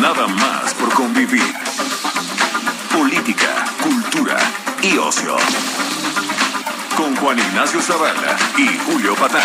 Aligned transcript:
Nada 0.00 0.26
más 0.26 0.74
por 0.74 0.92
convivir. 0.94 1.54
Política, 2.92 3.64
cultura 3.82 4.36
y 4.82 4.98
ocio. 4.98 5.36
Con 6.96 7.16
Juan 7.16 7.38
Ignacio 7.38 7.80
Zavala 7.80 8.36
y 8.56 8.66
Julio 8.78 9.14
Patán. 9.14 9.42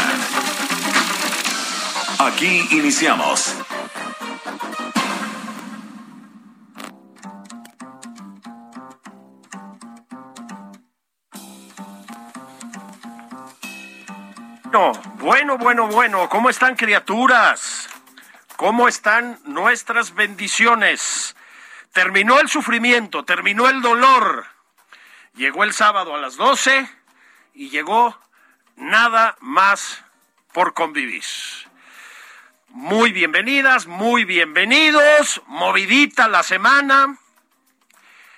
Aquí 2.20 2.68
iniciamos. 2.72 3.56
Bueno, 15.22 15.58
bueno, 15.58 15.88
bueno, 15.88 16.30
¿cómo 16.30 16.50
están 16.50 16.76
criaturas? 16.76 17.91
¿Cómo 18.62 18.88
están 18.88 19.40
nuestras 19.44 20.14
bendiciones? 20.14 21.36
Terminó 21.94 22.40
el 22.40 22.48
sufrimiento, 22.48 23.26
terminó 23.26 23.68
el 23.68 23.82
dolor. 23.82 24.46
Llegó 25.34 25.64
el 25.64 25.74
sábado 25.74 26.14
a 26.14 26.20
las 26.20 26.36
12 26.36 26.88
y 27.56 27.72
llegó 27.72 28.16
nada 28.76 29.36
más 29.40 30.04
por 30.54 30.76
convivir. 30.76 31.24
Muy 32.70 33.12
bienvenidas, 33.12 33.88
muy 33.88 34.26
bienvenidos, 34.26 35.42
movidita 35.48 36.28
la 36.28 36.44
semana. 36.44 37.18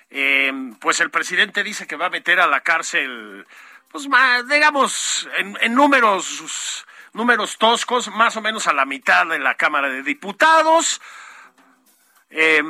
Eh, 0.08 0.50
pues 0.80 1.00
el 1.00 1.10
presidente 1.10 1.62
dice 1.62 1.86
que 1.86 1.96
va 1.96 2.06
a 2.06 2.10
meter 2.10 2.40
a 2.40 2.46
la 2.46 2.62
cárcel 2.62 3.46
pues 3.94 4.08
digamos, 4.48 5.28
en, 5.36 5.74
números, 5.74 6.84
números 7.14 7.56
toscos, 7.56 8.08
más 8.08 8.36
o 8.36 8.42
menos 8.42 8.66
a 8.66 8.72
la 8.72 8.84
mitad 8.84 9.26
de 9.26 9.38
la 9.38 9.54
Cámara 9.54 9.88
de 9.88 10.02
Diputados. 10.02 11.00
Eh, 12.28 12.62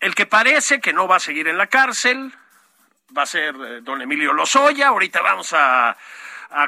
el 0.00 0.14
que 0.14 0.26
parece 0.26 0.80
que 0.80 0.92
no 0.92 1.06
va 1.06 1.16
a 1.16 1.20
seguir 1.20 1.48
en 1.48 1.58
la 1.58 1.66
cárcel 1.66 2.32
va 3.16 3.22
a 3.22 3.26
ser 3.26 3.54
eh, 3.56 3.80
don 3.82 4.00
Emilio 4.00 4.32
Lozoya. 4.32 4.88
Ahorita 4.88 5.20
vamos 5.20 5.52
a 5.52 5.96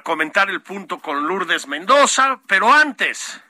comentar 0.05 0.49
el 0.49 0.61
punto 0.61 1.01
con 1.01 1.27
Lourdes 1.27 1.67
Mendoza, 1.67 2.39
pero 2.47 2.73
antes, 2.73 3.41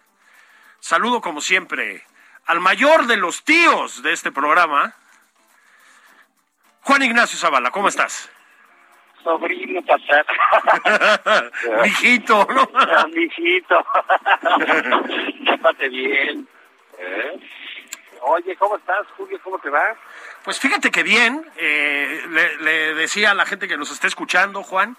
saludo 0.80 1.20
como 1.20 1.42
siempre 1.42 2.06
al 2.46 2.60
mayor 2.60 3.06
de 3.06 3.16
los 3.16 3.44
tíos 3.44 4.02
de 4.02 4.12
este 4.12 4.32
programa, 4.32 4.94
Juan 6.82 7.02
Ignacio 7.02 7.38
Zavala. 7.38 7.70
¿Cómo 7.70 7.88
estás? 7.88 8.30
Sobrino 9.22 9.82
pasar. 9.82 10.26
Mijito, 11.82 12.46
¿no? 12.50 12.68
Mijito. 13.14 13.84
Bien. 15.90 16.48
¿Eh? 16.98 17.40
Oye, 18.22 18.56
¿cómo 18.56 18.76
estás, 18.76 19.06
Julio? 19.16 19.38
¿Cómo 19.42 19.58
te 19.58 19.68
va? 19.68 19.96
Pues 20.44 20.60
fíjate 20.60 20.90
que 20.90 21.02
bien. 21.02 21.44
Eh, 21.56 22.22
le, 22.30 22.56
le, 22.58 22.94
decía 22.94 23.32
a 23.32 23.34
la 23.34 23.46
gente 23.46 23.66
que 23.66 23.76
nos 23.76 23.90
está 23.90 24.06
escuchando, 24.06 24.62
Juan, 24.62 24.96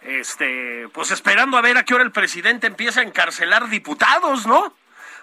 este, 0.00 0.88
pues 0.92 1.10
esperando 1.10 1.58
a 1.58 1.62
ver 1.62 1.76
a 1.76 1.84
qué 1.84 1.94
hora 1.94 2.04
el 2.04 2.12
presidente 2.12 2.66
empieza 2.66 3.00
a 3.00 3.02
encarcelar 3.04 3.68
diputados, 3.68 4.46
¿no? 4.46 4.74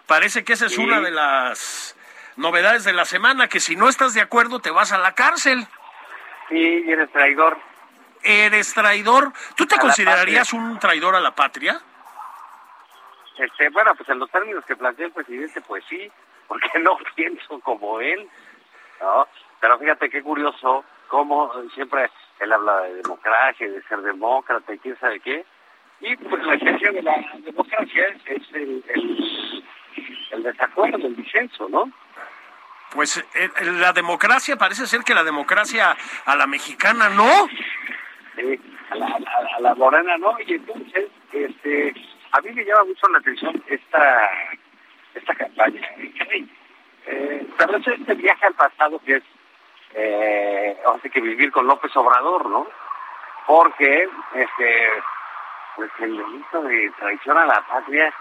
Parece 0.06 0.44
que 0.44 0.54
esa 0.54 0.68
es 0.68 0.76
sí. 0.76 0.82
una 0.82 1.02
de 1.02 1.12
las 1.12 1.96
novedades 2.36 2.84
de 2.84 2.94
la 2.94 3.06
semana, 3.06 3.48
que 3.48 3.60
si 3.60 3.76
no 3.76 3.90
estás 3.90 4.14
de 4.14 4.22
acuerdo 4.22 4.60
te 4.60 4.70
vas 4.70 4.92
a 4.92 4.98
la 4.98 5.16
cárcel. 5.16 5.68
Sí, 6.50 6.84
y 6.86 6.92
eres 6.92 7.12
traidor 7.12 7.58
eres 8.24 8.74
traidor. 8.74 9.32
¿Tú 9.56 9.66
te 9.66 9.78
considerarías 9.78 10.54
un 10.54 10.80
traidor 10.80 11.16
a 11.16 11.20
la 11.20 11.32
patria? 11.32 11.80
Este, 13.38 13.70
bueno, 13.70 13.94
pues 13.96 14.08
en 14.10 14.20
los 14.20 14.30
términos 14.30 14.64
que 14.66 14.76
plantea 14.76 15.08
el 15.08 15.12
presidente, 15.12 15.62
pues 15.62 15.84
sí, 15.90 16.12
porque 16.48 16.70
no 16.80 16.98
pienso 17.16 17.60
como 17.60 18.00
él, 18.00 18.30
¿no? 19.02 19.28
Pero 19.60 19.80
fíjate 19.80 20.10
qué 20.10 20.22
curioso, 20.22 20.84
cómo 21.08 21.52
siempre 21.74 22.10
él 22.40 22.52
habla 22.52 22.82
de 22.82 22.96
democracia, 22.96 23.70
de 23.70 23.82
ser 23.84 24.02
demócrata 24.02 24.74
y 24.74 24.80
quién 24.80 25.00
sabe 25.00 25.20
qué, 25.20 25.46
y 26.02 26.16
pues 26.18 26.44
la 26.44 26.56
esencia 26.56 26.92
de 26.92 27.02
la 27.02 27.16
democracia 27.40 28.08
es, 28.08 28.42
es 28.42 28.54
el, 28.54 28.84
el, 28.90 29.64
el 30.32 30.44
desacuerdo, 30.44 31.08
el 31.08 31.16
disenso, 31.16 31.70
¿no? 31.70 31.90
Pues 32.92 33.18
eh, 33.18 33.50
la 33.62 33.94
democracia, 33.94 34.58
parece 34.58 34.86
ser 34.86 35.04
que 35.04 35.16
la 35.16 35.24
democracia 35.24 35.96
a 36.26 36.36
la 36.36 36.46
mexicana 36.46 37.10
no. 37.10 37.48
Sí, 38.36 38.60
a, 38.90 38.96
la, 38.96 39.20
a, 39.58 39.60
la 39.62 39.76
morena 39.76 40.18
no, 40.18 40.36
y 40.46 40.54
entonces, 40.54 41.10
este, 41.32 41.94
a 42.32 42.42
mí 42.42 42.52
me 42.52 42.66
llama 42.66 42.86
mucho 42.86 43.08
la 43.10 43.20
atención 43.20 43.64
esta, 43.68 44.30
esta 45.14 45.36
campaña. 45.36 45.82
Eh, 47.06 47.48
pero 47.58 47.78
es 47.78 47.88
este 47.88 48.14
viaje 48.16 48.46
al 48.46 48.54
pasado 48.54 49.00
que 49.06 49.18
es, 49.18 49.24
eh, 49.94 50.78
hace 50.96 51.10
que 51.10 51.22
vivir 51.22 51.52
con 51.52 51.68
López 51.68 51.96
Obrador, 51.96 52.50
¿no? 52.50 52.68
Porque, 53.46 54.10
este, 54.34 54.90
pues 55.76 55.92
el 56.00 56.18
delito 56.18 56.62
de 56.64 56.92
traición 56.98 57.38
a 57.38 57.46
la 57.46 57.62
patria, 57.68 58.14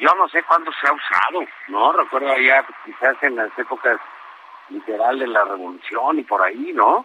yo 0.00 0.14
no 0.16 0.28
sé 0.28 0.42
cuándo 0.44 0.72
se 0.72 0.88
ha 0.88 0.92
usado, 0.92 1.46
¿no? 1.68 1.92
Recuerdo 1.92 2.32
allá 2.32 2.64
quizás 2.84 3.16
en 3.22 3.36
las 3.36 3.56
épocas 3.58 4.00
literal 4.70 5.18
de 5.18 5.26
la 5.26 5.44
revolución 5.44 6.18
y 6.18 6.22
por 6.24 6.42
ahí, 6.42 6.72
¿no? 6.72 7.04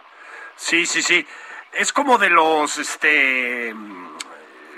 Sí, 0.56 0.86
sí, 0.86 1.02
sí. 1.02 1.26
Es 1.74 1.94
como 1.94 2.18
de 2.18 2.30
los, 2.30 2.78
este, 2.78 3.74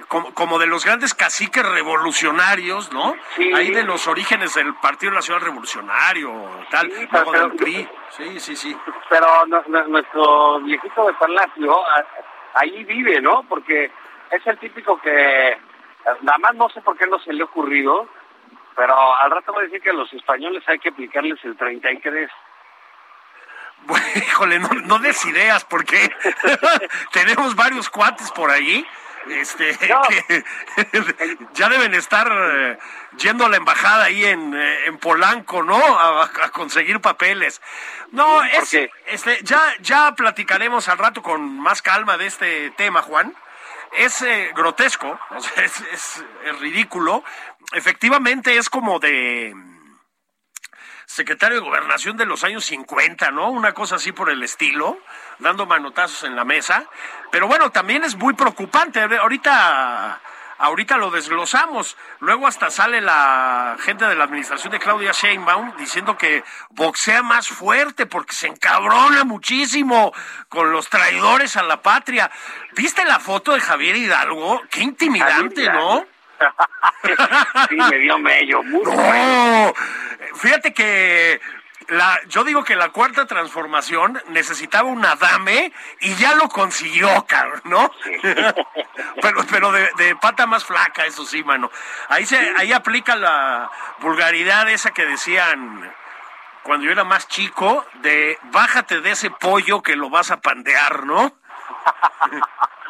como, 0.07 0.33
como, 0.33 0.59
de 0.59 0.67
los 0.67 0.85
grandes 0.85 1.13
caciques 1.13 1.67
revolucionarios, 1.67 2.91
¿no? 2.91 3.15
Sí. 3.35 3.51
Ahí 3.53 3.71
de 3.71 3.83
los 3.83 4.07
orígenes 4.07 4.53
del 4.55 4.75
Partido 4.75 5.11
Nacional 5.13 5.41
Revolucionario, 5.41 6.31
tal, 6.69 6.91
sí, 6.91 7.07
luego 7.11 7.31
pero, 7.31 7.47
del 7.47 7.57
PRI. 7.57 7.89
Sí, 8.09 8.39
sí, 8.39 8.55
sí. 8.55 8.77
Pero 9.09 9.45
no, 9.47 9.63
no, 9.67 9.87
nuestro 9.87 10.59
viejito 10.61 11.07
de 11.07 11.13
Palacio 11.13 11.77
ahí 12.53 12.83
vive, 12.83 13.21
¿no? 13.21 13.43
Porque 13.47 13.91
es 14.29 14.47
el 14.47 14.57
típico 14.57 14.99
que 14.99 15.57
nada 16.21 16.37
más 16.39 16.55
no 16.55 16.69
sé 16.69 16.81
por 16.81 16.97
qué 16.97 17.07
no 17.07 17.19
se 17.19 17.33
le 17.33 17.43
ha 17.43 17.45
ocurrido, 17.45 18.07
pero 18.75 18.95
al 19.17 19.31
rato 19.31 19.53
voy 19.53 19.63
a 19.63 19.65
decir 19.65 19.81
que 19.81 19.89
a 19.89 19.93
los 19.93 20.11
españoles 20.13 20.63
hay 20.67 20.79
que 20.79 20.89
aplicarles 20.89 21.43
el 21.43 21.55
33. 21.57 22.29
Bueno, 23.87 24.05
híjole, 24.15 24.59
no, 24.59 24.69
no 24.69 24.99
des 24.99 25.23
ideas 25.25 25.65
porque 25.65 26.11
tenemos 27.11 27.55
varios 27.55 27.89
cuates 27.89 28.31
por 28.31 28.49
ahí. 28.51 28.85
Este, 29.29 29.77
No. 29.87 30.01
que 30.09 30.43
ya 31.53 31.69
deben 31.69 31.93
estar 31.93 32.27
eh, 32.31 32.79
yendo 33.17 33.45
a 33.45 33.49
la 33.49 33.57
embajada 33.57 34.05
ahí 34.05 34.25
en, 34.25 34.51
eh, 34.55 34.85
en 34.87 34.97
Polanco, 34.97 35.61
¿no? 35.61 35.77
A, 35.77 36.23
a 36.23 36.49
conseguir 36.49 36.99
papeles. 37.01 37.61
No, 38.11 38.43
es, 38.43 38.73
este, 39.05 39.39
ya, 39.43 39.61
ya 39.79 40.13
platicaremos 40.15 40.87
al 40.89 40.97
rato 40.97 41.21
con 41.21 41.59
más 41.59 41.83
calma 41.83 42.17
de 42.17 42.25
este 42.25 42.71
tema, 42.71 43.03
Juan. 43.03 43.35
Es 43.91 44.21
eh, 44.23 44.51
grotesco, 44.55 45.19
es, 45.57 45.81
es- 45.93 46.25
es 46.45 46.59
ridículo. 46.59 47.23
Efectivamente 47.73 48.57
es 48.57 48.69
como 48.71 48.99
de 48.99 49.53
secretario 51.05 51.59
de 51.59 51.65
gobernación 51.65 52.17
de 52.17 52.25
los 52.25 52.43
años 52.43 52.65
50, 52.65 53.31
¿no? 53.31 53.49
Una 53.49 53.73
cosa 53.73 53.95
así 53.95 54.11
por 54.11 54.29
el 54.29 54.43
estilo, 54.43 54.97
dando 55.39 55.65
manotazos 55.65 56.23
en 56.23 56.35
la 56.35 56.45
mesa. 56.45 56.85
Pero 57.31 57.47
bueno, 57.47 57.71
también 57.71 58.03
es 58.03 58.15
muy 58.15 58.33
preocupante. 58.33 59.01
Ahorita, 59.01 60.21
ahorita 60.57 60.97
lo 60.97 61.11
desglosamos. 61.11 61.97
Luego 62.19 62.47
hasta 62.47 62.69
sale 62.69 63.01
la 63.01 63.77
gente 63.79 64.05
de 64.05 64.15
la 64.15 64.25
administración 64.25 64.71
de 64.71 64.79
Claudia 64.79 65.11
Sheinbaum 65.11 65.75
diciendo 65.77 66.17
que 66.17 66.43
boxea 66.69 67.23
más 67.23 67.47
fuerte 67.47 68.05
porque 68.05 68.33
se 68.33 68.47
encabrona 68.47 69.23
muchísimo 69.23 70.13
con 70.49 70.71
los 70.71 70.89
traidores 70.89 71.57
a 71.57 71.63
la 71.63 71.81
patria. 71.81 72.31
¿Viste 72.73 73.03
la 73.05 73.19
foto 73.19 73.53
de 73.53 73.59
Javier 73.59 73.95
Hidalgo? 73.95 74.61
Qué 74.69 74.81
intimidante, 74.81 75.69
¿no? 75.69 76.05
sí, 77.69 77.75
me 77.75 77.97
dio 77.97 78.17
mello. 78.19 78.63
No, 78.63 79.73
fíjate 80.35 80.73
que 80.73 81.39
la, 81.87 82.19
yo 82.27 82.43
digo 82.43 82.63
que 82.63 82.75
la 82.75 82.89
cuarta 82.89 83.25
transformación 83.25 84.21
necesitaba 84.29 84.87
un 84.87 85.05
Adame 85.05 85.73
y 85.99 86.15
ya 86.15 86.35
lo 86.35 86.47
consiguió, 86.49 87.25
cabrón, 87.27 87.61
¿no? 87.65 87.91
pero 89.21 89.45
pero 89.49 89.71
de, 89.71 89.89
de, 89.97 90.15
pata 90.15 90.45
más 90.45 90.63
flaca, 90.63 91.05
eso 91.05 91.25
sí, 91.25 91.43
mano. 91.43 91.69
Ahí 92.09 92.25
se, 92.25 92.37
ahí 92.57 92.71
aplica 92.71 93.15
la 93.15 93.69
vulgaridad 93.99 94.69
esa 94.69 94.91
que 94.91 95.05
decían 95.05 95.91
cuando 96.63 96.85
yo 96.85 96.91
era 96.91 97.03
más 97.03 97.27
chico, 97.27 97.85
de 97.95 98.37
bájate 98.51 99.01
de 99.01 99.11
ese 99.11 99.31
pollo 99.31 99.81
que 99.81 99.95
lo 99.95 100.09
vas 100.09 100.31
a 100.31 100.41
pandear, 100.41 101.05
¿no? 101.05 101.33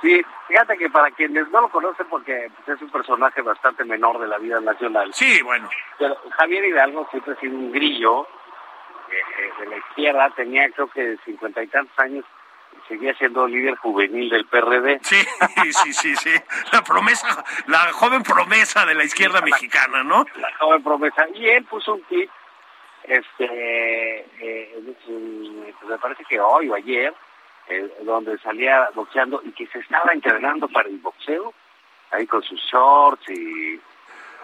sí, 0.00 0.24
fíjate 0.48 0.76
que 0.76 0.90
para 0.90 1.10
quienes 1.10 1.48
no 1.50 1.62
lo 1.62 1.68
conocen, 1.68 2.06
porque 2.08 2.50
es 2.66 2.82
un 2.82 2.90
personaje 2.90 3.42
bastante 3.42 3.84
menor 3.84 4.18
de 4.18 4.28
la 4.28 4.38
vida 4.38 4.60
nacional. 4.60 5.12
Sí, 5.12 5.42
bueno. 5.42 5.68
Pero 5.98 6.16
Javier 6.36 6.64
Hidalgo 6.64 7.06
siempre 7.10 7.34
ha 7.34 7.40
sido 7.40 7.56
un 7.56 7.72
grillo 7.72 8.26
eh, 9.10 9.52
de 9.60 9.66
la 9.66 9.76
izquierda, 9.76 10.30
tenía 10.30 10.70
creo 10.70 10.88
que 10.88 11.16
cincuenta 11.24 11.62
y 11.62 11.68
tantos 11.68 11.98
años, 11.98 12.24
seguía 12.88 13.14
siendo 13.14 13.46
líder 13.46 13.76
juvenil 13.76 14.30
del 14.30 14.46
PRD. 14.46 15.00
Sí, 15.02 15.16
sí, 15.72 15.92
sí, 15.92 16.16
sí. 16.16 16.30
La 16.72 16.82
promesa, 16.82 17.44
la 17.66 17.92
joven 17.92 18.22
promesa 18.22 18.84
de 18.86 18.94
la 18.94 19.04
izquierda 19.04 19.40
mexicana, 19.40 20.02
¿no? 20.02 20.24
La 20.36 20.52
joven 20.58 20.82
promesa. 20.82 21.26
Y 21.34 21.48
él 21.48 21.64
puso 21.64 21.94
un 21.94 22.02
kit, 22.04 22.30
este, 23.04 24.20
eh, 24.40 24.94
pues 25.04 25.90
me 25.90 25.98
parece 25.98 26.24
que 26.24 26.40
hoy 26.40 26.68
o 26.68 26.74
ayer, 26.74 27.14
eh, 27.68 27.92
donde 28.02 28.38
salía 28.38 28.90
boxeando 28.94 29.40
y 29.44 29.52
que 29.52 29.66
se 29.68 29.78
estaba 29.80 30.12
entrenando 30.12 30.68
para 30.68 30.88
el 30.88 30.98
boxeo, 30.98 31.52
ahí 32.10 32.26
con 32.26 32.42
sus 32.42 32.60
shorts 32.60 33.28
y 33.28 33.80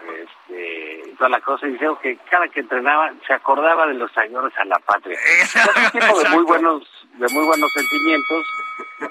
este, 0.03 1.15
toda 1.17 1.29
la 1.29 1.41
cosa, 1.41 1.67
y 1.67 1.71
dijo 1.71 1.97
que 1.99 2.17
cada 2.29 2.47
que 2.49 2.59
entrenaba 2.59 3.13
se 3.25 3.33
acordaba 3.33 3.87
de 3.87 3.93
los 3.93 4.11
señores 4.11 4.53
a 4.57 4.65
la 4.65 4.79
patria. 4.79 5.17
Es 5.41 5.55
un 5.55 5.99
tipo 5.99 6.19
de 6.19 6.29
muy 6.29 6.43
buenos, 6.43 6.83
de 7.13 7.27
muy 7.29 7.45
buenos 7.45 7.71
sentimientos 7.71 8.45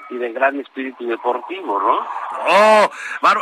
y 0.09 0.17
de 0.17 0.31
gran 0.31 0.59
espíritu 0.59 1.05
deportivo, 1.05 1.79
¿no? 1.79 2.07
Oh, 2.47 2.91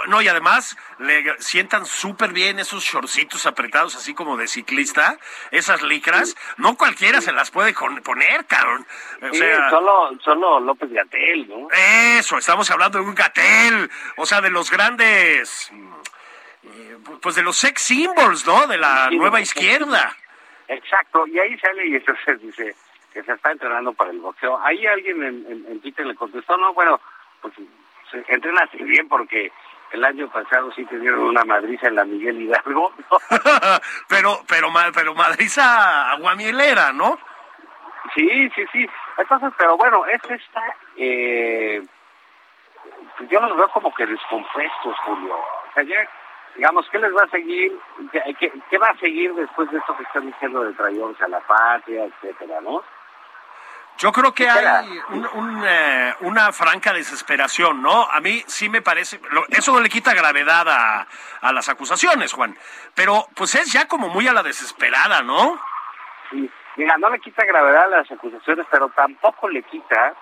no, 0.08 0.22
y 0.22 0.28
además 0.28 0.78
le 1.00 1.24
sientan 1.40 1.86
súper 1.86 2.32
bien 2.34 2.60
esos 2.60 2.84
shortcitos 2.84 3.46
apretados, 3.46 3.96
así 3.96 4.14
como 4.14 4.38
de 4.38 4.48
ciclista, 4.48 5.18
esas 5.52 5.82
licras, 5.82 6.36
no 6.58 6.76
cualquiera 6.76 7.22
se 7.22 7.32
las 7.32 7.52
puede 7.52 7.74
poner, 7.74 8.46
cabrón. 8.46 8.86
O 9.22 9.34
sea, 9.34 9.70
solo, 9.70 10.12
solo 10.24 10.60
López 10.60 10.92
Gatel, 10.92 11.48
¿no? 11.48 11.68
Eso, 12.18 12.38
estamos 12.38 12.70
hablando 12.72 13.00
de 13.00 13.06
un 13.06 13.16
Gatel, 13.16 13.90
o 14.18 14.26
sea, 14.26 14.42
de 14.42 14.50
los 14.50 14.70
grandes 14.70 15.72
pues 17.22 17.36
de 17.36 17.44
los 17.44 17.58
sex 17.58 17.82
symbols, 17.82 18.46
¿no? 18.46 18.68
De 18.68 18.78
la 18.78 19.10
nueva 19.12 19.42
izquierda. 19.42 20.16
Exacto, 20.68 21.28
y 21.28 21.38
ahí 21.40 21.58
sale 21.60 21.88
y 21.88 21.96
entonces 21.96 22.42
dice 22.42 22.76
que 23.14 23.24
se 23.24 23.34
está 23.34 23.52
entrenando 23.52 23.94
para 23.94 24.12
el 24.12 24.20
boxeo. 24.20 24.60
Ahí 24.64 24.86
alguien 24.86 25.24
en, 25.24 25.66
en, 25.68 25.82
Twitter 25.82 26.06
le 26.06 26.16
contestó, 26.16 26.58
no, 26.58 26.74
bueno, 26.74 27.00
pues 27.42 27.54
se 28.10 28.24
entrena 28.28 28.62
así 28.64 28.82
bien 28.84 29.08
porque 29.08 29.52
el 29.92 30.04
año 30.04 30.30
pasado 30.30 30.72
sí 30.74 30.86
tuvieron 30.86 31.20
una 31.20 31.44
madriza 31.44 31.88
en 31.88 31.96
la 31.96 32.06
Miguel 32.06 32.42
Hidalgo. 32.42 32.94
pero, 34.08 34.40
pero, 34.48 34.70
pero 34.94 35.14
madriza 35.14 36.12
aguamielera, 36.12 36.94
¿no? 36.94 37.18
Sí, 38.16 38.50
sí, 38.56 38.66
sí. 38.72 38.90
Entonces, 39.18 39.52
pero 39.58 39.78
bueno, 39.78 40.06
es 40.06 40.22
esta, 40.30 40.64
eh, 40.96 41.82
yo 43.30 43.40
los 43.40 43.58
veo 43.58 43.70
como 43.70 43.94
que 43.94 44.06
descompuestos, 44.06 44.98
Julio. 45.06 45.36
O 45.36 45.74
sea, 45.74 45.84
ya 45.84 46.08
digamos, 46.56 46.88
¿qué 46.90 47.00
les 47.00 47.14
va 47.14 47.24
a 47.24 47.30
seguir? 47.30 47.78
¿Qué, 48.12 48.78
va 48.78 48.88
a 48.88 48.98
seguir 48.98 49.34
después 49.34 49.70
de 49.72 49.78
esto 49.78 49.96
que 49.96 50.04
están 50.04 50.26
diciendo 50.26 50.64
de 50.64 50.74
traidores 50.74 51.22
a 51.22 51.28
la 51.28 51.40
patria, 51.42 52.06
etcétera, 52.06 52.62
no? 52.62 52.84
Yo 54.02 54.12
creo 54.12 54.34
que 54.34 54.50
hay 54.50 55.00
eh, 55.68 56.14
una 56.22 56.52
franca 56.52 56.92
desesperación, 56.92 57.84
¿no? 57.84 58.10
A 58.10 58.20
mí 58.20 58.42
sí 58.48 58.68
me 58.68 58.82
parece, 58.82 59.20
eso 59.50 59.72
no 59.74 59.80
le 59.80 59.90
quita 59.90 60.16
gravedad 60.16 60.68
a, 60.68 61.08
a, 61.42 61.54
las 61.54 61.70
acusaciones, 61.70 62.34
Juan, 62.34 62.58
pero 62.96 63.28
pues 63.36 63.54
es 63.54 63.72
ya 63.72 63.88
como 63.88 64.10
muy 64.10 64.28
a 64.28 64.34
la 64.34 64.42
desesperada, 64.42 65.22
¿no? 65.22 65.60
Sí, 66.32 66.50
mira, 66.78 66.98
no 66.98 67.12
le 67.12 67.20
quita 67.20 67.46
gravedad 67.46 67.84
a 67.84 67.98
las 67.98 68.12
acusaciones, 68.12 68.66
pero 68.72 68.90
tampoco 68.90 69.48
le 69.50 69.62
quita 69.62 70.16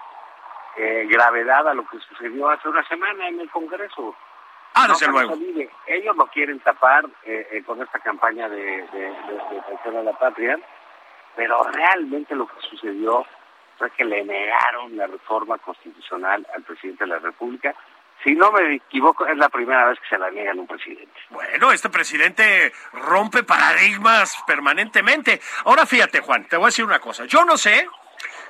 eh, 0.76 1.08
gravedad 1.10 1.66
a 1.70 1.74
lo 1.74 1.88
que 1.88 2.00
sucedió 2.00 2.50
hace 2.50 2.68
una 2.68 2.86
semana 2.86 3.30
en 3.30 3.40
el 3.40 3.50
Congreso. 3.50 4.14
Ah, 4.74 4.88
desde 4.90 5.08
luego. 5.08 5.36
Ellos 5.88 6.16
lo 6.18 6.28
quieren 6.28 6.60
tapar 6.60 7.06
eh, 7.24 7.48
eh, 7.52 7.64
con 7.64 7.82
esta 7.82 8.00
campaña 8.00 8.50
de, 8.50 8.86
de, 8.92 9.16
de, 9.92 9.98
a 10.00 10.04
la 10.04 10.14
patria, 10.14 10.60
pero 11.38 11.64
realmente 11.64 12.36
lo 12.36 12.46
que 12.46 12.60
sucedió 12.70 13.26
fue 13.80 13.90
que 13.92 14.04
le 14.04 14.24
negaron 14.24 14.96
la 14.98 15.08
reforma 15.08 15.58
constitucional 15.58 16.46
al 16.54 16.64
presidente 16.64 17.06
de 17.06 17.10
la 17.10 17.20
República. 17.20 17.74
Si 18.24 18.34
no 18.34 18.52
me 18.52 18.76
equivoco, 18.76 19.26
es 19.26 19.38
la 19.38 19.48
primera 19.48 19.86
vez 19.86 19.98
que 20.02 20.10
se 20.10 20.18
la 20.18 20.30
niegan 20.30 20.58
a 20.58 20.62
un 20.62 20.68
presidente. 20.68 21.14
Bueno, 21.30 21.72
este 21.72 21.90
presidente 21.90 22.74
rompe 22.92 23.44
paradigmas 23.44 24.36
permanentemente. 24.46 25.40
Ahora 25.64 25.86
fíjate, 25.86 26.20
Juan, 26.20 26.46
te 26.46 26.58
voy 26.58 26.66
a 26.66 26.68
decir 26.68 26.84
una 26.84 27.00
cosa. 27.00 27.24
Yo 27.26 27.46
no 27.46 27.58
sé 27.58 27.88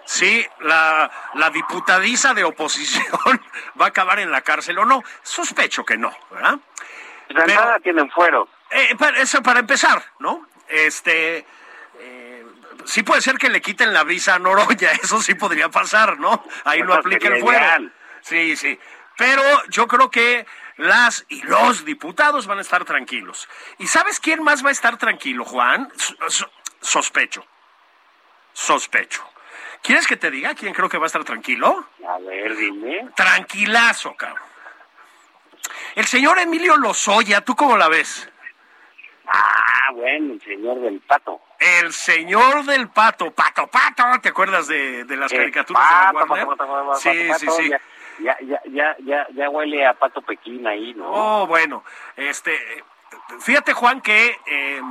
si 0.05 0.43
la, 0.61 1.09
la 1.35 1.49
diputadiza 1.51 2.33
de 2.33 2.43
oposición 2.43 3.05
va 3.79 3.85
a 3.85 3.89
acabar 3.89 4.19
en 4.19 4.31
la 4.31 4.41
cárcel 4.41 4.79
o 4.79 4.85
no. 4.85 5.03
Sospecho 5.21 5.85
que 5.85 5.97
no, 5.97 6.11
¿verdad? 6.31 6.57
De 7.29 7.53
nada 7.53 7.79
tienen 7.79 8.09
fuero. 8.09 8.49
Eh, 8.71 8.95
eso 9.17 9.43
para 9.43 9.59
empezar, 9.59 10.01
¿no? 10.17 10.47
Este, 10.67 11.45
sí 12.89 13.03
puede 13.03 13.21
ser 13.21 13.37
que 13.37 13.49
le 13.49 13.61
quiten 13.61 13.93
la 13.93 14.03
visa 14.03 14.35
a 14.35 14.39
Noroya, 14.39 14.91
eso 15.03 15.21
sí 15.21 15.35
podría 15.35 15.69
pasar, 15.69 16.19
¿no? 16.19 16.43
Ahí 16.65 16.81
no 16.81 16.93
aplica 16.95 17.27
el 17.27 17.41
fuero. 17.41 17.91
Sí, 18.21 18.55
sí. 18.55 18.77
Pero 19.17 19.41
yo 19.69 19.87
creo 19.87 20.09
que 20.09 20.45
las 20.77 21.25
y 21.29 21.41
los 21.43 21.85
diputados 21.85 22.47
van 22.47 22.57
a 22.57 22.61
estar 22.61 22.85
tranquilos. 22.85 23.47
¿Y 23.77 23.87
sabes 23.87 24.19
quién 24.19 24.41
más 24.43 24.63
va 24.63 24.69
a 24.69 24.71
estar 24.71 24.97
tranquilo, 24.97 25.45
Juan? 25.45 25.91
Sospecho. 26.81 27.45
Sospecho. 28.53 29.23
¿Quieres 29.81 30.07
que 30.07 30.17
te 30.17 30.31
diga 30.31 30.55
quién 30.55 30.73
creo 30.73 30.89
que 30.89 30.97
va 30.97 31.05
a 31.05 31.07
estar 31.07 31.23
tranquilo? 31.23 31.85
A 32.07 32.19
ver, 32.19 32.55
dime. 32.55 33.09
Tranquilazo, 33.15 34.15
cabrón. 34.15 34.43
El 35.95 36.05
señor 36.05 36.39
Emilio 36.39 36.77
Lozoya, 36.77 37.41
¿tú 37.41 37.55
cómo 37.55 37.77
la 37.77 37.87
ves? 37.87 38.29
Ah, 39.27 39.91
bueno, 39.93 40.33
el 40.33 40.41
señor 40.41 40.81
del 40.81 40.99
pato. 41.01 41.41
El 41.59 41.91
señor 41.91 42.63
del 42.65 42.87
pato, 42.89 43.31
pato, 43.31 43.67
pato, 43.67 44.03
¿te 44.21 44.29
acuerdas 44.29 44.67
de, 44.67 45.03
de 45.03 45.17
las 45.17 45.31
caricaturas 45.31 45.89
de 45.89 45.95
la 45.95 46.25
Warner? 46.25 46.47
sí, 46.97 47.33
sí, 47.37 47.47
sí. 47.49 47.71
Ya, 48.19 48.37
ya, 48.41 48.61
ya, 48.71 48.95
ya, 48.99 49.27
ya 49.33 49.49
huele 49.49 49.85
a 49.85 49.93
pato 49.93 50.21
Pequín 50.21 50.65
ahí, 50.67 50.93
¿no? 50.93 51.09
Oh, 51.09 51.47
bueno, 51.47 51.83
este, 52.15 52.57
fíjate 53.39 53.73
Juan 53.73 54.01
que 54.01 54.37
eh, 54.45 54.81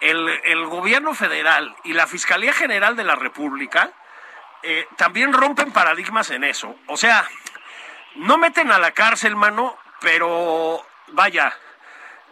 el, 0.00 0.28
el 0.44 0.66
gobierno 0.66 1.14
federal 1.14 1.74
y 1.84 1.92
la 1.92 2.06
Fiscalía 2.06 2.52
General 2.52 2.96
de 2.96 3.04
la 3.04 3.14
República 3.14 3.90
eh, 4.62 4.86
también 4.96 5.32
rompen 5.32 5.72
paradigmas 5.72 6.30
en 6.30 6.44
eso. 6.44 6.74
O 6.86 6.96
sea, 6.96 7.26
no 8.16 8.38
meten 8.38 8.72
a 8.72 8.78
la 8.78 8.90
cárcel, 8.90 9.36
mano, 9.36 9.76
pero 10.00 10.84
vaya, 11.08 11.54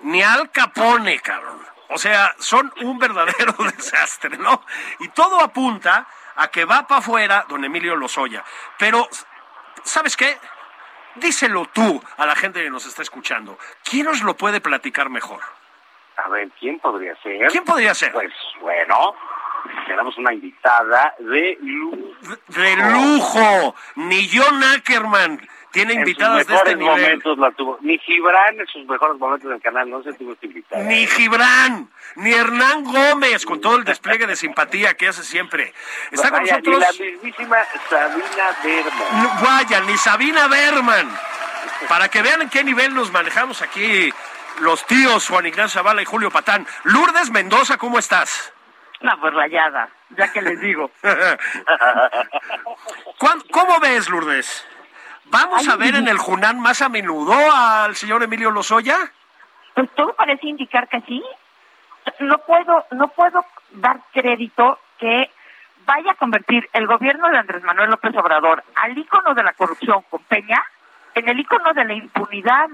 ni 0.03 0.23
al 0.23 0.51
Capone, 0.51 1.19
cabrón. 1.21 1.76
O 1.89 1.99
sea, 1.99 2.35
son 2.39 2.73
un 2.83 2.99
verdadero 2.99 3.53
desastre, 3.77 4.37
¿no? 4.37 4.63
Y 5.01 5.09
todo 5.09 5.41
apunta 5.41 6.07
a 6.37 6.49
que 6.49 6.65
va 6.65 6.87
para 6.87 6.99
afuera 6.99 7.47
don 7.49 7.65
Emilio 7.65 7.97
Lozoya. 7.97 8.45
Pero, 8.79 9.09
¿sabes 9.83 10.17
qué? 10.17 10.39
Díselo 11.17 11.67
tú 11.73 12.03
a 12.19 12.27
la 12.27 12.37
gente 12.37 12.63
que 12.63 12.71
nos 12.71 12.87
está 12.87 13.03
escuchando. 13.03 13.59
¿Quién 13.83 14.05
nos 14.05 14.23
lo 14.23 14.37
puede 14.37 14.61
platicar 14.61 15.09
mejor? 15.09 15.41
A 16.17 16.29
ver, 16.29 16.51
¿quién 16.59 16.79
podría 16.79 17.15
ser? 17.23 17.49
¿Quién 17.49 17.65
podría 17.65 17.95
ser? 17.95 18.13
Pues 18.13 18.33
bueno, 18.61 19.15
tenemos 19.87 20.17
una 20.19 20.33
invitada 20.33 21.15
de 21.19 21.59
lujo. 21.61 22.17
De 22.49 22.77
lujo. 22.77 23.75
Ni 23.97 24.29
John 24.29 24.63
Ackerman 24.63 25.49
tiene 25.77 25.93
invitadas 25.93 26.47
de 26.47 26.55
este 26.55 26.75
nivel. 26.75 26.91
momentos 26.91 27.39
la 27.39 27.53
tuvo. 27.53 27.77
Ni 27.83 27.99
Gibran 27.99 28.59
en 28.59 28.67
sus 28.67 28.87
mejores 28.87 29.19
momentos 29.19 29.51
del 29.51 29.61
canal 29.61 29.91
no 29.91 30.03
se 30.03 30.15
tuvo 30.15 30.33
esta 30.33 30.47
invitada. 30.47 30.83
Ni 30.85 31.07
Gibran, 31.07 31.91
ni 32.15 32.33
Hernán 32.33 32.83
Gómez, 32.85 33.45
con 33.45 33.61
todo 33.61 33.77
el 33.77 33.85
despliegue 33.85 34.27
de 34.27 34.37
simpatía 34.37 34.95
que 34.95 35.09
hace 35.09 35.23
siempre. 35.23 35.75
Está 36.11 36.31
con 36.31 36.41
nosotros. 36.41 36.83
Ni 36.99 37.11
la 37.11 37.11
mismísima 37.11 37.59
Sabina 37.91 38.57
Berman. 38.65 39.43
vaya, 39.43 39.81
ni 39.83 39.99
Sabina 39.99 40.49
Berman. 40.49 41.11
Para 41.89 42.09
que 42.09 42.23
vean 42.23 42.41
en 42.41 42.49
qué 42.49 42.65
nivel 42.65 42.95
nos 42.95 43.13
manejamos 43.13 43.61
aquí 43.61 44.11
los 44.61 44.87
tíos 44.87 45.29
Juan 45.29 45.45
Ignacio 45.45 45.81
Zavala 45.81 46.01
y 46.01 46.07
Julio 46.07 46.31
Patán. 46.31 46.67
Lourdes 46.85 47.31
Mendoza, 47.31 47.77
¿cómo 47.77 47.99
estás? 47.99 48.51
No, 49.03 49.13
pues 49.21 49.35
rayada, 49.35 49.91
ya 50.17 50.33
que 50.33 50.41
les 50.41 50.59
digo. 50.59 50.91
¿Cómo 53.51 53.79
ves, 53.81 54.09
Lourdes? 54.09 54.67
¿Vamos 55.31 55.69
a 55.69 55.77
ver 55.77 55.95
en 55.97 56.09
el 56.09 56.19
Junán 56.19 56.61
más 56.61 56.83
a 56.83 56.89
menudo 56.89 57.35
al 57.53 57.97
señor 57.97 58.23
Emilio 58.23 58.51
Lozoya? 58.51 58.97
Pues 59.75 59.91
todo 59.95 60.15
parece 60.15 60.47
indicar 60.47 60.89
que 60.89 61.01
sí. 61.03 61.23
no 62.21 62.39
puedo, 62.39 62.87
no 62.93 63.09
puedo 63.09 63.45
dar 63.73 64.01
crédito 64.13 64.79
que 64.99 65.31
vaya 65.85 66.13
a 66.13 66.15
convertir 66.15 66.69
el 66.73 66.87
gobierno 66.87 67.29
de 67.29 67.39
Andrés 67.39 67.63
Manuel 67.63 67.91
López 67.91 68.15
Obrador 68.17 68.63
al 68.75 68.97
ícono 68.97 69.35
de 69.35 69.43
la 69.43 69.53
corrupción 69.53 70.03
con 70.11 70.23
Peña 70.25 70.63
en 71.15 71.29
el 71.29 71.41
ícono 71.41 71.73
de 71.73 71.85
la 71.85 71.95
impunidad. 71.95 72.69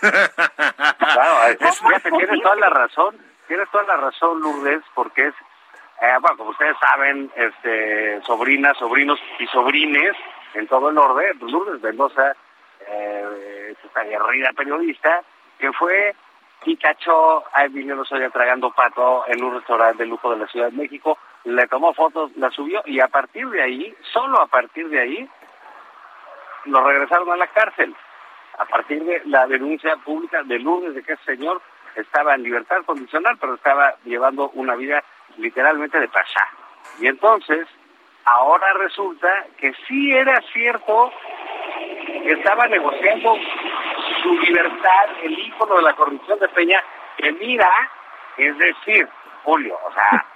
claro, 0.00 1.56
es, 1.60 1.80
fíjate, 1.80 2.10
tienes 2.10 2.42
toda 2.42 2.56
la 2.56 2.70
razón, 2.70 3.16
tienes 3.46 3.68
toda 3.70 3.84
la 3.84 3.96
razón, 3.96 4.40
Lourdes, 4.40 4.82
porque 4.94 5.28
es, 5.28 5.34
eh, 6.02 6.16
bueno, 6.20 6.36
como 6.36 6.50
ustedes 6.50 6.76
saben, 6.78 7.30
este, 7.36 8.22
sobrinas, 8.22 8.76
sobrinos 8.78 9.18
y 9.38 9.46
sobrines 9.48 10.16
en 10.54 10.66
todo 10.66 10.90
el 10.90 10.98
orden, 10.98 11.38
Lourdes 11.40 11.82
Mendoza, 11.82 12.34
eh, 12.86 13.74
esta 13.84 14.04
guerrida 14.04 14.52
periodista, 14.56 15.22
que 15.58 15.72
fue 15.72 16.14
y 16.66 16.76
cachó 16.76 17.44
a 17.52 17.64
Emilio 17.66 17.94
Lozoya 17.94 18.30
tragando 18.30 18.70
pato 18.70 19.24
en 19.26 19.42
un 19.42 19.54
restaurante 19.54 20.02
de 20.02 20.08
lujo 20.08 20.30
de 20.30 20.38
la 20.38 20.46
Ciudad 20.46 20.70
de 20.70 20.78
México, 20.78 21.18
le 21.44 21.66
tomó 21.66 21.92
fotos, 21.92 22.34
la 22.36 22.50
subió 22.50 22.82
y 22.86 23.00
a 23.00 23.08
partir 23.08 23.48
de 23.50 23.62
ahí, 23.62 23.94
solo 24.12 24.40
a 24.40 24.46
partir 24.46 24.88
de 24.88 25.00
ahí, 25.00 25.30
lo 26.64 26.82
regresaron 26.82 27.30
a 27.30 27.36
la 27.36 27.46
cárcel. 27.48 27.94
A 28.56 28.64
partir 28.66 29.04
de 29.04 29.20
la 29.26 29.46
denuncia 29.46 29.96
pública 29.96 30.42
de 30.44 30.58
Lourdes 30.58 30.94
de 30.94 31.02
que 31.02 31.14
ese 31.14 31.24
señor 31.24 31.60
estaba 31.96 32.34
en 32.34 32.44
libertad 32.44 32.82
condicional, 32.86 33.36
pero 33.38 33.54
estaba 33.54 33.96
llevando 34.04 34.50
una 34.54 34.74
vida 34.74 35.02
literalmente 35.36 36.00
de 36.00 36.08
pasar. 36.08 36.48
Y 37.00 37.08
entonces, 37.08 37.66
ahora 38.24 38.72
resulta 38.74 39.28
que 39.58 39.72
sí 39.86 40.12
era 40.12 40.40
cierto 40.52 41.12
que 42.22 42.32
estaba 42.32 42.66
negociando 42.68 43.36
su 44.22 44.38
libertad, 44.40 45.08
el 45.22 45.38
ícono 45.38 45.76
de 45.76 45.82
la 45.82 45.94
corrupción 45.94 46.38
de 46.38 46.48
Peña, 46.48 46.82
que 47.18 47.32
mira, 47.32 47.68
es 48.36 48.56
decir, 48.58 49.08
Julio, 49.42 49.78
o 49.84 49.92
sea... 49.92 50.26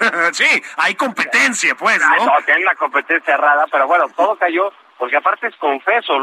sí, 0.32 0.62
hay 0.76 0.94
competencia, 0.94 1.74
pues, 1.74 2.00
¿no? 2.00 2.26
No, 2.26 2.32
tiene 2.44 2.64
la 2.64 2.74
competencia 2.74 3.34
errada, 3.34 3.66
pero 3.70 3.86
bueno, 3.86 4.06
todo 4.16 4.36
cayó, 4.36 4.72
porque 4.96 5.16
aparte 5.16 5.48
es 5.48 5.56
confeso, 5.56 6.18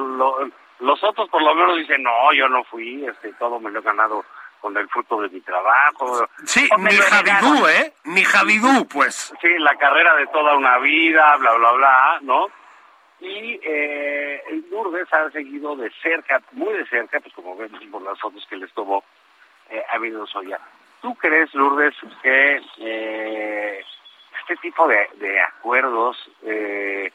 los 0.80 1.04
otros 1.04 1.30
por 1.30 1.42
lo 1.42 1.56
menos 1.56 1.78
dicen, 1.78 2.04
no, 2.04 2.34
yo 2.34 2.50
no 2.50 2.64
fui, 2.66 3.06
este, 3.06 3.34
todo 3.34 3.60
me 3.60 3.72
lo 3.72 3.80
he 3.80 3.84
ganado 3.84 4.26
con 4.66 4.76
el 4.78 4.90
fruto 4.90 5.22
de 5.22 5.30
mi 5.30 5.42
trabajo. 5.42 6.28
Sí, 6.44 6.68
ni 6.80 6.96
Javidú, 6.96 7.68
¿eh? 7.68 7.94
Ni 8.06 8.24
Javidú, 8.24 8.88
pues. 8.88 9.32
Sí, 9.40 9.50
la 9.60 9.76
carrera 9.76 10.16
de 10.16 10.26
toda 10.26 10.58
una 10.58 10.80
vida, 10.80 11.36
bla, 11.38 11.54
bla, 11.54 11.72
bla, 11.74 12.18
¿no? 12.22 12.48
y 13.20 13.60
eh, 13.64 14.42
Lourdes 14.72 15.12
ha 15.14 15.30
seguido 15.30 15.76
de 15.76 15.92
cerca, 16.02 16.42
muy 16.54 16.74
de 16.74 16.86
cerca, 16.88 17.20
pues 17.20 17.34
como 17.36 17.56
vemos 17.56 17.80
por 17.92 18.02
las 18.02 18.20
fotos 18.20 18.44
que 18.50 18.58
les 18.58 18.74
tomó 18.74 19.04
eh, 19.70 19.84
a 19.88 19.98
Emilio 19.98 20.26
Soya. 20.26 20.60
¿Tú 21.02 21.14
crees, 21.14 21.54
Lourdes, 21.54 21.94
que 22.24 22.60
eh, 22.80 23.86
este 24.42 24.56
tipo 24.58 24.88
de, 24.88 25.10
de 25.18 25.42
acuerdos 25.42 26.18
eh, 26.44 27.12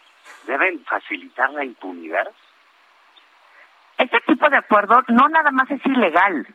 deben 0.46 0.84
facilitar 0.84 1.50
la 1.50 1.64
impunidad? 1.64 2.30
Este 3.98 4.20
tipo 4.20 4.48
de 4.48 4.56
acuerdo 4.56 5.02
no 5.08 5.28
nada 5.28 5.50
más 5.50 5.68
es 5.68 5.84
ilegal, 5.84 6.46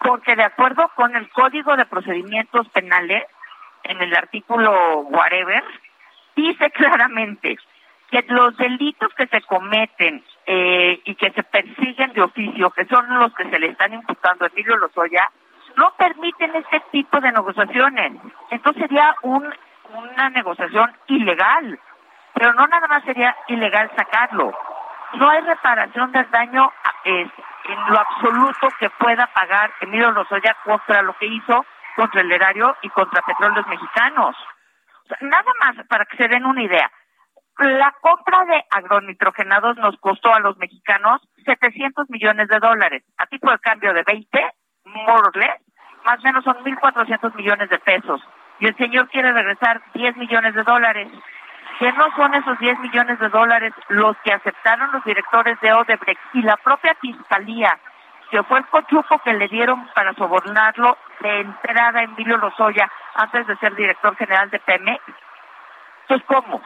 porque 0.00 0.34
de 0.34 0.44
acuerdo 0.44 0.90
con 0.94 1.14
el 1.14 1.28
Código 1.30 1.76
de 1.76 1.84
Procedimientos 1.84 2.68
Penales, 2.70 3.24
en 3.84 4.00
el 4.00 4.14
artículo 4.14 5.00
whatever, 5.00 5.62
dice 6.34 6.70
claramente 6.74 7.56
que 8.10 8.24
los 8.28 8.56
delitos 8.56 9.12
que 9.14 9.26
se 9.28 9.40
cometen 9.42 10.24
eh, 10.46 11.00
y 11.04 11.14
que 11.14 11.30
se 11.30 11.42
persiguen 11.44 12.12
de 12.12 12.22
oficio, 12.22 12.70
que 12.70 12.86
son 12.86 13.06
los 13.18 13.32
que 13.34 13.48
se 13.48 13.58
le 13.58 13.68
están 13.68 13.92
imputando 13.92 14.44
a 14.44 14.48
Emilio 14.48 14.76
Lozoya, 14.78 15.30
no 15.76 15.92
permiten 15.96 16.56
este 16.56 16.80
tipo 16.90 17.20
de 17.20 17.30
negociaciones. 17.30 18.12
Entonces 18.50 18.82
sería 18.82 19.14
un, 19.22 19.48
una 19.94 20.30
negociación 20.30 20.92
ilegal, 21.06 21.78
pero 22.34 22.52
no 22.54 22.66
nada 22.66 22.88
más 22.88 23.04
sería 23.04 23.36
ilegal 23.46 23.90
sacarlo. 23.96 24.52
No 25.14 25.28
hay 25.28 25.40
reparación 25.42 26.10
del 26.10 26.28
daño 26.30 26.72
en 27.72 27.92
lo 27.92 27.98
absoluto 27.98 28.68
que 28.78 28.90
pueda 28.90 29.26
pagar 29.28 29.72
Emilio 29.80 30.10
Lozoya 30.10 30.56
contra 30.64 31.02
lo 31.02 31.14
que 31.14 31.26
hizo 31.26 31.64
contra 31.96 32.20
el 32.20 32.32
erario 32.32 32.76
y 32.82 32.88
contra 32.88 33.22
petróleos 33.22 33.66
mexicanos. 33.66 34.36
nada 35.20 35.52
más 35.60 35.86
para 35.86 36.04
que 36.06 36.16
se 36.16 36.28
den 36.28 36.46
una 36.46 36.62
idea. 36.62 36.90
La 37.58 37.92
compra 38.00 38.44
de 38.46 38.64
agronitrogenados 38.70 39.76
nos 39.76 39.96
costó 39.98 40.32
a 40.32 40.40
los 40.40 40.56
mexicanos 40.56 41.20
700 41.44 42.08
millones 42.08 42.48
de 42.48 42.58
dólares. 42.58 43.02
A 43.18 43.26
tipo 43.26 43.50
de 43.50 43.58
cambio 43.58 43.92
de 43.92 44.02
20, 44.02 44.50
more 44.84 45.22
or 45.26 45.36
less, 45.36 45.60
más 46.06 46.20
o 46.20 46.22
menos 46.22 46.44
son 46.44 46.56
1.400 46.64 47.34
millones 47.34 47.68
de 47.68 47.78
pesos. 47.80 48.22
Y 48.60 48.66
el 48.66 48.76
señor 48.76 49.08
quiere 49.08 49.32
regresar 49.32 49.82
10 49.94 50.16
millones 50.16 50.54
de 50.54 50.62
dólares. 50.62 51.08
¿Qué 51.80 51.90
no 51.92 52.14
son 52.14 52.34
esos 52.34 52.58
10 52.58 52.78
millones 52.80 53.18
de 53.18 53.30
dólares 53.30 53.72
los 53.88 54.14
que 54.18 54.34
aceptaron 54.34 54.92
los 54.92 55.02
directores 55.02 55.58
de 55.60 55.72
Odebrecht 55.72 56.20
y 56.34 56.42
la 56.42 56.58
propia 56.58 56.94
fiscalía, 56.96 57.78
que 58.30 58.42
fue 58.42 58.58
el 58.58 58.66
cochuco 58.66 59.18
que 59.20 59.32
le 59.32 59.48
dieron 59.48 59.88
para 59.94 60.12
sobornarlo 60.12 60.98
de 61.20 61.40
entrada 61.40 62.00
a 62.00 62.02
Emilio 62.02 62.36
Lozoya 62.36 62.86
antes 63.14 63.46
de 63.46 63.56
ser 63.56 63.74
director 63.76 64.14
general 64.16 64.50
de 64.50 64.58
Pemex? 64.58 65.02
Entonces, 66.02 66.26
¿cómo? 66.28 66.60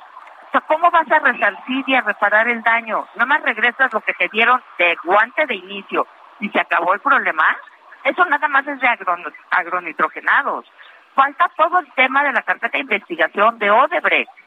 ¿cómo 0.67 0.91
vas 0.91 1.11
a 1.11 1.19
resarcir 1.21 1.85
y 1.87 1.95
a 1.95 2.01
reparar 2.01 2.49
el 2.49 2.63
daño? 2.63 3.07
Nada 3.15 3.27
más 3.27 3.43
regresas 3.43 3.93
lo 3.93 4.01
que 4.01 4.15
te 4.15 4.29
dieron 4.33 4.61
de 4.79 4.97
guante 5.05 5.47
de 5.47 5.55
inicio 5.55 6.09
y 6.41 6.49
se 6.49 6.59
acabó 6.59 6.93
el 6.93 7.01
problema. 7.01 7.57
Eso 8.03 8.25
nada 8.25 8.49
más 8.49 8.67
es 8.67 8.81
de 8.81 8.89
agronitrogenados. 9.51 10.67
Falta 11.15 11.49
todo 11.57 11.79
el 11.79 11.93
tema 11.93 12.25
de 12.25 12.33
la 12.33 12.43
carpeta 12.43 12.79
de 12.79 12.83
investigación 12.83 13.61
de 13.61 13.71
Odebrecht. 13.71 14.44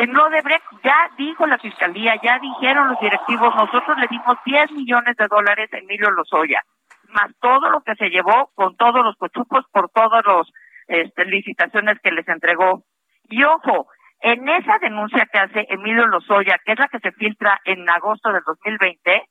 En 0.00 0.16
Odebrecht 0.16 0.64
ya 0.82 1.10
dijo 1.18 1.46
la 1.46 1.58
fiscalía, 1.58 2.14
ya 2.22 2.38
dijeron 2.38 2.88
los 2.88 2.98
directivos, 3.00 3.54
nosotros 3.54 3.98
le 3.98 4.06
dimos 4.08 4.38
10 4.46 4.72
millones 4.72 5.14
de 5.14 5.26
dólares 5.28 5.68
a 5.74 5.76
Emilio 5.76 6.10
Lozoya, 6.10 6.62
más 7.10 7.30
todo 7.38 7.68
lo 7.68 7.82
que 7.82 7.94
se 7.96 8.08
llevó 8.08 8.50
con 8.54 8.78
todos 8.78 9.04
los 9.04 9.14
cochupos 9.16 9.66
por 9.70 9.90
todas 9.90 10.24
las 10.24 10.46
este, 10.88 11.26
licitaciones 11.26 11.98
que 12.02 12.12
les 12.12 12.26
entregó. 12.28 12.82
Y 13.24 13.44
ojo, 13.44 13.88
en 14.20 14.48
esa 14.48 14.78
denuncia 14.78 15.28
que 15.30 15.38
hace 15.38 15.66
Emilio 15.68 16.06
Lozoya, 16.06 16.56
que 16.64 16.72
es 16.72 16.78
la 16.78 16.88
que 16.88 17.00
se 17.00 17.12
filtra 17.12 17.60
en 17.66 17.86
agosto 17.90 18.32
del 18.32 18.42
2020, 18.46 19.28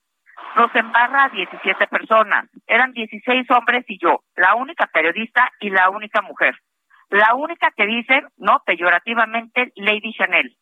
nos 0.55 0.75
embarra 0.75 1.23
a 1.23 1.29
17 1.29 1.87
personas. 1.87 2.47
Eran 2.67 2.91
16 2.91 3.49
hombres 3.49 3.85
y 3.87 3.97
yo, 3.97 4.19
la 4.35 4.53
única 4.53 4.85
periodista 4.85 5.49
y 5.61 5.71
la 5.71 5.89
única 5.89 6.21
mujer. 6.21 6.53
La 7.09 7.33
única 7.33 7.71
que 7.75 7.87
dice, 7.87 8.21
no, 8.37 8.61
peyorativamente, 8.67 9.73
Lady 9.75 10.13
Chanel. 10.13 10.55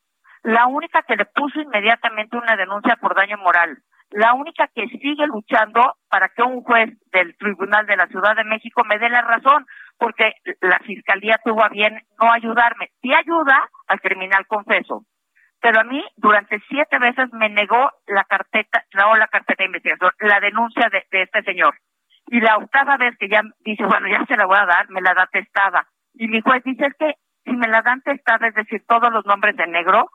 La 0.48 0.66
única 0.66 1.04
que 1.04 1.18
le 1.18 1.26
puso 1.26 1.60
inmediatamente 1.60 2.38
una 2.38 2.56
denuncia 2.56 2.96
por 3.02 3.14
daño 3.14 3.38
moral. 3.38 3.80
La 4.12 4.32
única 4.32 4.70
que 4.74 4.88
sigue 4.88 5.28
luchando 5.28 5.98
para 6.10 6.30
que 6.30 6.42
un 6.42 6.64
juez 6.64 6.98
del 7.12 7.36
Tribunal 7.36 7.86
de 7.86 7.98
la 7.98 8.08
Ciudad 8.08 8.34
de 8.34 8.46
México 8.46 8.82
me 8.86 8.98
dé 8.98 9.10
la 9.10 9.24
razón, 9.24 9.66
porque 9.98 10.36
la 10.62 10.80
fiscalía 10.80 11.38
tuvo 11.44 11.66
a 11.66 11.68
bien 11.68 12.02
no 12.18 12.32
ayudarme. 12.32 12.92
Sí 13.02 13.14
ayuda 13.14 13.70
al 13.88 14.00
criminal 14.00 14.48
confeso, 14.48 15.04
pero 15.60 15.82
a 15.82 15.84
mí 15.84 16.02
durante 16.16 16.62
siete 16.70 16.98
veces 16.98 17.28
me 17.34 17.50
negó 17.50 17.92
la 18.06 18.24
carpeta, 18.24 18.86
no 18.94 19.18
la 19.18 19.28
carpeta 19.28 19.64
de 19.64 19.68
investigación, 19.68 20.12
la 20.20 20.40
denuncia 20.40 20.90
de, 20.90 21.24
este 21.24 21.44
señor. 21.44 21.76
Y 22.28 22.40
la 22.40 22.56
octava 22.56 22.96
vez 22.96 23.18
que 23.20 23.28
ya 23.28 23.42
dice, 23.66 23.84
bueno, 23.84 24.08
ya 24.08 24.26
se 24.26 24.38
la 24.38 24.46
voy 24.46 24.60
a 24.62 24.66
dar, 24.66 24.90
me 24.92 25.02
la 25.02 25.14
da 25.14 25.28
testada. 25.28 25.90
Y 26.14 26.30
mi 26.30 26.40
juez 26.40 26.64
dice, 26.64 26.86
es 26.86 26.94
que 26.98 27.16
si 27.44 27.52
me 27.52 27.68
la 27.68 27.82
dan 27.82 28.02
testada, 28.02 28.48
es 28.48 28.54
decir, 28.54 28.86
todos 28.88 29.12
los 29.12 29.26
nombres 29.26 29.58
de 29.58 29.68
negro, 29.68 30.10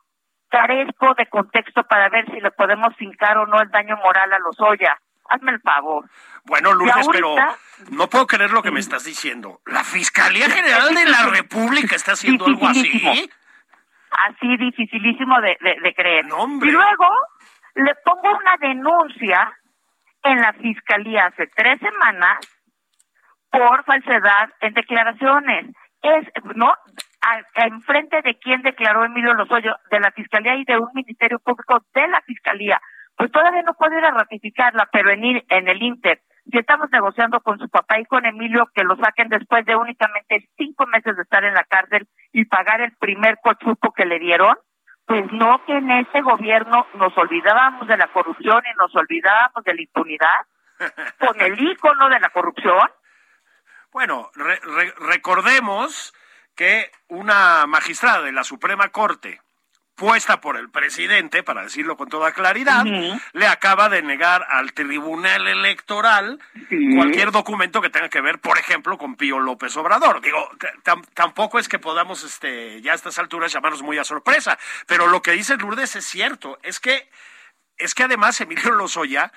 carezco 0.53 1.15
de 1.15 1.25
contexto 1.25 1.83
para 1.83 2.09
ver 2.09 2.25
si 2.27 2.39
le 2.39 2.51
podemos 2.51 2.95
fincar 2.95 3.39
o 3.39 3.47
no 3.47 3.59
el 3.59 3.71
daño 3.71 3.97
moral 3.97 4.31
a 4.31 4.39
los 4.39 4.59
Oya 4.59 4.95
hazme 5.29 5.51
el 5.51 5.61
favor. 5.61 6.05
Bueno, 6.45 6.73
Lourdes, 6.73 7.07
pero 7.11 7.35
no 7.91 8.07
puedo 8.07 8.27
creer 8.27 8.51
lo 8.51 8.61
que 8.61 8.71
me 8.71 8.79
estás 8.79 9.03
diciendo. 9.03 9.61
¿La 9.65 9.83
Fiscalía 9.83 10.49
General 10.49 10.93
de 10.93 11.05
la 11.05 11.29
República 11.29 11.95
está 11.95 12.11
haciendo 12.11 12.45
algo 12.45 12.67
así? 12.67 13.29
Así 14.11 14.57
dificilísimo 14.57 15.41
de, 15.41 15.57
de, 15.81 15.93
creer. 15.95 16.25
y 16.25 16.71
luego 16.71 17.07
le 17.75 17.95
pongo 18.05 18.37
una 18.37 18.57
denuncia 18.59 19.57
en 20.21 20.39
la 20.39 20.53
Fiscalía 20.53 21.25
hace 21.27 21.47
tres 21.47 21.79
semanas 21.79 22.37
por 23.49 23.83
falsedad 23.85 24.49
en 24.61 24.73
declaraciones. 24.73 25.75
Es, 26.03 26.27
¿no? 26.55 26.73
Enfrente 27.55 28.21
de 28.21 28.37
quién 28.37 28.61
declaró 28.61 29.03
Emilio 29.03 29.33
Lozoyo, 29.33 29.75
de 29.89 29.99
la 29.99 30.11
Fiscalía 30.11 30.55
y 30.55 30.65
de 30.65 30.77
un 30.77 30.89
Ministerio 30.93 31.39
Público 31.39 31.83
de 31.93 32.07
la 32.07 32.21
Fiscalía. 32.21 32.81
Pues 33.15 33.31
todavía 33.31 33.61
no 33.61 33.73
puede 33.75 33.97
ir 33.97 34.05
a 34.05 34.11
ratificarla, 34.11 34.89
pero 34.91 35.11
en, 35.11 35.43
en 35.47 35.67
el 35.67 35.81
Inter, 35.81 36.21
si 36.51 36.57
estamos 36.57 36.89
negociando 36.91 37.39
con 37.41 37.57
su 37.59 37.69
papá 37.69 37.99
y 37.99 38.05
con 38.05 38.25
Emilio 38.25 38.69
que 38.73 38.83
lo 38.83 38.95
saquen 38.97 39.29
después 39.29 39.65
de 39.65 39.75
únicamente 39.75 40.49
cinco 40.57 40.85
meses 40.87 41.15
de 41.15 41.21
estar 41.21 41.43
en 41.43 41.53
la 41.53 41.63
cárcel 41.63 42.07
y 42.31 42.45
pagar 42.45 42.81
el 42.81 42.91
primer 42.97 43.37
cochupo 43.41 43.93
que 43.93 44.05
le 44.05 44.19
dieron, 44.19 44.57
pues 45.05 45.31
no 45.31 45.63
que 45.65 45.77
en 45.77 45.89
ese 45.91 46.21
gobierno 46.21 46.87
nos 46.95 47.17
olvidábamos 47.17 47.87
de 47.87 47.97
la 47.97 48.07
corrupción 48.07 48.63
y 48.65 48.77
nos 48.77 48.95
olvidábamos 48.95 49.63
de 49.63 49.73
la 49.73 49.81
impunidad, 49.81 50.45
con 51.19 51.39
el 51.41 51.59
ícono 51.61 52.09
de 52.09 52.19
la 52.19 52.29
corrupción. 52.29 52.89
Bueno, 53.91 54.31
recordemos 55.07 56.13
que 56.55 56.91
una 57.07 57.65
magistrada 57.67 58.21
de 58.21 58.31
la 58.31 58.43
Suprema 58.43 58.89
Corte 58.89 59.41
puesta 59.95 60.41
por 60.41 60.57
el 60.57 60.69
presidente, 60.69 61.43
para 61.43 61.63
decirlo 61.63 61.97
con 61.97 62.09
toda 62.09 62.31
claridad, 62.31 62.83
le 63.33 63.47
acaba 63.47 63.89
de 63.89 64.01
negar 64.01 64.45
al 64.49 64.73
Tribunal 64.73 65.47
Electoral 65.47 66.39
cualquier 66.95 67.31
documento 67.31 67.81
que 67.81 67.89
tenga 67.89 68.09
que 68.09 68.21
ver, 68.21 68.39
por 68.39 68.57
ejemplo, 68.57 68.97
con 68.97 69.15
Pío 69.15 69.39
López 69.39 69.75
Obrador. 69.77 70.21
Digo, 70.21 70.49
tampoco 71.13 71.59
es 71.59 71.69
que 71.69 71.79
podamos 71.79 72.23
este, 72.23 72.81
ya 72.81 72.93
a 72.93 72.95
estas 72.95 73.19
alturas 73.19 73.53
llamarnos 73.53 73.83
muy 73.83 73.97
a 73.97 74.03
sorpresa, 74.03 74.57
pero 74.87 75.07
lo 75.07 75.21
que 75.21 75.31
dice 75.31 75.57
Lourdes 75.57 75.95
es 75.95 76.05
cierto, 76.05 76.57
es 76.63 76.79
que, 76.79 77.09
es 77.77 77.93
que 77.93 78.03
además 78.03 78.41
Emilio 78.41 78.71
Lozoya 78.71 79.31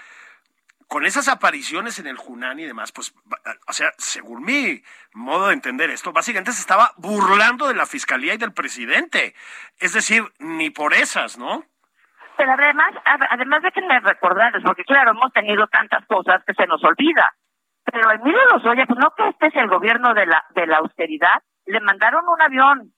con 0.88 1.04
esas 1.04 1.28
apariciones 1.28 1.98
en 1.98 2.06
el 2.06 2.16
Junán 2.16 2.58
y 2.60 2.64
demás, 2.64 2.92
pues, 2.92 3.14
o 3.68 3.72
sea, 3.72 3.90
según 3.98 4.44
mi 4.44 4.82
modo 5.12 5.48
de 5.48 5.54
entender 5.54 5.90
esto, 5.90 6.12
básicamente 6.12 6.52
se 6.52 6.60
estaba 6.60 6.92
burlando 6.96 7.66
de 7.66 7.74
la 7.74 7.86
fiscalía 7.86 8.34
y 8.34 8.38
del 8.38 8.52
presidente. 8.52 9.34
Es 9.78 9.94
decir, 9.94 10.22
ni 10.38 10.70
por 10.70 10.94
esas, 10.94 11.38
¿no? 11.38 11.64
Pero 12.36 12.52
además, 12.52 12.94
además 13.04 13.62
de 13.62 13.72
que 13.72 13.80
me 13.82 13.98
recordarles, 13.98 14.62
porque 14.64 14.84
claro, 14.84 15.10
hemos 15.10 15.32
tenido 15.32 15.66
tantas 15.68 16.06
cosas 16.06 16.44
que 16.46 16.54
se 16.54 16.66
nos 16.66 16.82
olvida. 16.84 17.34
Pero 17.84 18.10
Emilio 18.10 18.40
Lozoya, 18.52 18.86
pues 18.86 18.98
no 18.98 19.12
que 19.16 19.28
este 19.28 19.46
es 19.46 19.56
el 19.56 19.68
gobierno 19.68 20.12
de 20.14 20.26
la, 20.26 20.44
de 20.54 20.66
la 20.66 20.78
austeridad, 20.78 21.42
le 21.66 21.80
mandaron 21.80 22.28
un 22.28 22.40
avión. 22.40 22.92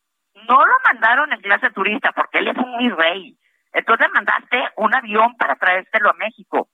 No 0.49 0.67
lo 0.67 0.75
mandaron 0.85 1.33
en 1.33 1.41
clase 1.41 1.71
turista, 1.71 2.13
porque 2.13 2.39
él 2.39 2.49
es 2.49 2.57
un 2.57 2.77
mi 2.77 2.91
rey. 2.91 3.39
Entonces 3.73 4.09
mandaste 4.13 4.59
un 4.77 4.95
avión 4.95 5.37
para 5.37 5.57
traértelo 5.57 6.11
a 6.11 6.15
México 6.15 6.69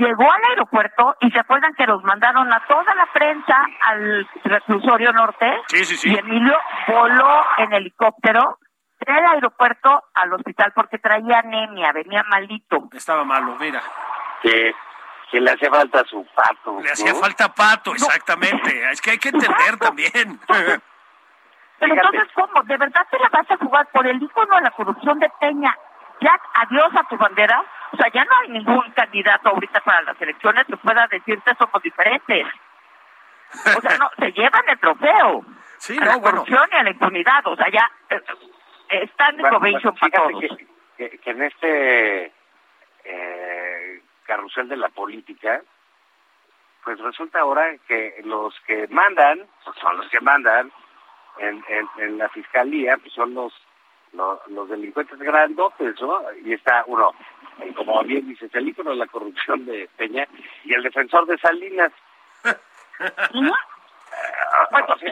llegó 0.00 0.30
al 0.30 0.44
aeropuerto 0.50 1.16
y 1.20 1.30
se 1.30 1.38
acuerdan 1.38 1.74
que 1.74 1.86
los 1.86 2.02
mandaron 2.02 2.52
a 2.52 2.60
toda 2.66 2.94
la 2.94 3.06
prensa 3.12 3.66
al 3.82 4.28
reclusorio 4.44 5.12
norte 5.12 5.46
sí, 5.68 5.84
sí, 5.84 5.96
sí. 5.96 6.12
y 6.12 6.18
Emilio 6.18 6.56
voló 6.88 7.44
en 7.58 7.72
helicóptero 7.72 8.58
del 9.06 9.26
aeropuerto 9.26 10.04
al 10.14 10.32
hospital 10.32 10.72
porque 10.74 10.98
traía 10.98 11.38
anemia, 11.38 11.92
venía 11.92 12.22
malito. 12.28 12.88
Estaba 12.92 13.24
malo, 13.24 13.56
mira. 13.58 13.82
Que, 14.42 14.74
que 15.30 15.40
le 15.40 15.50
hacía 15.52 15.70
falta 15.70 16.04
su 16.04 16.26
pato. 16.34 16.80
Le 16.80 16.90
hacía 16.90 17.14
falta 17.14 17.48
pato, 17.54 17.92
exactamente. 17.92 18.90
Es 18.90 19.00
que 19.00 19.12
hay 19.12 19.18
que 19.18 19.30
entender 19.30 19.76
también. 19.78 20.40
Pero 20.46 21.94
entonces, 21.94 22.28
¿cómo? 22.34 22.62
¿De 22.64 22.76
verdad 22.76 23.06
te 23.10 23.18
la 23.18 23.28
vas 23.30 23.50
a 23.50 23.56
jugar 23.56 23.88
por 23.92 24.06
el 24.06 24.22
ícono 24.22 24.56
de 24.56 24.62
la 24.62 24.70
corrupción 24.70 25.18
de 25.18 25.30
Peña? 25.40 25.74
Ya, 26.20 26.38
adiós 26.54 26.90
a 26.94 27.08
tu 27.08 27.16
bandera. 27.16 27.64
O 27.92 27.96
sea, 27.96 28.08
ya 28.12 28.24
no 28.24 28.30
hay 28.38 28.48
ningún 28.50 28.90
candidato 28.92 29.48
ahorita 29.48 29.80
para 29.80 30.02
las 30.02 30.20
elecciones 30.20 30.66
que 30.66 30.76
pueda 30.76 31.06
decirte 31.08 31.54
somos 31.58 31.82
diferentes. 31.82 32.46
O 33.76 33.80
sea, 33.80 33.98
no, 33.98 34.10
se 34.18 34.32
llevan 34.32 34.68
el 34.68 34.78
trofeo. 34.78 35.44
Sí, 35.80 35.96
a 35.98 36.04
la 36.04 36.20
corrupción 36.20 36.68
y 36.70 36.76
a 36.76 36.82
la 36.82 36.90
impunidad. 36.90 37.46
O 37.46 37.56
sea, 37.56 37.70
ya 37.70 37.90
eh, 38.10 38.20
eh, 38.90 39.04
están 39.04 39.40
en 39.40 39.46
probation 39.46 39.96
para 39.96 40.12
todos. 40.12 40.44
Que, 40.98 41.08
que, 41.08 41.30
en 41.30 41.42
este 41.42 42.32
eh, 43.04 44.02
carrusel 44.24 44.68
de 44.68 44.76
la 44.76 44.90
política, 44.90 45.62
pues 46.84 46.98
resulta 46.98 47.40
ahora 47.40 47.78
que 47.88 48.20
los 48.24 48.54
que 48.66 48.88
mandan, 48.88 49.46
pues 49.64 49.78
son 49.78 49.96
los 49.96 50.06
que 50.10 50.20
mandan 50.20 50.70
en, 51.38 51.64
en, 51.66 51.88
en 51.96 52.18
la 52.18 52.28
fiscalía, 52.28 52.98
pues 52.98 53.14
son 53.14 53.32
los 53.32 53.54
los, 54.12 54.68
delincuentes 54.68 55.18
grandotes, 55.18 56.00
¿no? 56.00 56.22
Y 56.44 56.52
está 56.52 56.84
uno, 56.86 57.12
como 57.76 58.02
bien 58.04 58.26
dices, 58.26 58.50
el 58.54 58.68
ícono 58.68 58.90
de 58.90 58.96
la 58.96 59.06
corrupción 59.06 59.64
de 59.66 59.88
Peña 59.96 60.26
y 60.64 60.74
el 60.74 60.82
defensor 60.82 61.26
de 61.26 61.38
Salinas. 61.38 61.92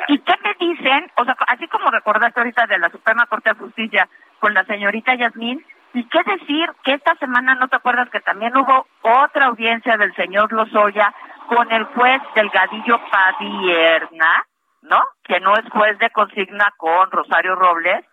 ¿Y 0.08 0.18
qué 0.18 0.34
me 0.42 0.54
dicen? 0.66 1.10
O 1.16 1.24
sea, 1.24 1.36
así 1.46 1.68
como 1.68 1.90
recordaste 1.90 2.40
ahorita 2.40 2.66
de 2.66 2.78
la 2.78 2.90
Suprema 2.90 3.26
Corte 3.26 3.50
de 3.50 3.58
Justicia 3.58 4.08
con 4.40 4.54
la 4.54 4.64
señorita 4.64 5.14
Yasmín, 5.14 5.64
¿y 5.94 6.04
qué 6.08 6.22
decir 6.24 6.70
que 6.82 6.94
esta 6.94 7.14
semana 7.16 7.54
no 7.54 7.68
te 7.68 7.76
acuerdas 7.76 8.10
que 8.10 8.20
también 8.20 8.56
hubo 8.56 8.86
otra 9.02 9.46
audiencia 9.46 9.96
del 9.96 10.14
señor 10.14 10.52
Lozoya 10.52 11.14
con 11.48 11.70
el 11.72 11.84
juez 11.84 12.20
Delgadillo 12.34 13.00
Padierna, 13.10 14.44
¿no? 14.82 15.02
Que 15.24 15.40
no 15.40 15.54
es 15.54 15.68
juez 15.70 15.98
de 15.98 16.10
consigna 16.10 16.72
con 16.76 17.10
Rosario 17.10 17.54
Robles, 17.54 18.04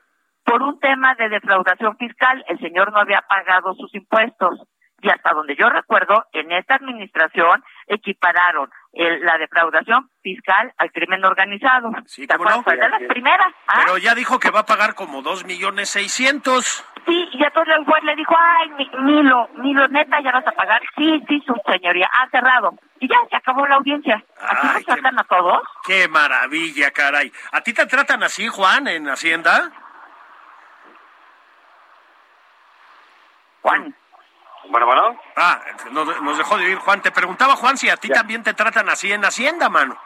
por 0.46 0.62
un 0.62 0.80
tema 0.80 1.16
de 1.16 1.30
defraudación 1.30 1.98
fiscal. 1.98 2.44
El 2.48 2.60
señor 2.60 2.92
no 2.92 3.00
había 3.00 3.22
pagado 3.22 3.74
sus 3.74 3.94
impuestos. 3.94 4.62
Y 5.02 5.10
hasta 5.10 5.34
donde 5.34 5.56
yo 5.56 5.70
recuerdo, 5.70 6.26
en 6.32 6.52
esta 6.52 6.76
administración 6.76 7.64
equipararon 7.88 8.70
la 8.94 9.38
defraudación 9.38 10.10
fiscal 10.24 10.74
al 10.78 10.92
crimen 10.92 11.24
organizado. 11.26 11.92
Sí, 12.06 12.26
¿cómo 12.26 12.50
no? 12.50 12.64
Fue 12.64 12.78
de 12.78 12.90
las 12.90 13.04
primeras. 13.04 13.54
¿ah? 13.68 13.82
Pero 13.86 13.98
ya 13.98 14.16
dijo 14.16 14.40
que 14.40 14.52
va 14.52 14.62
a 14.62 14.66
pagar 14.66 14.96
como 14.96 15.22
dos 15.22 15.46
millones 15.46 15.90
seiscientos. 15.90 16.84
Sí, 17.06 17.30
y 17.34 17.44
entonces 17.44 17.76
el 17.78 17.86
juez 17.86 18.04
le 18.04 18.16
dijo, 18.16 18.36
ay, 18.36 18.88
Milo, 19.04 19.50
Milo, 19.58 19.88
neta, 19.90 20.22
ya 20.22 20.32
vas 20.32 20.48
a 20.48 20.52
pagar. 20.54 20.82
Sí, 20.98 21.22
sí, 21.28 21.44
su 21.46 21.54
señoría, 21.72 22.10
ha 22.12 22.28
cerrado. 22.30 22.74
Y 23.00 23.08
ya, 23.08 23.18
se 23.30 23.36
acabó 23.36 23.68
la 23.68 23.76
audiencia. 23.76 24.24
¿Así 24.40 24.68
nos 24.74 24.86
tratan 24.86 25.20
a 25.20 25.24
todos? 25.26 25.62
Qué 25.86 26.08
maravilla, 26.08 26.90
caray. 26.92 27.32
¿A 27.52 27.62
ti 27.62 27.74
te 27.74 27.86
tratan 27.86 28.24
así, 28.24 28.48
Juan, 28.48 28.88
en 28.88 29.08
Hacienda? 29.08 29.72
Juan. 33.66 33.96
Bueno, 34.70 34.86
bueno. 34.86 35.20
Ah, 35.36 35.60
nos, 35.92 36.38
dejó 36.38 36.58
de 36.58 36.70
ir 36.70 36.78
Juan. 36.78 37.02
Te 37.02 37.12
preguntaba, 37.12 37.56
Juan, 37.56 37.78
si 37.78 37.90
a 37.90 37.98
ti 37.98 38.10
también 38.10 38.44
te 38.44 38.54
tratan 38.54 38.88
así 38.90 39.12
en 39.12 39.26
Hacienda, 39.26 39.70
mano. 39.70 39.98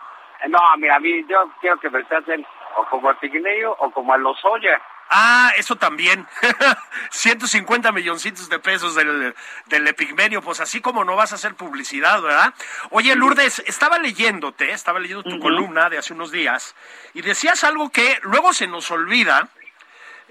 No, 0.48 0.60
mira, 0.78 0.96
a 0.96 1.00
mí 1.02 1.26
yo 1.28 1.52
quiero 1.60 1.78
que 1.78 1.90
me 1.90 2.02
traten 2.06 2.46
o 2.78 2.86
como 2.86 3.10
a 3.10 3.20
Pignello 3.20 3.74
o 3.74 3.92
como 3.92 4.14
a 4.14 4.18
Lozoya. 4.18 4.82
Ah, 5.10 5.52
eso 5.58 5.76
también. 5.76 6.26
150 7.10 7.92
milloncitos 7.92 8.48
de 8.48 8.60
pesos 8.60 8.96
del, 8.96 9.36
del 9.66 9.88
Epigmenio, 9.88 10.42
pues 10.42 10.62
así 10.62 10.80
como 10.80 11.04
no 11.04 11.18
vas 11.18 11.34
a 11.34 11.36
hacer 11.36 11.56
publicidad, 11.56 12.22
¿verdad? 12.22 12.54
Oye, 12.92 13.14
Lourdes, 13.16 13.60
estaba 13.66 13.98
leyéndote, 13.98 14.72
estaba 14.72 15.00
leyendo 15.00 15.24
tu 15.24 15.38
columna 15.40 15.90
de 15.90 15.98
hace 15.98 16.14
unos 16.14 16.32
días, 16.32 16.76
y 17.14 17.24
decías 17.24 17.64
algo 17.64 17.90
que 17.90 18.20
luego 18.22 18.54
se 18.54 18.68
nos 18.68 18.90
olvida, 18.92 19.50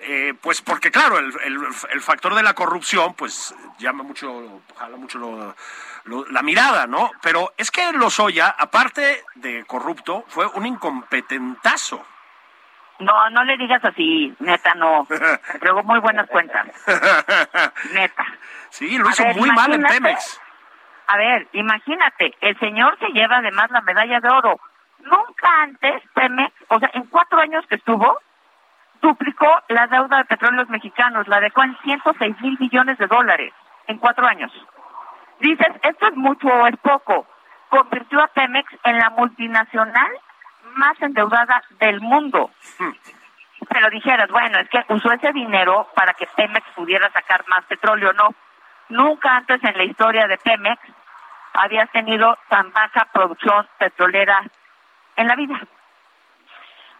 eh, 0.00 0.34
pues 0.40 0.62
porque 0.62 0.90
claro, 0.90 1.18
el, 1.18 1.32
el, 1.90 2.00
factor 2.00 2.34
de 2.34 2.42
la 2.42 2.54
corrupción 2.54 3.14
pues 3.14 3.54
llama 3.78 4.02
mucho, 4.04 4.62
jala 4.76 4.96
mucho 4.96 5.54
la 6.30 6.42
mirada, 6.42 6.86
¿no? 6.86 7.10
Pero 7.22 7.52
es 7.56 7.70
que 7.70 7.92
Lozoya, 7.92 8.54
aparte 8.58 9.24
de 9.34 9.64
corrupto, 9.66 10.24
fue 10.28 10.46
un 10.46 10.66
incompetentazo. 10.66 12.04
No, 13.00 13.30
no 13.30 13.44
le 13.44 13.56
digas 13.56 13.84
así, 13.84 14.34
neta, 14.40 14.74
no. 14.74 15.06
Luego 15.62 15.82
muy 15.82 16.00
buenas 16.00 16.28
cuentas. 16.28 16.66
neta. 17.92 18.26
Sí, 18.70 18.98
lo 18.98 19.08
hizo 19.10 19.24
muy 19.36 19.50
mal 19.50 19.72
en 19.72 19.82
Pemex. 19.82 20.40
A 21.06 21.16
ver, 21.16 21.48
imagínate, 21.52 22.34
el 22.40 22.58
señor 22.58 22.98
se 22.98 23.08
lleva 23.08 23.38
además 23.38 23.70
la 23.70 23.80
medalla 23.80 24.20
de 24.20 24.28
oro. 24.28 24.60
Nunca 25.00 25.62
antes 25.62 26.02
Pemex, 26.14 26.52
o 26.68 26.78
sea, 26.78 26.90
en 26.94 27.04
cuatro 27.06 27.40
años 27.40 27.64
que 27.68 27.76
estuvo, 27.76 28.18
duplicó 29.00 29.46
la 29.68 29.86
deuda 29.86 30.18
de 30.18 30.24
petróleos 30.24 30.68
mexicanos, 30.68 31.28
la 31.28 31.40
dejó 31.40 31.62
en 31.62 31.76
106 31.78 32.40
mil 32.40 32.58
millones 32.58 32.98
de 32.98 33.06
dólares 33.06 33.52
en 33.86 33.98
cuatro 33.98 34.26
años. 34.26 34.52
Dices, 35.40 35.68
¿esto 35.82 36.08
es 36.08 36.16
mucho 36.16 36.48
o 36.48 36.66
es 36.66 36.76
poco? 36.78 37.26
Convirtió 37.68 38.20
a 38.22 38.28
Pemex 38.28 38.72
en 38.84 38.98
la 38.98 39.10
multinacional 39.10 40.10
más 40.74 41.00
endeudada 41.00 41.62
del 41.78 42.00
mundo. 42.00 42.50
Pero 43.68 43.90
dijeras, 43.90 44.30
bueno, 44.30 44.58
es 44.58 44.68
que 44.68 44.84
usó 44.88 45.12
ese 45.12 45.32
dinero 45.32 45.88
para 45.94 46.14
que 46.14 46.26
Pemex 46.26 46.66
pudiera 46.74 47.10
sacar 47.10 47.44
más 47.48 47.64
petróleo. 47.66 48.12
No, 48.12 48.34
nunca 48.88 49.36
antes 49.36 49.62
en 49.62 49.76
la 49.76 49.84
historia 49.84 50.26
de 50.26 50.38
Pemex 50.38 50.80
había 51.54 51.86
tenido 51.86 52.36
tan 52.48 52.72
baja 52.72 53.08
producción 53.12 53.66
petrolera 53.78 54.42
en 55.16 55.26
la 55.26 55.36
vida. 55.36 55.60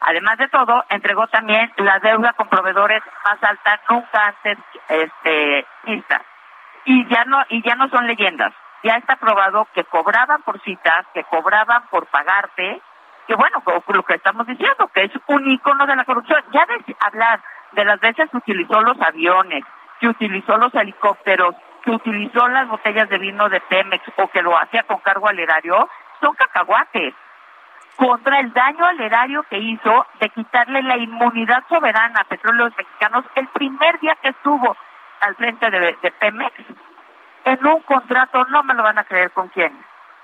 Además 0.00 0.38
de 0.38 0.48
todo, 0.48 0.84
entregó 0.90 1.26
también 1.26 1.72
la 1.76 1.98
deuda 1.98 2.32
con 2.34 2.48
proveedores 2.48 3.02
más 3.24 3.42
alta 3.42 3.80
nunca 3.90 4.26
antes 4.26 4.58
este 4.88 5.66
vista. 5.84 6.22
Y 6.84 7.06
ya 7.08 7.24
no 7.24 7.42
y 7.48 7.62
ya 7.62 7.74
no 7.74 7.88
son 7.88 8.06
leyendas. 8.06 8.52
Ya 8.84 8.94
está 8.94 9.16
probado 9.16 9.66
que 9.74 9.84
cobraban 9.84 10.42
por 10.42 10.60
citas, 10.62 11.04
que 11.12 11.24
cobraban 11.24 11.88
por 11.90 12.06
pagarte, 12.06 12.80
que 13.26 13.34
bueno, 13.34 13.62
lo 13.88 14.02
que 14.04 14.14
estamos 14.14 14.46
diciendo, 14.46 14.88
que 14.94 15.04
es 15.04 15.12
un 15.26 15.50
icono 15.50 15.84
de 15.86 15.96
la 15.96 16.04
corrupción. 16.04 16.42
Ya 16.52 16.64
de 16.66 16.96
hablar 17.00 17.42
de 17.72 17.84
las 17.84 17.98
veces 18.00 18.30
que 18.30 18.36
utilizó 18.36 18.80
los 18.80 19.00
aviones, 19.00 19.64
que 20.00 20.08
utilizó 20.08 20.56
los 20.56 20.72
helicópteros, 20.74 21.56
que 21.84 21.90
utilizó 21.90 22.46
las 22.48 22.68
botellas 22.68 23.08
de 23.08 23.18
vino 23.18 23.48
de 23.48 23.60
Pemex 23.62 24.04
o 24.16 24.28
que 24.28 24.42
lo 24.42 24.56
hacía 24.56 24.84
con 24.84 24.98
cargo 24.98 25.28
al 25.28 25.38
erario, 25.38 25.88
son 26.20 26.34
cacahuates 26.36 27.14
contra 27.98 28.38
el 28.38 28.52
daño 28.52 28.84
al 28.86 29.00
erario 29.00 29.42
que 29.50 29.58
hizo 29.58 30.06
de 30.20 30.30
quitarle 30.30 30.82
la 30.82 30.96
inmunidad 30.96 31.64
soberana 31.68 32.20
a 32.20 32.24
petróleos 32.24 32.72
mexicanos 32.78 33.24
el 33.34 33.48
primer 33.48 33.98
día 33.98 34.16
que 34.22 34.28
estuvo 34.28 34.76
al 35.20 35.34
frente 35.34 35.68
de, 35.68 36.12
Pemex 36.20 36.54
en 37.44 37.66
un 37.66 37.80
contrato, 37.80 38.44
no 38.46 38.62
me 38.62 38.74
lo 38.74 38.84
van 38.84 38.98
a 38.98 39.04
creer 39.04 39.32
con 39.32 39.48
quién, 39.48 39.72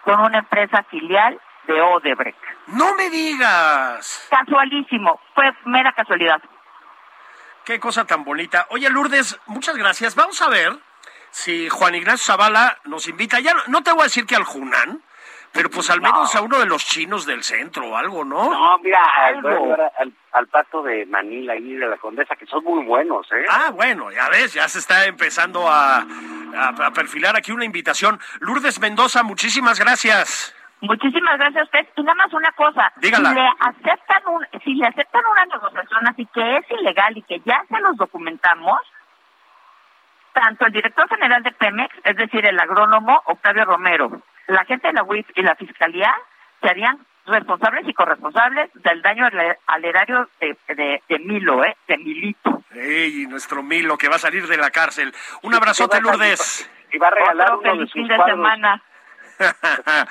con 0.04 0.20
una 0.20 0.38
empresa 0.38 0.84
filial 0.84 1.40
de 1.66 1.80
Odebrecht. 1.80 2.38
No 2.68 2.94
me 2.94 3.10
digas. 3.10 4.28
Casualísimo, 4.30 5.20
fue 5.34 5.52
mera 5.64 5.92
casualidad. 5.92 6.40
Qué 7.64 7.80
cosa 7.80 8.04
tan 8.04 8.22
bonita. 8.24 8.66
Oye, 8.70 8.88
Lourdes, 8.88 9.40
muchas 9.46 9.76
gracias. 9.76 10.14
Vamos 10.14 10.40
a 10.42 10.48
ver 10.48 10.78
si 11.30 11.68
Juan 11.70 11.96
Ignacio 11.96 12.34
Zavala 12.34 12.78
nos 12.84 13.08
invita. 13.08 13.40
Ya 13.40 13.54
no, 13.54 13.62
no 13.66 13.82
te 13.82 13.90
voy 13.90 14.02
a 14.02 14.04
decir 14.04 14.26
que 14.26 14.36
al 14.36 14.44
Junán, 14.44 15.02
pero 15.54 15.70
pues 15.70 15.88
al 15.88 16.00
menos 16.00 16.34
a 16.34 16.42
uno 16.42 16.58
de 16.58 16.66
los 16.66 16.84
chinos 16.84 17.24
del 17.24 17.44
centro 17.44 17.88
o 17.88 17.96
algo, 17.96 18.24
¿no? 18.24 18.50
No, 18.50 18.78
mira, 18.78 18.98
al, 19.24 19.46
al, 19.98 20.12
al 20.32 20.46
pato 20.48 20.82
de 20.82 21.06
Manila 21.06 21.54
y 21.56 21.74
de 21.74 21.86
la 21.86 21.96
Condesa, 21.96 22.34
que 22.34 22.44
son 22.46 22.64
muy 22.64 22.84
buenos, 22.84 23.30
¿eh? 23.32 23.44
Ah, 23.48 23.70
bueno, 23.72 24.10
ya 24.10 24.28
ves, 24.28 24.52
ya 24.52 24.68
se 24.68 24.80
está 24.80 25.06
empezando 25.06 25.68
a, 25.68 25.98
a, 25.98 26.68
a 26.86 26.90
perfilar 26.90 27.36
aquí 27.36 27.52
una 27.52 27.64
invitación. 27.64 28.18
Lourdes 28.40 28.80
Mendoza, 28.80 29.22
muchísimas 29.22 29.78
gracias. 29.78 30.54
Muchísimas 30.80 31.38
gracias 31.38 31.62
a 31.62 31.64
usted. 31.64 31.88
Y 31.96 32.02
nada 32.02 32.16
más 32.16 32.32
una 32.34 32.52
cosa. 32.52 32.92
Dígala. 32.96 33.30
Si 33.30 33.34
le 33.36 33.48
aceptan 33.60 34.22
un, 34.26 34.46
si 34.64 34.74
le 34.74 34.86
aceptan 34.86 35.22
una 35.24 35.46
negociación 35.46 36.08
así 36.08 36.26
que 36.34 36.56
es 36.58 36.70
ilegal 36.78 37.16
y 37.16 37.22
que 37.22 37.40
ya 37.46 37.64
se 37.68 37.80
los 37.80 37.96
documentamos, 37.96 38.78
tanto 40.34 40.66
el 40.66 40.72
director 40.72 41.08
general 41.08 41.42
de 41.44 41.52
Pemex, 41.52 41.94
es 42.02 42.16
decir, 42.16 42.44
el 42.44 42.58
agrónomo 42.58 43.22
Octavio 43.26 43.64
Romero, 43.64 44.20
la 44.48 44.64
gente 44.64 44.88
de 44.88 44.92
la 44.94 45.02
UIF 45.02 45.26
y 45.34 45.42
la 45.42 45.54
fiscalía 45.56 46.14
se 46.60 46.68
harían 46.68 46.98
responsables 47.26 47.88
y 47.88 47.94
corresponsables 47.94 48.70
del 48.74 49.00
daño 49.02 49.26
al, 49.26 49.56
al 49.66 49.84
erario 49.84 50.28
de, 50.40 50.56
de, 50.74 51.02
de 51.08 51.18
Milo, 51.20 51.64
¿eh? 51.64 51.76
De 51.88 51.96
Milito. 51.98 52.62
Ey, 52.74 53.26
nuestro 53.26 53.62
Milo 53.62 53.96
que 53.96 54.08
va 54.08 54.16
a 54.16 54.18
salir 54.18 54.46
de 54.46 54.56
la 54.56 54.70
cárcel. 54.70 55.14
Un 55.42 55.54
abrazote, 55.54 56.00
Lourdes. 56.00 56.68
Y 56.92 56.98
va 56.98 57.08
a 57.08 57.10
regalar 57.10 57.52
Otro 57.52 57.60
uno 57.60 57.70
de 57.70 57.76
feliz 57.76 57.90
sus 57.90 57.92
fin 57.92 58.08
de 58.08 58.16
cuadros. 58.16 58.36
semana. 58.36 58.82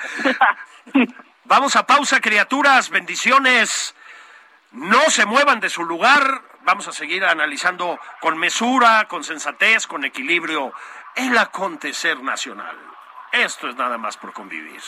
Vamos 1.44 1.76
a 1.76 1.86
pausa, 1.86 2.20
criaturas. 2.20 2.90
Bendiciones. 2.90 3.94
No 4.72 5.00
se 5.10 5.26
muevan 5.26 5.60
de 5.60 5.70
su 5.70 5.84
lugar. 5.84 6.42
Vamos 6.62 6.88
a 6.88 6.92
seguir 6.92 7.24
analizando 7.24 7.98
con 8.20 8.38
mesura, 8.38 9.06
con 9.08 9.22
sensatez, 9.22 9.86
con 9.86 10.04
equilibrio 10.04 10.72
el 11.14 11.36
acontecer 11.38 12.20
nacional. 12.22 12.76
Esto 13.34 13.68
es 13.68 13.74
nada 13.74 13.98
más 13.98 14.16
por 14.16 14.32
convivir. 14.32 14.80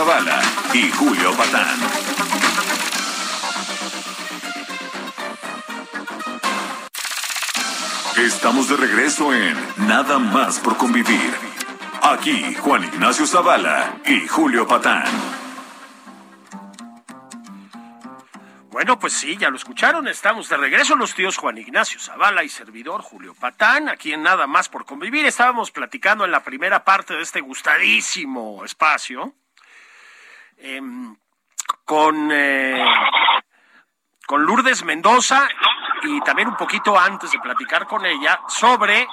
Zavala 0.00 0.40
y 0.72 0.90
Julio 0.92 1.30
Patán. 1.36 1.78
Estamos 8.16 8.70
de 8.70 8.76
regreso 8.78 9.34
en 9.34 9.54
Nada 9.86 10.18
más 10.18 10.58
por 10.58 10.78
convivir. 10.78 11.34
Aquí 12.00 12.54
Juan 12.54 12.84
Ignacio 12.84 13.26
Zavala 13.26 14.00
y 14.06 14.26
Julio 14.26 14.66
Patán. 14.66 15.04
Bueno, 18.70 18.98
pues 18.98 19.12
sí, 19.12 19.36
ya 19.36 19.50
lo 19.50 19.56
escucharon. 19.56 20.08
Estamos 20.08 20.48
de 20.48 20.56
regreso 20.56 20.96
los 20.96 21.14
tíos 21.14 21.36
Juan 21.36 21.58
Ignacio 21.58 22.00
Zavala 22.00 22.42
y 22.42 22.48
servidor 22.48 23.02
Julio 23.02 23.34
Patán, 23.34 23.90
aquí 23.90 24.14
en 24.14 24.22
Nada 24.22 24.46
más 24.46 24.70
por 24.70 24.86
convivir. 24.86 25.26
Estábamos 25.26 25.70
platicando 25.70 26.24
en 26.24 26.30
la 26.30 26.42
primera 26.42 26.84
parte 26.84 27.12
de 27.12 27.20
este 27.20 27.42
gustadísimo 27.42 28.64
espacio 28.64 29.34
em, 30.60 31.16
con, 31.84 32.30
eh, 32.32 32.84
con 34.26 34.44
Lourdes 34.44 34.84
Mendoza 34.84 35.48
y 36.02 36.20
también 36.20 36.48
un 36.48 36.56
poquito 36.56 36.98
antes 36.98 37.30
de 37.30 37.38
platicar 37.38 37.86
con 37.86 38.06
ella 38.06 38.40
sobre, 38.48 39.06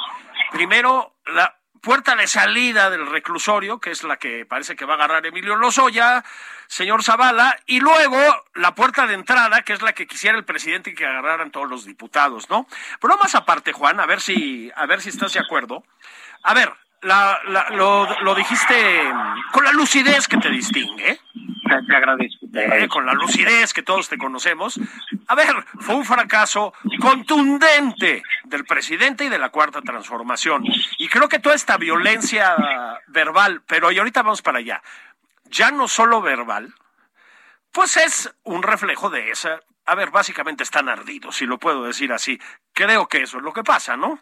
primero, 0.51 1.15
la 1.25 1.57
puerta 1.81 2.15
de 2.15 2.27
salida 2.27 2.89
del 2.89 3.07
reclusorio, 3.07 3.79
que 3.79 3.91
es 3.91 4.03
la 4.03 4.17
que 4.17 4.45
parece 4.45 4.75
que 4.75 4.85
va 4.85 4.93
a 4.93 4.97
agarrar 4.97 5.25
Emilio 5.25 5.55
Lozoya, 5.55 6.23
señor 6.67 7.03
Zavala, 7.03 7.57
y 7.65 7.79
luego 7.79 8.17
la 8.55 8.75
puerta 8.75 9.07
de 9.07 9.13
entrada, 9.13 9.61
que 9.61 9.73
es 9.73 9.81
la 9.81 9.93
que 9.93 10.07
quisiera 10.07 10.37
el 10.37 10.45
presidente 10.45 10.93
que 10.93 11.05
agarraran 11.05 11.51
todos 11.51 11.69
los 11.69 11.85
diputados, 11.85 12.49
¿no? 12.49 12.67
Pero 12.99 13.17
más 13.17 13.35
aparte, 13.35 13.73
Juan, 13.73 13.99
a 13.99 14.05
ver 14.05 14.21
si, 14.21 14.71
a 14.75 14.85
ver 14.85 15.01
si 15.01 15.09
estás 15.09 15.33
de 15.33 15.39
acuerdo. 15.39 15.83
A 16.43 16.53
ver, 16.53 16.73
la, 17.01 17.39
la- 17.47 17.69
lo, 17.71 18.07
lo 18.21 18.35
dijiste 18.35 18.75
con 19.51 19.63
la 19.63 19.71
lucidez 19.71 20.27
que 20.27 20.37
te 20.37 20.49
distingue, 20.49 21.19
Te, 21.69 21.83
te 21.85 21.95
agradezco, 21.95 22.45
te 22.51 22.59
eh, 22.59 22.63
agradezco. 22.65 22.93
con 22.95 23.05
la 23.05 23.13
lucidez 23.13 23.73
que 23.73 23.83
todos 23.83 24.09
te 24.09 24.17
conocemos. 24.17 24.79
A 25.27 25.35
ver, 25.35 25.53
fue 25.79 25.95
un 25.95 26.05
fracaso 26.05 26.73
contundente 26.99 28.23
del 28.45 28.65
presidente 28.65 29.25
y 29.25 29.29
de 29.29 29.37
la 29.39 29.49
cuarta 29.49 29.81
transformación. 29.81 30.63
Y 30.97 31.07
creo 31.09 31.27
que 31.29 31.39
toda 31.39 31.55
esta 31.55 31.77
violencia 31.77 32.55
verbal, 33.07 33.61
pero 33.67 33.91
y 33.91 33.97
ahorita 33.99 34.23
vamos 34.23 34.41
para 34.41 34.59
allá, 34.59 34.81
ya 35.45 35.71
no 35.71 35.87
solo 35.87 36.21
verbal, 36.21 36.73
pues 37.71 37.97
es 37.97 38.33
un 38.43 38.63
reflejo 38.63 39.09
de 39.09 39.31
esa. 39.31 39.59
A 39.85 39.95
ver, 39.95 40.09
básicamente 40.11 40.63
están 40.63 40.89
ardidos, 40.89 41.35
si 41.37 41.45
lo 41.45 41.57
puedo 41.59 41.83
decir 41.83 42.11
así. 42.11 42.39
Creo 42.73 43.07
que 43.07 43.21
eso 43.23 43.37
es 43.37 43.43
lo 43.43 43.53
que 43.53 43.63
pasa, 43.63 43.95
¿no? 43.95 44.19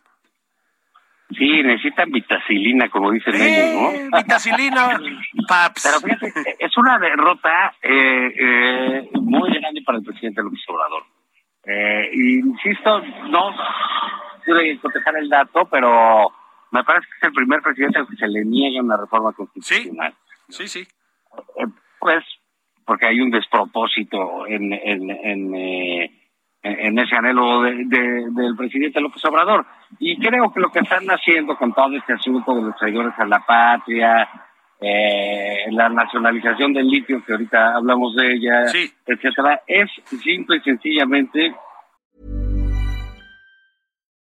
Sí, 1.29 1.63
necesitan 1.63 2.11
vitacilina, 2.11 2.87
como 2.89 3.11
dicen 3.11 3.33
ellos, 3.35 4.09
¿no? 4.11 4.17
vitacilina, 4.17 4.99
paps. 5.47 5.83
Pero 5.83 5.99
fíjate, 5.99 6.55
es 6.59 6.77
una 6.77 6.99
derrota 6.99 7.73
eh, 7.81 8.33
eh, 8.39 9.09
muy 9.13 9.51
grande 9.59 9.81
para 9.83 9.97
el 9.97 10.03
presidente 10.03 10.43
López 10.43 10.61
Obrador. 10.67 11.03
Eh, 11.63 12.11
insisto, 12.13 13.01
no 13.29 13.55
pude 14.45 14.77
cotejar 14.79 15.17
el 15.17 15.27
dato, 15.27 15.65
pero 15.65 16.31
me 16.71 16.83
parece 16.83 17.07
que 17.07 17.17
es 17.17 17.23
el 17.23 17.33
primer 17.33 17.61
presidente 17.61 17.99
al 17.99 18.07
que 18.07 18.15
se 18.17 18.27
le 18.27 18.45
niega 18.45 18.81
una 18.81 18.97
reforma 18.97 19.33
constitucional. 19.33 20.13
Sí, 20.49 20.67
sí. 20.67 20.81
Eh, 21.57 21.65
pues 21.99 22.23
porque 22.85 23.07
hay 23.07 23.19
un 23.19 23.31
despropósito 23.31 24.45
en, 24.47 24.71
en, 24.73 25.09
en, 25.09 25.55
eh, 25.55 26.24
en- 26.65 26.99
ese 26.99 27.15
anhelo 27.15 27.61
de- 27.61 27.85
de- 27.85 28.25
del 28.31 28.55
presidente 28.55 28.99
López 28.99 29.23
Obrador. 29.25 29.65
Y 29.99 30.17
creo 30.17 30.51
que 30.51 30.59
lo 30.59 30.69
que 30.71 30.79
están 30.79 31.05
haciendo 31.07 31.55
con 31.55 31.73
todo 31.73 31.95
este 31.95 32.13
asunto 32.13 32.55
de 32.55 32.61
los 32.63 32.75
traidores 32.75 33.13
a 33.17 33.25
la 33.25 33.39
patria, 33.39 34.27
eh, 34.81 35.65
la 35.71 35.89
nacionalización 35.89 36.73
del 36.73 36.87
litio, 36.87 37.23
que 37.23 37.31
ahorita 37.33 37.75
hablamos 37.75 38.15
de 38.15 38.33
ella, 38.33 38.67
Sí. 38.67 38.91
etcétera, 39.05 39.61
es 39.67 39.89
simple 40.21 40.57
y 40.57 40.61
sencillamente 40.61 41.53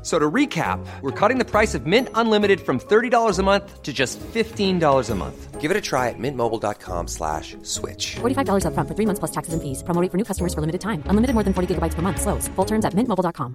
F- 0.00 0.06
So 0.06 0.18
to 0.18 0.30
recap, 0.30 0.78
we're 1.02 1.12
cutting 1.12 1.36
the 1.38 1.44
price 1.44 1.74
of 1.74 1.84
Mint 1.86 2.08
Unlimited 2.14 2.60
from 2.60 2.78
$30 2.80 3.38
a 3.38 3.42
month 3.42 3.82
to 3.82 3.92
just 3.92 4.18
$15 4.32 5.10
a 5.10 5.14
month. 5.14 5.60
Give 5.60 5.70
it 5.70 5.76
a 5.76 5.80
try 5.82 6.08
at 6.08 6.18
mintmobile.com 6.18 7.06
slash 7.06 7.54
switch. 7.62 8.16
$45 8.20 8.64
upfront 8.64 8.88
for 8.88 8.94
three 8.96 9.04
months 9.04 9.18
plus 9.20 9.30
taxes 9.30 9.52
and 9.52 9.60
fees. 9.62 9.82
Promo 9.84 10.00
rate 10.00 10.10
for 10.10 10.16
new 10.16 10.24
customers 10.24 10.54
for 10.54 10.62
limited 10.62 10.80
time. 10.80 11.02
Unlimited 11.06 11.34
more 11.34 11.44
than 11.44 11.52
40 11.52 11.74
gigabytes 11.74 11.92
per 11.94 12.00
month. 12.00 12.18
Slows. 12.22 12.48
Full 12.56 12.64
terms 12.64 12.86
at 12.86 12.94
mintmobile.com. 12.94 13.54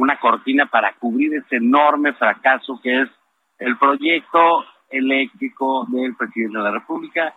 una 0.00 0.18
cortina 0.20 0.66
para 0.70 0.94
cubrir 1.00 1.34
ese 1.34 1.56
enorme 1.56 2.12
fracaso 2.14 2.78
que 2.82 3.02
es 3.02 3.08
el 3.58 3.76
proyecto 3.78 4.64
eléctrico 4.90 5.86
del 5.90 6.14
presidente 6.16 6.56
de 6.58 6.64
la 6.64 6.70
República, 6.70 7.34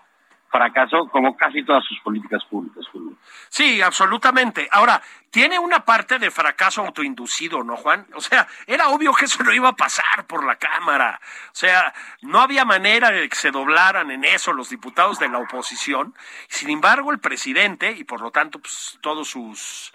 fracaso 0.51 1.07
como 1.11 1.35
casi 1.35 1.63
todas 1.63 1.83
sus 1.85 1.99
políticas 2.01 2.43
públicas, 2.45 2.85
Julio. 2.91 3.15
Sí, 3.49 3.81
absolutamente. 3.81 4.67
Ahora, 4.71 5.01
tiene 5.29 5.57
una 5.57 5.85
parte 5.85 6.19
de 6.19 6.29
fracaso 6.29 6.81
autoinducido, 6.81 7.63
¿no, 7.63 7.77
Juan? 7.77 8.05
O 8.13 8.21
sea, 8.21 8.47
era 8.67 8.89
obvio 8.89 9.13
que 9.13 9.25
eso 9.25 9.41
no 9.43 9.53
iba 9.53 9.69
a 9.69 9.75
pasar 9.75 10.27
por 10.27 10.45
la 10.45 10.57
Cámara. 10.57 11.19
O 11.47 11.55
sea, 11.55 11.93
no 12.21 12.41
había 12.41 12.65
manera 12.65 13.11
de 13.11 13.29
que 13.29 13.35
se 13.35 13.51
doblaran 13.51 14.11
en 14.11 14.25
eso 14.25 14.51
los 14.51 14.69
diputados 14.69 15.19
de 15.19 15.29
la 15.29 15.39
oposición. 15.39 16.13
Sin 16.49 16.69
embargo, 16.69 17.11
el 17.11 17.19
presidente, 17.19 17.91
y 17.91 18.03
por 18.03 18.21
lo 18.21 18.31
tanto, 18.31 18.59
pues, 18.59 18.99
todos 19.01 19.29
sus 19.29 19.91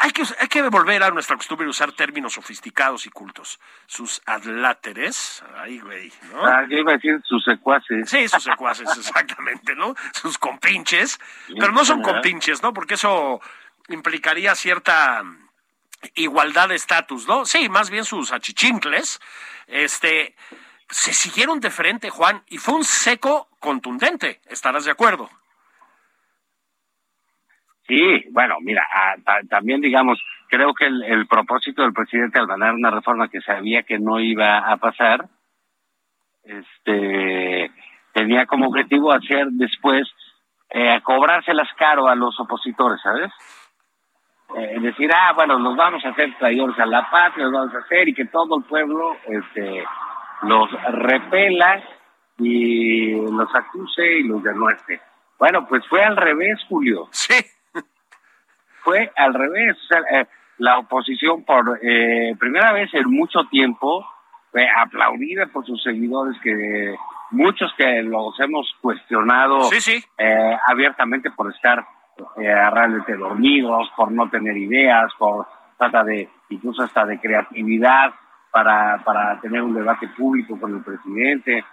hay 0.00 0.10
que, 0.10 0.22
hay 0.38 0.48
que 0.48 0.62
volver 0.62 1.02
a 1.02 1.10
nuestra 1.10 1.36
costumbre 1.36 1.64
de 1.64 1.70
usar 1.70 1.92
términos 1.92 2.34
sofisticados 2.34 3.06
y 3.06 3.10
cultos. 3.10 3.60
Sus 3.86 4.20
adláteres, 4.26 5.42
ay, 5.56 5.78
güey, 5.80 6.12
¿no? 6.32 6.44
Ah, 6.44 6.66
yo 6.68 6.78
iba 6.78 6.92
a 6.92 6.94
decir 6.94 7.20
sus 7.24 7.44
secuaces. 7.44 8.08
Sí, 8.08 8.28
sus 8.28 8.42
secuaces, 8.42 8.88
exactamente, 8.98 9.74
¿no? 9.74 9.94
Sus 10.12 10.38
compinches, 10.38 11.20
pero 11.58 11.72
no 11.72 11.84
son 11.84 12.02
compinches, 12.02 12.62
¿no? 12.62 12.72
Porque 12.72 12.94
eso 12.94 13.40
implicaría 13.88 14.54
cierta 14.54 15.22
igualdad 16.14 16.68
de 16.70 16.76
estatus, 16.76 17.26
¿no? 17.26 17.44
Sí, 17.44 17.68
más 17.68 17.90
bien 17.90 18.04
sus 18.04 18.32
achichincles, 18.32 19.20
este, 19.66 20.34
se 20.88 21.12
siguieron 21.12 21.60
de 21.60 21.70
frente, 21.70 22.10
Juan, 22.10 22.42
y 22.48 22.58
fue 22.58 22.74
un 22.74 22.84
seco 22.84 23.48
contundente, 23.58 24.40
¿estarás 24.46 24.84
de 24.84 24.90
acuerdo? 24.90 25.30
Sí, 27.90 28.24
bueno, 28.30 28.54
mira, 28.60 28.86
también 29.48 29.80
digamos, 29.80 30.22
creo 30.46 30.72
que 30.74 30.86
el, 30.86 31.26
propósito 31.26 31.82
del 31.82 31.92
presidente 31.92 32.38
al 32.38 32.46
ganar 32.46 32.72
una 32.72 32.92
reforma 32.92 33.26
que 33.26 33.40
sabía 33.40 33.82
que 33.82 33.98
no 33.98 34.20
iba 34.20 34.58
a 34.58 34.76
pasar, 34.76 35.24
este, 36.44 37.68
tenía 38.12 38.46
como 38.46 38.68
objetivo 38.68 39.12
hacer 39.12 39.48
después 39.50 40.08
eh, 40.68 41.00
cobrárselas 41.02 41.66
caro 41.76 42.06
a 42.06 42.14
los 42.14 42.38
opositores, 42.38 43.00
¿sabes? 43.02 43.32
Eh, 44.56 44.78
decir, 44.78 45.10
ah, 45.12 45.32
bueno, 45.34 45.58
nos 45.58 45.76
vamos 45.76 46.04
a 46.04 46.10
hacer 46.10 46.32
traidores 46.38 46.78
a 46.78 46.86
la 46.86 47.10
patria, 47.10 47.46
los 47.46 47.54
vamos 47.54 47.74
a 47.74 47.78
hacer 47.78 48.08
y 48.08 48.14
que 48.14 48.26
todo 48.26 48.56
el 48.58 48.62
pueblo, 48.66 49.16
este, 49.26 49.84
los 50.42 50.70
repela 50.92 51.82
y 52.38 53.16
los 53.16 53.52
acuse 53.52 54.20
y 54.20 54.28
los 54.28 54.44
denuestre. 54.44 55.00
Bueno, 55.40 55.66
pues 55.66 55.84
fue 55.88 56.04
al 56.04 56.16
revés, 56.16 56.60
Julio. 56.68 57.08
Sí 57.10 57.34
fue 58.82 59.10
al 59.16 59.34
revés. 59.34 59.76
Eh, 60.12 60.26
la 60.58 60.78
oposición 60.78 61.44
por 61.44 61.78
eh, 61.82 62.34
primera 62.38 62.72
vez 62.72 62.92
en 62.94 63.10
mucho 63.10 63.44
tiempo 63.50 64.06
fue 64.50 64.66
aplaudida 64.68 65.46
por 65.46 65.64
sus 65.64 65.82
seguidores 65.82 66.36
que 66.42 66.94
muchos 67.30 67.72
que 67.76 68.02
los 68.02 68.38
hemos 68.40 68.68
cuestionado 68.80 69.70
eh, 70.18 70.56
abiertamente 70.66 71.30
por 71.30 71.52
estar 71.54 71.86
realmente 72.36 73.16
dormidos, 73.16 73.90
por 73.96 74.12
no 74.12 74.28
tener 74.28 74.54
ideas, 74.54 75.10
por 75.18 75.46
trata 75.78 76.04
de 76.04 76.28
incluso 76.50 76.82
hasta 76.82 77.06
de 77.06 77.18
creatividad 77.18 78.12
para, 78.50 79.02
para 79.02 79.40
tener 79.40 79.62
un 79.62 79.72
debate 79.72 80.08
público 80.08 80.60
con 80.60 80.74
el 80.74 80.82
presidente. 80.82 81.64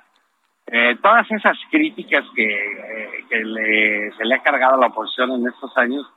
todas 1.02 1.30
esas 1.32 1.58
críticas 1.70 2.24
que, 2.34 3.26
que 3.30 4.12
se 4.18 4.24
le 4.24 4.36
ha 4.36 4.42
cargado 4.42 4.76
a 4.76 4.80
la 4.80 4.88
oposición 4.88 5.32
en 5.32 5.48
estos 5.48 5.76
años 5.78 6.10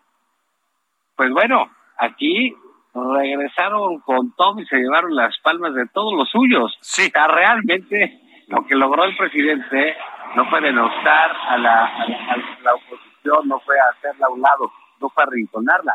pues 1.21 1.33
bueno, 1.33 1.71
aquí 1.99 2.57
regresaron 2.95 4.01
con 4.01 4.35
todo 4.37 4.59
y 4.59 4.65
se 4.65 4.79
llevaron 4.79 5.15
las 5.15 5.39
palmas 5.41 5.75
de 5.75 5.87
todos 5.89 6.15
los 6.15 6.31
suyos. 6.31 6.75
Sí. 6.81 7.03
Está 7.03 7.29
realmente 7.29 8.23
lo 8.49 8.65
que 8.67 8.75
logró 8.75 9.05
el 9.05 9.15
presidente 9.19 9.99
no 10.35 10.49
fue 10.49 10.63
denostar 10.63 11.31
a 11.47 11.59
la, 11.59 11.85
a 11.85 12.37
la, 12.63 12.75
oposición, 12.75 13.49
no 13.49 13.61
fue 13.61 13.77
hacerla 13.79 14.29
a 14.29 14.31
un 14.31 14.41
lado, 14.41 14.73
no 14.99 15.11
fue 15.11 15.25
arrinconarla, 15.25 15.95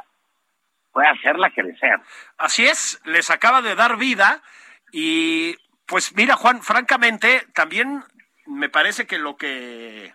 fue 0.92 1.08
hacerla 1.08 1.50
crecer. 1.50 2.00
Así 2.38 2.68
es, 2.68 3.02
les 3.06 3.32
acaba 3.32 3.64
de 3.64 3.74
dar 3.74 3.98
vida 3.98 4.44
y 4.92 5.56
pues 5.88 6.16
mira 6.16 6.36
Juan, 6.36 6.62
francamente 6.62 7.48
también 7.56 8.04
me 8.46 8.70
parece 8.70 9.08
que 9.08 9.18
lo 9.18 9.38
que 9.38 10.14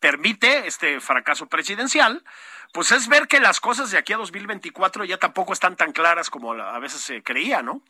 permite 0.00 0.66
este 0.66 0.98
fracaso 1.00 1.46
presidencial 1.46 2.22
pues 2.72 2.92
es 2.92 3.08
ver 3.08 3.28
que 3.28 3.40
las 3.40 3.60
cosas 3.60 3.90
de 3.90 3.98
aquí 3.98 4.12
a 4.12 4.16
2024 4.16 5.04
ya 5.04 5.18
tampoco 5.18 5.52
están 5.52 5.76
tan 5.76 5.92
claras 5.92 6.30
como 6.30 6.52
a 6.52 6.78
veces 6.78 7.00
se 7.00 7.22
creía, 7.22 7.62
¿no? 7.62 7.82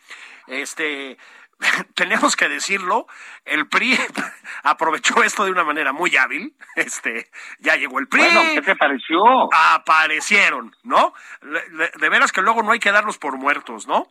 Este, 0.47 1.19
tenemos 1.95 2.37
que 2.37 2.49
decirlo, 2.49 3.07
el 3.45 3.69
PRI 3.69 3.99
aprovechó 4.63 5.23
esto 5.23 5.45
de 5.45 5.51
una 5.51 5.65
manera 5.65 5.93
muy 5.93 6.17
hábil. 6.17 6.55
Este, 6.77 7.31
ya 7.59 7.77
llegó 7.77 7.99
el 7.99 8.07
PRI. 8.07 8.21
Bueno, 8.21 8.43
¿qué 8.55 8.61
te 8.61 8.77
pareció? 8.77 9.19
Aparecieron, 9.55 10.77
¿no? 10.83 11.15
De 11.41 12.09
veras 12.11 12.33
que 12.33 12.43
luego 12.43 12.63
no 12.63 12.73
hay 12.73 12.79
que 12.79 12.93
darlos 12.93 13.17
por 13.17 13.39
muertos, 13.39 13.87
¿no? 13.87 14.09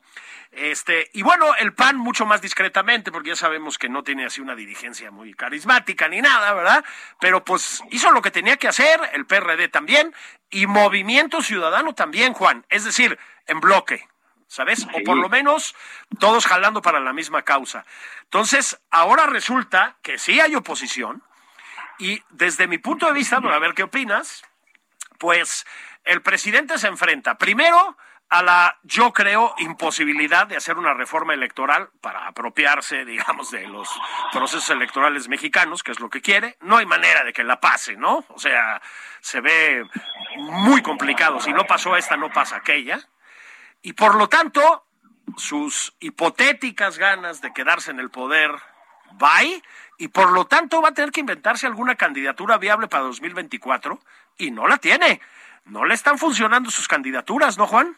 Este, 0.51 1.09
y 1.13 1.21
bueno, 1.21 1.53
el 1.59 1.73
PAN 1.73 1.97
mucho 1.97 2.25
más 2.25 2.41
discretamente, 2.41 3.11
porque 3.11 3.29
ya 3.29 3.35
sabemos 3.35 3.77
que 3.77 3.87
no 3.87 4.01
tiene 4.01 4.25
así 4.25 4.41
una 4.41 4.55
dirigencia 4.55 5.11
muy 5.11 5.33
carismática 5.35 6.07
ni 6.07 6.21
nada, 6.21 6.53
¿verdad? 6.53 6.83
Pero 7.19 7.43
pues 7.43 7.83
hizo 7.91 8.09
lo 8.11 8.21
que 8.21 8.31
tenía 8.31 8.57
que 8.57 8.67
hacer, 8.67 8.99
el 9.13 9.25
PRD 9.25 9.67
también, 9.67 10.13
y 10.49 10.65
Movimiento 10.65 11.41
Ciudadano 11.41 11.93
también, 11.93 12.33
Juan. 12.33 12.65
Es 12.69 12.83
decir, 12.83 13.19
en 13.47 13.59
bloque, 13.59 14.07
¿sabes? 14.47 14.87
O 14.93 15.03
por 15.03 15.17
lo 15.17 15.29
menos 15.29 15.75
todos 16.19 16.45
jalando 16.45 16.81
para 16.81 16.99
la 16.99 17.13
misma 17.13 17.43
causa. 17.43 17.85
Entonces, 18.23 18.79
ahora 18.91 19.25
resulta 19.25 19.97
que 20.01 20.17
sí 20.17 20.39
hay 20.39 20.55
oposición 20.55 21.23
y 21.97 22.21
desde 22.29 22.67
mi 22.67 22.77
punto 22.77 23.05
de 23.05 23.13
vista, 23.13 23.37
a 23.37 23.59
ver 23.59 23.73
qué 23.73 23.83
opinas, 23.83 24.43
pues 25.17 25.65
el 26.03 26.21
presidente 26.21 26.77
se 26.77 26.87
enfrenta 26.87 27.37
primero 27.37 27.97
a 28.29 28.41
la, 28.41 28.79
yo 28.83 29.13
creo, 29.13 29.53
imposibilidad 29.59 30.47
de 30.47 30.57
hacer 30.57 30.77
una 30.77 30.93
reforma 30.93 31.33
electoral 31.33 31.89
para 32.01 32.27
apropiarse, 32.27 33.05
digamos, 33.05 33.51
de 33.51 33.67
los 33.67 33.87
procesos 34.33 34.69
electorales 34.71 35.29
mexicanos, 35.29 35.83
que 35.83 35.91
es 35.91 35.99
lo 35.99 36.09
que 36.09 36.21
quiere. 36.21 36.57
No 36.61 36.77
hay 36.77 36.85
manera 36.85 37.23
de 37.23 37.33
que 37.33 37.43
la 37.43 37.59
pase, 37.59 37.95
¿no? 37.95 38.25
O 38.29 38.39
sea, 38.39 38.81
se 39.21 39.41
ve 39.41 39.87
muy 40.37 40.81
complicado. 40.81 41.39
Si 41.39 41.53
no 41.53 41.65
pasó 41.65 41.95
esta, 41.95 42.17
no 42.17 42.29
pasa 42.29 42.57
aquella 42.57 43.07
y 43.85 43.93
por 43.93 44.15
lo 44.15 44.27
tanto 44.27 44.83
sus 45.37 45.95
hipotéticas 45.99 46.97
ganas 46.97 47.39
de 47.41 47.53
quedarse 47.53 47.91
en 47.91 47.99
el 47.99 48.09
poder 48.09 48.49
va 49.21 49.43
y 49.99 50.07
por 50.07 50.31
lo 50.31 50.45
tanto 50.45 50.81
va 50.81 50.89
a 50.89 50.93
tener 50.93 51.11
que 51.11 51.19
inventarse 51.19 51.67
alguna 51.67 51.93
candidatura 51.93 52.57
viable 52.57 52.87
para 52.87 53.03
2024 53.03 53.99
y 54.39 54.49
no 54.49 54.67
la 54.67 54.77
tiene. 54.77 55.21
No 55.65 55.85
le 55.85 55.93
están 55.93 56.17
funcionando 56.17 56.71
sus 56.71 56.87
candidaturas, 56.87 57.59
¿no, 57.59 57.67
Juan? 57.67 57.95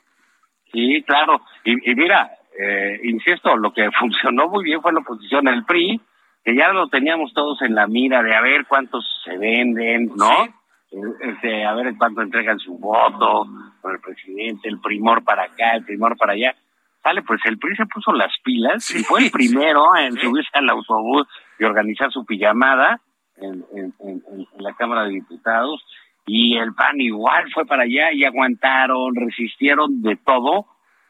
Sí, 0.74 1.04
claro. 1.08 1.42
Y, 1.64 1.96
mira, 1.96 2.32
eh, 2.60 3.00
insisto, 3.04 3.56
lo 3.56 3.72
que 3.74 3.90
funcionó 3.98 4.50
muy 4.50 4.66
bien 4.66 4.82
fue 4.82 4.92
la 4.92 5.00
oposición, 5.00 5.48
el 5.48 5.64
PRI, 5.64 6.02
que 6.44 6.54
ya 6.54 6.68
lo 6.74 6.90
teníamos 6.90 7.34
todos 7.34 7.62
en 7.62 7.76
la 7.76 7.88
mira 7.88 8.22
de 8.24 8.36
a 8.36 8.42
ver 8.42 8.66
cuántos 8.68 9.06
se 9.24 9.38
venden, 9.38 10.12
¿no? 10.18 10.50
Este, 10.92 11.66
a 11.66 11.74
ver 11.74 11.88
en 11.88 11.98
cuánto 11.98 12.22
entregan 12.22 12.60
su 12.60 12.78
voto 12.78 13.46
con 13.82 13.94
el 13.94 14.00
presidente, 14.00 14.70
el 14.70 14.80
primor 14.80 15.24
para 15.24 15.44
acá, 15.44 15.76
el 15.76 15.84
primor 15.84 16.18
para 16.18 16.34
allá. 16.34 16.56
Sale, 17.04 17.22
pues 17.22 17.40
el 17.46 17.58
PRI 17.58 17.76
se 17.76 17.86
puso 17.86 18.12
las 18.14 18.34
pilas 18.44 18.90
y 18.96 19.04
fue 19.04 19.26
el 19.26 19.32
primero 19.32 19.96
en 19.96 20.18
subirse 20.18 20.50
al 20.54 20.70
autobús 20.70 21.28
y 21.60 21.64
organizar 21.64 22.12
su 22.12 22.26
pijamada 22.26 23.00
en, 23.38 23.64
en, 23.74 23.94
en, 24.00 24.48
la 24.60 24.74
Cámara 24.74 25.04
de 25.04 25.12
Diputados. 25.12 25.86
Y 26.26 26.58
el 26.58 26.74
PAN 26.74 27.00
igual 27.00 27.46
fue 27.54 27.66
para 27.66 27.84
allá 27.84 28.12
y 28.12 28.26
aguantaron, 28.26 29.16
resistieron 29.16 30.02
de 30.02 30.18
todo. 30.18 30.66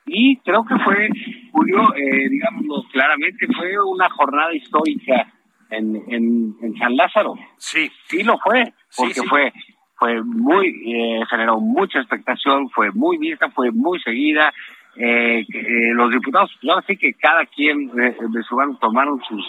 Y 0.05 0.37
creo 0.37 0.63
que 0.65 0.77
fue, 0.79 1.09
Julio, 1.51 1.93
eh, 1.95 2.29
digámoslo 2.29 2.83
claramente, 2.91 3.47
fue 3.57 3.73
una 3.83 4.09
jornada 4.09 4.53
histórica 4.53 5.33
en, 5.69 5.95
en, 6.07 6.55
en 6.61 6.77
San 6.77 6.95
Lázaro. 6.95 7.35
Sí. 7.57 7.91
Sí 8.07 8.23
lo 8.23 8.37
fue 8.39 8.73
porque 8.95 9.23
fue 9.23 9.53
fue 9.99 10.21
muy 10.23 10.67
eh, 10.67 11.25
generó 11.29 11.59
mucha 11.59 11.99
expectación, 11.99 12.69
fue 12.69 12.91
muy 12.91 13.17
vista, 13.17 13.49
fue 13.49 13.71
muy 13.71 13.99
seguida. 13.99 14.53
Eh, 14.95 15.39
eh, 15.41 15.93
los 15.93 16.11
diputados, 16.11 16.51
yo 16.61 16.73
sí 16.87 16.97
que 16.97 17.13
cada 17.13 17.45
quien 17.45 17.87
de, 17.87 18.15
su 18.47 18.55
banco 18.55 18.77
tomaron 18.79 19.21
sus 19.27 19.45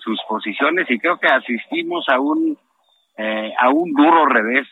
sus 0.00 0.18
posiciones 0.28 0.90
y 0.90 0.98
creo 0.98 1.18
que 1.18 1.28
asistimos 1.28 2.08
a 2.08 2.18
un 2.18 2.58
a 3.60 3.68
un 3.70 3.92
duro 3.92 4.26
revés 4.26 4.66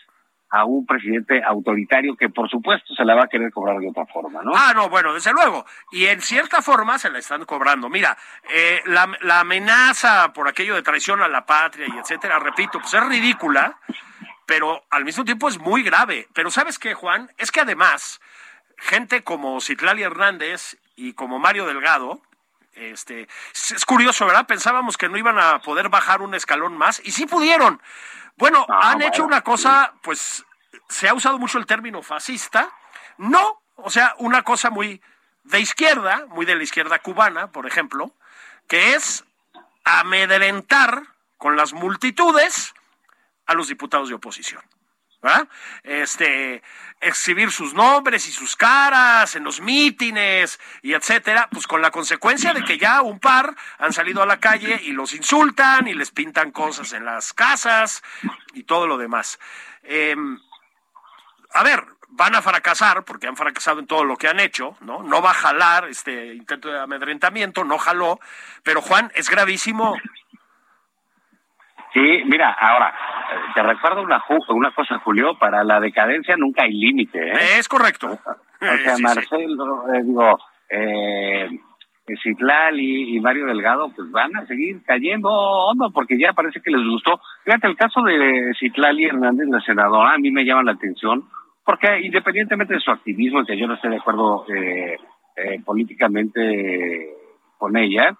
a 0.52 0.66
un 0.66 0.84
presidente 0.84 1.42
autoritario 1.42 2.14
que 2.14 2.28
por 2.28 2.48
supuesto 2.48 2.94
se 2.94 3.06
la 3.06 3.14
va 3.14 3.24
a 3.24 3.26
querer 3.26 3.50
cobrar 3.50 3.78
de 3.78 3.88
otra 3.88 4.04
forma, 4.04 4.42
¿no? 4.42 4.52
Ah, 4.54 4.72
no, 4.74 4.90
bueno, 4.90 5.14
desde 5.14 5.32
luego. 5.32 5.64
Y 5.90 6.04
en 6.04 6.20
cierta 6.20 6.60
forma 6.60 6.98
se 6.98 7.08
la 7.08 7.18
están 7.18 7.46
cobrando. 7.46 7.88
Mira, 7.88 8.18
eh, 8.52 8.82
la, 8.84 9.10
la, 9.22 9.40
amenaza 9.40 10.30
por 10.34 10.46
aquello 10.46 10.74
de 10.74 10.82
traición 10.82 11.22
a 11.22 11.28
la 11.28 11.46
patria 11.46 11.86
y 11.88 11.98
etcétera, 11.98 12.38
repito, 12.38 12.78
pues 12.80 12.92
es 12.92 13.02
ridícula, 13.02 13.78
pero 14.44 14.84
al 14.90 15.06
mismo 15.06 15.24
tiempo 15.24 15.48
es 15.48 15.58
muy 15.58 15.82
grave. 15.82 16.28
Pero 16.34 16.50
¿sabes 16.50 16.78
qué, 16.78 16.92
Juan? 16.92 17.30
Es 17.38 17.50
que 17.50 17.60
además, 17.60 18.20
gente 18.76 19.24
como 19.24 19.58
Citlali 19.62 20.02
Hernández 20.02 20.76
y 20.96 21.14
como 21.14 21.38
Mario 21.38 21.64
Delgado, 21.64 22.20
este, 22.74 23.28
es 23.52 23.84
curioso, 23.84 24.26
¿verdad? 24.26 24.46
Pensábamos 24.46 24.96
que 24.96 25.08
no 25.08 25.16
iban 25.16 25.38
a 25.38 25.60
poder 25.60 25.88
bajar 25.88 26.22
un 26.22 26.34
escalón 26.34 26.76
más 26.76 27.00
y 27.04 27.12
sí 27.12 27.26
pudieron. 27.26 27.80
Bueno, 28.36 28.66
ah, 28.68 28.90
han 28.90 29.02
hecho 29.02 29.24
una 29.24 29.42
cosa, 29.42 29.94
pues 30.02 30.44
se 30.88 31.08
ha 31.08 31.14
usado 31.14 31.38
mucho 31.38 31.58
el 31.58 31.66
término 31.66 32.02
fascista. 32.02 32.70
No, 33.18 33.62
o 33.76 33.90
sea, 33.90 34.14
una 34.18 34.42
cosa 34.42 34.70
muy 34.70 35.02
de 35.44 35.60
izquierda, 35.60 36.26
muy 36.28 36.46
de 36.46 36.54
la 36.54 36.62
izquierda 36.62 36.98
cubana, 37.00 37.48
por 37.48 37.66
ejemplo, 37.66 38.14
que 38.68 38.94
es 38.94 39.24
amedrentar 39.84 41.02
con 41.38 41.56
las 41.56 41.72
multitudes 41.72 42.74
a 43.46 43.54
los 43.54 43.68
diputados 43.68 44.08
de 44.08 44.14
oposición. 44.14 44.62
¿Verdad? 45.22 45.48
Este, 45.84 46.62
exhibir 47.00 47.50
sus 47.50 47.74
nombres 47.74 48.28
y 48.28 48.32
sus 48.32 48.56
caras 48.56 49.36
en 49.36 49.44
los 49.44 49.60
mítines 49.60 50.58
y 50.82 50.94
etcétera, 50.94 51.48
pues 51.50 51.66
con 51.66 51.80
la 51.80 51.90
consecuencia 51.90 52.52
de 52.52 52.64
que 52.64 52.78
ya 52.78 53.02
un 53.02 53.20
par 53.20 53.54
han 53.78 53.92
salido 53.92 54.22
a 54.22 54.26
la 54.26 54.40
calle 54.40 54.80
y 54.82 54.92
los 54.92 55.14
insultan 55.14 55.86
y 55.88 55.94
les 55.94 56.10
pintan 56.10 56.50
cosas 56.50 56.92
en 56.92 57.04
las 57.04 57.32
casas 57.32 58.02
y 58.54 58.64
todo 58.64 58.86
lo 58.86 58.98
demás. 58.98 59.38
Em, 59.82 60.38
a 61.54 61.62
ver, 61.62 61.84
van 62.08 62.34
a 62.34 62.42
fracasar 62.42 63.04
porque 63.04 63.26
han 63.26 63.36
fracasado 63.36 63.80
en 63.80 63.86
todo 63.86 64.04
lo 64.04 64.16
que 64.16 64.28
han 64.28 64.40
hecho, 64.40 64.76
¿no? 64.80 65.02
No 65.02 65.22
va 65.22 65.30
a 65.30 65.34
jalar 65.34 65.88
este 65.88 66.34
intento 66.34 66.68
de 66.68 66.78
amedrentamiento, 66.78 67.64
no 67.64 67.78
jaló, 67.78 68.20
pero 68.62 68.82
Juan, 68.82 69.10
es 69.14 69.30
gravísimo. 69.30 69.96
Sí, 71.92 72.22
mira, 72.26 72.52
ahora, 72.52 72.94
te 73.54 73.62
recuerdo 73.62 74.02
una, 74.02 74.22
una 74.48 74.70
cosa, 74.72 74.98
Julio, 75.00 75.38
para 75.38 75.62
la 75.62 75.78
decadencia 75.80 76.36
nunca 76.36 76.64
hay 76.64 76.72
límite, 76.72 77.18
¿eh? 77.18 77.58
Es 77.58 77.68
correcto. 77.68 78.08
O 78.08 78.76
sea, 78.78 78.96
Marcelo, 79.00 79.92
eh, 79.92 80.02
digo, 80.02 80.38
eh, 80.70 81.48
Citlali 82.22 83.16
y 83.16 83.20
Mario 83.20 83.46
Delgado, 83.46 83.92
pues 83.94 84.10
van 84.10 84.36
a 84.36 84.46
seguir 84.46 84.82
cayendo 84.84 85.28
hondo 85.28 85.90
porque 85.92 86.18
ya 86.18 86.32
parece 86.32 86.60
que 86.60 86.70
les 86.70 86.86
gustó. 86.86 87.20
Fíjate, 87.44 87.66
el 87.68 87.76
caso 87.76 88.02
de 88.02 88.52
Citlali 88.58 89.04
Hernández, 89.04 89.48
la 89.48 89.60
senadora, 89.60 90.14
a 90.14 90.18
mí 90.18 90.30
me 90.30 90.44
llama 90.44 90.64
la 90.64 90.72
atención 90.72 91.24
porque 91.64 92.00
independientemente 92.00 92.74
de 92.74 92.80
su 92.80 92.90
activismo, 92.90 93.44
que 93.44 93.56
yo 93.56 93.66
no 93.66 93.74
esté 93.74 93.88
de 93.88 93.96
acuerdo 93.96 94.44
eh, 94.48 94.96
eh, 95.36 95.60
políticamente 95.64 97.10
con 97.56 97.76
ella, 97.76 98.16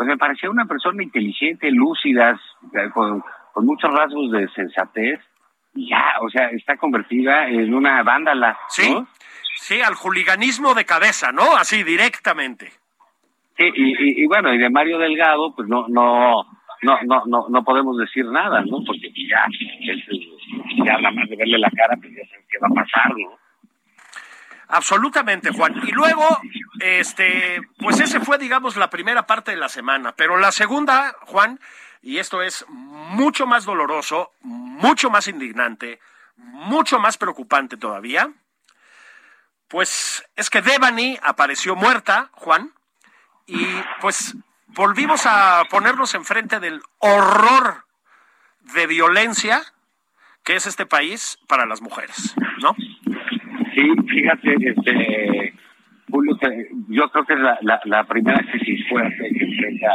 pues 0.00 0.08
me 0.08 0.16
parecía 0.16 0.48
una 0.48 0.64
persona 0.64 1.02
inteligente, 1.02 1.70
lúcida, 1.70 2.40
con, 2.94 3.22
muchos 3.56 3.90
rasgos 3.92 4.30
de 4.30 4.48
sensatez, 4.54 5.20
y 5.74 5.90
ya, 5.90 6.14
o 6.22 6.30
sea, 6.30 6.48
está 6.52 6.78
convertida 6.78 7.46
en 7.50 7.74
una 7.74 8.02
vándala. 8.02 8.56
Sí, 8.68 8.96
sí, 9.56 9.82
al 9.82 9.92
juliganismo 9.92 10.72
de 10.72 10.86
cabeza, 10.86 11.32
¿no? 11.32 11.54
Así, 11.54 11.82
directamente. 11.82 12.68
Sí, 13.58 13.70
y, 13.74 14.22
y, 14.22 14.26
bueno, 14.26 14.54
y 14.54 14.58
de 14.58 14.70
Mario 14.70 14.96
Delgado, 14.96 15.54
pues 15.54 15.68
no, 15.68 15.84
no, 15.88 16.46
no, 16.80 17.02
no, 17.02 17.22
no, 17.26 17.48
no 17.50 17.62
podemos 17.62 17.98
decir 17.98 18.24
nada, 18.24 18.62
¿no? 18.62 18.78
Porque 18.86 19.12
ya, 19.28 19.44
ya 20.82 20.96
nada 20.96 21.10
más 21.10 21.28
de 21.28 21.36
verle 21.36 21.58
la 21.58 21.70
cara, 21.72 21.94
pues 22.00 22.10
ya 22.16 22.26
sabes 22.26 22.46
qué 22.48 22.56
va 22.56 22.68
a 22.68 22.84
pasar, 22.84 23.10
¿no? 23.18 23.36
Absolutamente, 24.70 25.50
Juan. 25.50 25.74
Y 25.86 25.90
luego, 25.92 26.40
este, 26.80 27.60
pues 27.78 27.98
ese 28.00 28.20
fue, 28.20 28.38
digamos, 28.38 28.76
la 28.76 28.88
primera 28.88 29.26
parte 29.26 29.50
de 29.50 29.56
la 29.56 29.68
semana. 29.68 30.12
Pero 30.12 30.38
la 30.38 30.52
segunda, 30.52 31.16
Juan, 31.22 31.58
y 32.02 32.18
esto 32.18 32.42
es 32.42 32.64
mucho 32.68 33.46
más 33.46 33.64
doloroso, 33.64 34.32
mucho 34.40 35.10
más 35.10 35.26
indignante, 35.26 36.00
mucho 36.36 36.98
más 36.98 37.18
preocupante 37.18 37.76
todavía, 37.76 38.30
pues 39.68 40.24
es 40.36 40.50
que 40.50 40.62
Devani 40.62 41.18
apareció 41.22 41.76
muerta, 41.76 42.30
Juan, 42.32 42.72
y 43.46 43.64
pues 44.00 44.36
volvimos 44.68 45.26
a 45.26 45.64
ponernos 45.68 46.14
enfrente 46.14 46.60
del 46.60 46.82
horror 46.98 47.86
de 48.60 48.86
violencia 48.86 49.62
que 50.44 50.56
es 50.56 50.66
este 50.66 50.86
país 50.86 51.38
para 51.46 51.66
las 51.66 51.82
mujeres, 51.82 52.34
¿no? 52.62 52.74
Sí, 53.74 53.82
fíjate, 54.08 54.56
este, 54.60 55.54
Julio, 56.10 56.36
yo 56.88 57.08
creo 57.10 57.24
que 57.24 57.34
es 57.34 57.40
la, 57.40 57.80
la, 57.84 58.04
primera 58.04 58.38
crisis 58.50 58.88
fuerte 58.88 59.30
que 59.30 59.44
enfrenta 59.44 59.88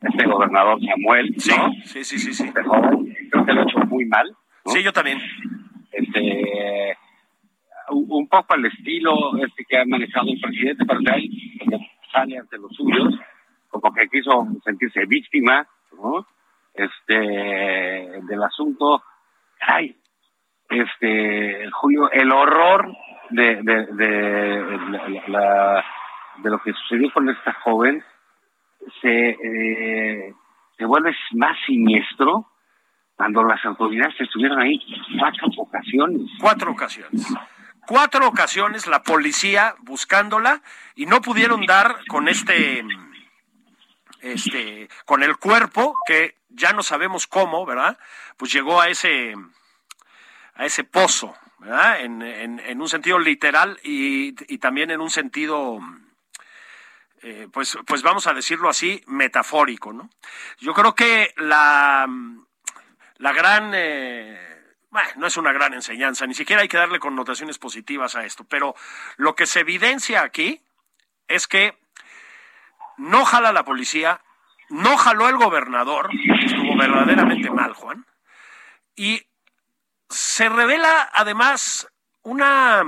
este 0.00 0.26
gobernador 0.26 0.78
Samuel, 0.84 1.30
¿no? 1.30 1.72
Sí, 1.84 2.04
sí, 2.04 2.18
sí, 2.18 2.32
sí. 2.32 2.52
creo 2.52 3.46
que 3.46 3.52
lo 3.52 3.60
ha 3.60 3.64
hecho 3.64 3.78
muy 3.86 4.04
mal. 4.06 4.34
Sí, 4.66 4.82
yo 4.82 4.92
también. 4.92 5.20
Este, 5.92 6.96
un 7.90 8.28
poco 8.28 8.54
al 8.54 8.64
estilo 8.66 9.36
este 9.44 9.64
que 9.68 9.78
ha 9.78 9.84
manejado 9.84 10.28
el 10.28 10.40
presidente, 10.40 10.84
pero 10.86 11.00
que 11.00 11.78
sale 12.12 12.38
ante 12.38 12.58
los 12.58 12.72
suyos, 12.74 13.14
como 13.68 13.92
que 13.92 14.08
quiso 14.08 14.46
sentirse 14.64 15.04
víctima, 15.06 15.66
¿no? 15.96 16.26
Este, 16.74 17.14
del 17.14 18.42
asunto. 18.42 19.02
Ay, 19.60 19.96
este, 20.72 21.70
Julio, 21.72 22.10
el 22.10 22.32
horror 22.32 22.92
de, 23.30 23.56
de, 23.62 23.86
de, 23.86 25.22
la, 25.28 25.84
de 26.38 26.50
lo 26.50 26.58
que 26.62 26.72
sucedió 26.72 27.12
con 27.12 27.28
esta 27.28 27.52
joven 27.64 28.04
se, 29.00 29.28
eh, 29.30 30.34
se 30.76 30.84
vuelve 30.84 31.14
más 31.32 31.56
siniestro 31.66 32.48
cuando 33.16 33.44
las 33.44 33.64
autoridades 33.64 34.20
estuvieron 34.20 34.60
ahí 34.60 34.80
cuatro 35.18 35.48
ocasiones. 35.58 36.22
Cuatro 36.40 36.72
ocasiones. 36.72 37.34
Cuatro 37.86 38.26
ocasiones 38.26 38.86
la 38.86 39.02
policía 39.02 39.74
buscándola 39.80 40.62
y 40.94 41.06
no 41.06 41.20
pudieron 41.20 41.66
dar 41.66 41.96
con 42.08 42.28
este, 42.28 42.84
este, 44.20 44.88
con 45.04 45.22
el 45.22 45.36
cuerpo 45.36 45.96
que 46.06 46.36
ya 46.48 46.72
no 46.72 46.82
sabemos 46.82 47.26
cómo, 47.26 47.66
¿verdad? 47.66 47.98
Pues 48.36 48.52
llegó 48.52 48.80
a 48.80 48.88
ese, 48.88 49.34
a 50.54 50.66
ese 50.66 50.84
pozo, 50.84 51.34
¿verdad? 51.58 52.00
En, 52.00 52.22
en, 52.22 52.80
un 52.80 52.88
sentido 52.88 53.18
literal 53.18 53.78
y, 53.82 54.32
también 54.58 54.90
en 54.90 55.00
un 55.00 55.10
sentido, 55.10 55.80
eh, 57.22 57.48
pues, 57.52 57.78
pues 57.86 58.02
vamos 58.02 58.26
a 58.26 58.34
decirlo 58.34 58.68
así, 58.68 59.02
metafórico, 59.06 59.92
¿no? 59.92 60.10
Yo 60.58 60.74
creo 60.74 60.94
que 60.94 61.32
la, 61.36 62.06
la 63.18 63.32
gran, 63.32 63.72
eh, 63.74 64.38
bueno, 64.90 65.08
no 65.16 65.26
es 65.26 65.36
una 65.36 65.52
gran 65.52 65.74
enseñanza, 65.74 66.26
ni 66.26 66.34
siquiera 66.34 66.62
hay 66.62 66.68
que 66.68 66.76
darle 66.76 66.98
connotaciones 66.98 67.58
positivas 67.58 68.16
a 68.16 68.24
esto, 68.24 68.44
pero 68.44 68.74
lo 69.16 69.34
que 69.34 69.46
se 69.46 69.60
evidencia 69.60 70.22
aquí 70.22 70.60
es 71.28 71.46
que 71.46 71.78
no 72.98 73.24
jala 73.24 73.52
la 73.52 73.64
policía, 73.64 74.20
no 74.68 74.96
jaló 74.96 75.28
el 75.28 75.36
gobernador, 75.36 76.10
estuvo 76.44 76.76
verdaderamente 76.76 77.50
mal, 77.50 77.72
Juan, 77.72 78.06
y 78.96 79.26
se 80.12 80.48
revela 80.48 81.10
además 81.12 81.88
una 82.22 82.84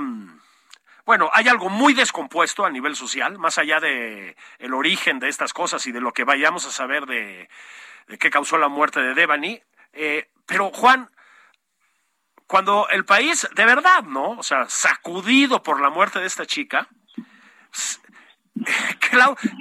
bueno, 1.05 1.29
hay 1.33 1.47
algo 1.47 1.69
muy 1.69 1.93
descompuesto 1.93 2.65
a 2.65 2.71
nivel 2.71 2.95
social, 2.95 3.37
más 3.37 3.59
allá 3.59 3.79
de 3.79 4.35
el 4.57 4.73
origen 4.73 5.19
de 5.19 5.29
estas 5.29 5.53
cosas 5.53 5.85
y 5.85 5.91
de 5.91 6.01
lo 6.01 6.11
que 6.13 6.23
vayamos 6.23 6.65
a 6.65 6.71
saber 6.71 7.05
de, 7.05 7.47
qué 8.19 8.31
causó 8.31 8.57
la 8.57 8.69
muerte 8.69 9.01
de 9.01 9.13
Devani. 9.13 9.61
Eh, 9.93 10.31
pero 10.47 10.71
Juan, 10.71 11.11
cuando 12.47 12.87
el 12.89 13.05
país, 13.05 13.47
de 13.55 13.65
verdad, 13.65 14.03
¿no? 14.03 14.31
O 14.31 14.43
sea, 14.43 14.67
sacudido 14.67 15.61
por 15.61 15.79
la 15.79 15.91
muerte 15.91 16.19
de 16.19 16.25
esta 16.25 16.47
chica, 16.47 16.87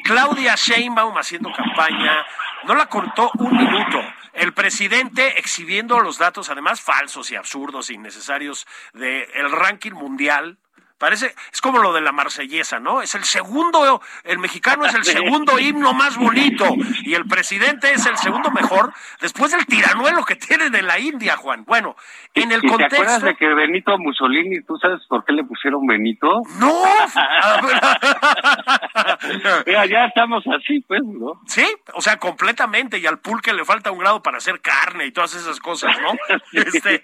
Claudia 0.05 0.55
Sheinbaum 0.55 1.19
haciendo 1.19 1.53
campaña, 1.53 2.25
no 2.65 2.75
la 2.75 2.87
cortó 2.87 3.31
un 3.35 3.55
minuto. 3.55 4.01
El 4.35 4.53
presidente 4.53 5.39
exhibiendo 5.39 6.01
los 6.01 6.19
datos, 6.19 6.51
además 6.51 6.81
falsos 6.81 7.31
y 7.31 7.37
absurdos 7.37 7.89
e 7.89 7.95
innecesarios, 7.95 8.67
del 8.93 9.53
ranking 9.53 9.93
mundial 9.93 10.59
Parece, 10.99 11.35
es 11.53 11.61
como 11.61 11.79
lo 11.79 11.93
de 11.93 12.01
la 12.01 12.13
marsellesa, 12.13 12.79
¿no? 12.79 13.03
Es 13.03 13.15
el 13.15 13.25
segundo, 13.25 14.01
el 14.23 14.39
mexicano 14.39 14.87
es 14.87 14.95
el 14.95 15.05
segundo 15.17 15.59
himno 15.59 15.93
más 15.93 16.17
bonito 16.17 16.67
y 17.03 17.15
el 17.15 17.27
presidente 17.27 17.93
es 17.93 18.07
el 18.07 18.17
segundo 18.17 18.51
mejor 18.51 18.93
después 19.21 19.51
del 19.51 19.67
tiranuelo 19.67 20.25
que 20.25 20.37
tienen 20.37 20.75
en 20.75 20.87
la 20.87 20.99
India, 20.99 21.37
Juan. 21.37 21.65
Bueno, 21.65 21.97
en 22.33 22.53
el 22.53 22.63
contexto... 22.63 22.89
¿Te 22.89 23.03
acuerdas 23.03 23.23
de 23.23 23.35
que 23.35 23.55
Benito 23.55 23.99
Mussolini, 23.99 24.63
tú 24.63 24.77
sabes 24.79 25.01
por 25.09 25.25
qué 25.25 25.33
le 25.33 25.45
pusieron 25.45 25.87
Benito? 25.87 26.43
No. 26.59 26.73
Mira, 29.67 29.87
ya 29.87 30.07
estamos 30.07 30.45
así, 30.47 30.81
pues, 30.87 31.03
¿no? 31.03 31.41
Sí, 31.47 31.67
o 31.95 32.01
sea, 32.01 32.19
completamente 32.19 32.99
y 32.99 33.07
al 33.07 33.19
pulque 33.19 33.53
le 33.53 33.65
falta 33.65 33.91
un 33.91 33.99
grado 33.99 34.23
para 34.23 34.39
hacer 34.39 34.61
carne 34.61 35.07
y 35.07 35.13
todas 35.13 35.35
esas 35.35 35.59
cosas, 35.61 35.97
¿no? 36.01 36.13
Este, 36.53 37.03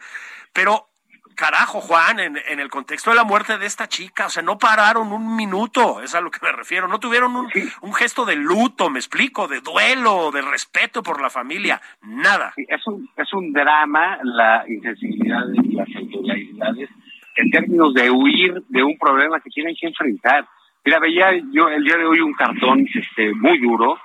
pero 0.52 0.89
carajo, 1.34 1.80
Juan, 1.80 2.20
en, 2.20 2.60
el 2.60 2.68
contexto 2.68 3.10
de 3.10 3.16
la 3.16 3.24
muerte 3.24 3.58
de 3.58 3.66
esta 3.66 3.88
chica, 3.88 4.26
o 4.26 4.30
sea, 4.30 4.42
no 4.42 4.58
pararon 4.58 5.12
un 5.12 5.36
minuto, 5.36 6.02
es 6.02 6.14
a 6.14 6.20
lo 6.20 6.30
que 6.30 6.38
me 6.42 6.52
refiero, 6.52 6.88
no 6.88 7.00
tuvieron 7.00 7.34
un, 7.34 7.94
gesto 7.94 8.24
de 8.24 8.36
luto, 8.36 8.90
me 8.90 8.98
explico, 8.98 9.48
de 9.48 9.60
duelo, 9.60 10.30
de 10.30 10.42
respeto 10.42 11.02
por 11.02 11.20
la 11.20 11.30
familia, 11.30 11.80
nada. 12.02 12.52
es, 12.56 12.86
un, 12.86 13.08
es 13.16 13.32
un 13.32 13.52
drama 13.52 14.18
la 14.22 14.64
insensibilidad 14.68 15.46
de 15.46 15.72
las 15.74 15.88
autoridades 15.96 16.90
en 17.36 17.50
términos 17.50 17.94
de 17.94 18.10
huir 18.10 18.62
de 18.68 18.82
un 18.82 18.98
problema 18.98 19.40
que 19.40 19.50
tienen 19.50 19.74
que 19.80 19.86
enfrentar. 19.86 20.46
Mira, 20.84 20.98
veía 20.98 21.32
yo 21.52 21.68
el 21.68 21.84
día 21.84 21.96
de 21.96 22.04
hoy 22.04 22.20
un 22.20 22.34
cartón 22.34 22.86
este, 22.92 23.34
muy 23.34 23.58
duro, 23.58 23.96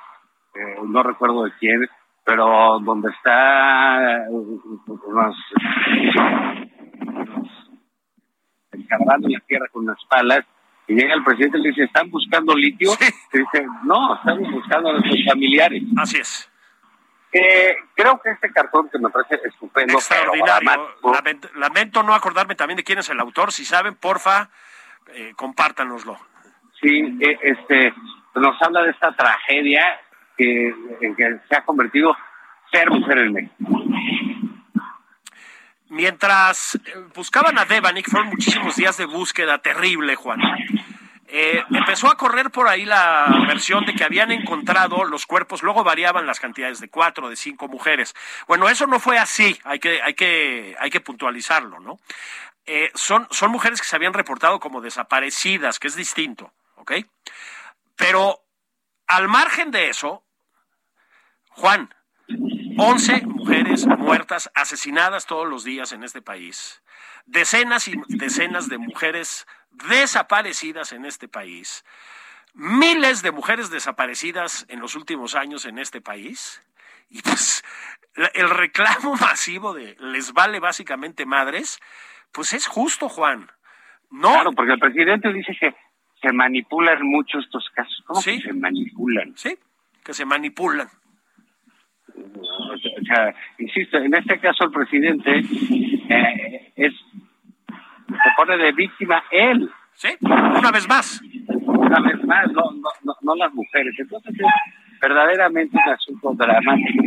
eh, 0.53 0.77
no 0.87 1.03
recuerdo 1.03 1.43
de 1.45 1.51
quién, 1.59 1.87
pero 2.23 2.79
donde 2.79 3.09
está 3.11 4.25
encargando 8.71 9.27
la 9.29 9.39
tierra 9.41 9.67
con 9.71 9.85
las 9.85 9.97
palas, 10.09 10.45
y 10.87 10.93
llega 10.93 11.15
el 11.15 11.23
presidente 11.23 11.57
y 11.57 11.61
le 11.61 11.69
dice, 11.69 11.83
¿están 11.83 12.09
buscando 12.11 12.55
litio? 12.55 12.91
Y 13.33 13.37
dice, 13.39 13.65
no, 13.83 14.15
estamos 14.15 14.51
buscando 14.51 14.89
a 14.89 14.91
nuestros 14.93 15.25
familiares. 15.27 15.83
Así 15.97 16.17
es. 16.17 16.49
Eh, 17.31 17.75
creo 17.95 18.21
que 18.21 18.29
este 18.29 18.49
cartón 18.51 18.87
que 18.89 18.99
me 18.99 19.09
parece 19.09 19.41
estupendo. 19.45 19.93
Extraordinario. 19.93 20.95
Lamento, 21.55 22.03
no 22.03 22.13
acordarme 22.13 22.55
también 22.55 22.77
de 22.77 22.83
quién 22.83 22.99
es 22.99 23.09
el 23.09 23.19
autor. 23.19 23.51
Si 23.51 23.65
saben, 23.65 23.95
porfa, 23.95 24.49
eh, 25.13 25.33
compártanoslo. 25.35 26.17
Sí, 26.79 27.17
eh, 27.19 27.39
este, 27.41 27.93
nos 28.35 28.61
habla 28.61 28.83
de 28.83 28.91
esta 28.91 29.11
tragedia 29.13 29.99
que, 30.37 30.73
en 31.01 31.15
que 31.15 31.39
se 31.49 31.55
ha 31.57 31.65
convertido 31.65 32.15
ser 32.71 32.89
mujer 32.89 33.17
en 33.17 33.33
México. 33.33 33.83
Mientras 35.89 36.75
eh, 36.75 36.79
buscaban 37.13 37.57
a 37.59 37.65
Devanik, 37.65 38.09
fueron 38.09 38.29
muchísimos 38.29 38.75
días 38.75 38.97
de 38.97 39.05
búsqueda 39.05 39.59
terrible, 39.59 40.15
Juan. 40.15 40.41
Eh, 41.27 41.63
empezó 41.71 42.07
a 42.07 42.17
correr 42.17 42.51
por 42.51 42.67
ahí 42.67 42.85
la 42.85 43.43
versión 43.47 43.85
de 43.85 43.93
que 43.93 44.03
habían 44.03 44.31
encontrado 44.31 45.03
los 45.05 45.25
cuerpos, 45.25 45.63
luego 45.63 45.83
variaban 45.83 46.27
las 46.27 46.39
cantidades 46.39 46.79
de 46.79 46.89
cuatro, 46.89 47.29
de 47.29 47.35
cinco 47.35 47.67
mujeres. 47.67 48.13
Bueno, 48.47 48.69
eso 48.69 48.85
no 48.87 48.99
fue 48.99 49.17
así, 49.17 49.59
hay 49.63 49.79
que, 49.79 50.01
hay 50.01 50.13
que, 50.13 50.75
hay 50.79 50.89
que 50.89 51.01
puntualizarlo, 51.01 51.79
¿no? 51.79 51.99
Eh, 52.67 52.91
son, 52.93 53.27
son 53.31 53.51
mujeres 53.51 53.81
que 53.81 53.87
se 53.87 53.95
habían 53.95 54.13
reportado 54.13 54.59
como 54.59 54.81
desaparecidas, 54.81 55.79
que 55.79 55.87
es 55.87 55.95
distinto, 55.95 56.53
¿ok? 56.75 56.93
Pero 57.95 58.43
al 59.07 59.27
margen 59.27 59.71
de 59.71 59.89
eso, 59.89 60.23
Juan, 61.49 61.94
11 62.77 63.25
mujeres 63.27 63.85
muertas, 63.85 64.51
asesinadas 64.53 65.25
todos 65.25 65.47
los 65.47 65.63
días 65.63 65.91
en 65.93 66.03
este 66.03 66.21
país. 66.21 66.81
Decenas 67.25 67.87
y 67.87 67.95
decenas 68.07 68.67
de 68.69 68.77
mujeres 68.77 69.47
desaparecidas 69.89 70.91
en 70.91 71.05
este 71.05 71.27
país. 71.27 71.85
Miles 72.53 73.21
de 73.21 73.31
mujeres 73.31 73.69
desaparecidas 73.69 74.65
en 74.69 74.79
los 74.79 74.95
últimos 74.95 75.35
años 75.35 75.65
en 75.65 75.79
este 75.79 76.01
país. 76.01 76.61
Y 77.09 77.21
pues 77.21 77.63
el 78.33 78.49
reclamo 78.49 79.15
masivo 79.21 79.73
de 79.73 79.95
les 79.99 80.33
vale 80.33 80.59
básicamente 80.59 81.25
madres, 81.25 81.79
pues 82.31 82.53
es 82.53 82.67
justo, 82.67 83.09
Juan. 83.09 83.49
No. 84.11 84.31
Claro, 84.31 84.51
porque 84.53 84.73
el 84.73 84.79
presidente 84.79 85.31
dice 85.33 85.55
que 85.59 85.75
se 86.21 86.31
manipulan 86.31 87.05
mucho 87.05 87.39
estos 87.39 87.69
casos. 87.73 88.03
¿Cómo 88.05 88.21
que 88.21 88.41
se 88.41 88.53
manipulan? 88.53 89.33
Sí, 89.37 89.57
que 90.03 90.13
se 90.13 90.25
manipulan. 90.25 90.89
O 92.73 93.05
sea, 93.05 93.33
insisto, 93.59 93.97
en 93.97 94.13
este 94.13 94.39
caso 94.39 94.65
el 94.65 94.71
presidente 94.71 95.39
eh, 96.09 96.71
es 96.75 96.93
se 98.07 98.29
pone 98.37 98.57
de 98.57 98.71
víctima 98.71 99.23
él. 99.31 99.69
Sí, 99.93 100.09
una 100.21 100.71
vez 100.71 100.87
más. 100.87 101.21
Una 101.65 101.99
vez 102.01 102.23
más, 102.25 102.51
no, 102.51 102.63
no, 103.03 103.13
no, 103.21 103.35
las 103.35 103.53
mujeres. 103.53 103.93
Entonces 103.97 104.35
es 104.35 104.99
verdaderamente 105.01 105.77
un 105.83 105.93
asunto 105.93 106.33
dramático. 106.33 107.03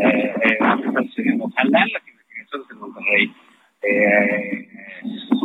Eh, 0.00 0.34
eh, 0.42 0.58
ojalá 1.40 1.86
las 1.86 2.08
investigaciones 2.08 2.70
en 2.70 2.78
Monterrey 2.78 3.34
eh, 3.82 4.68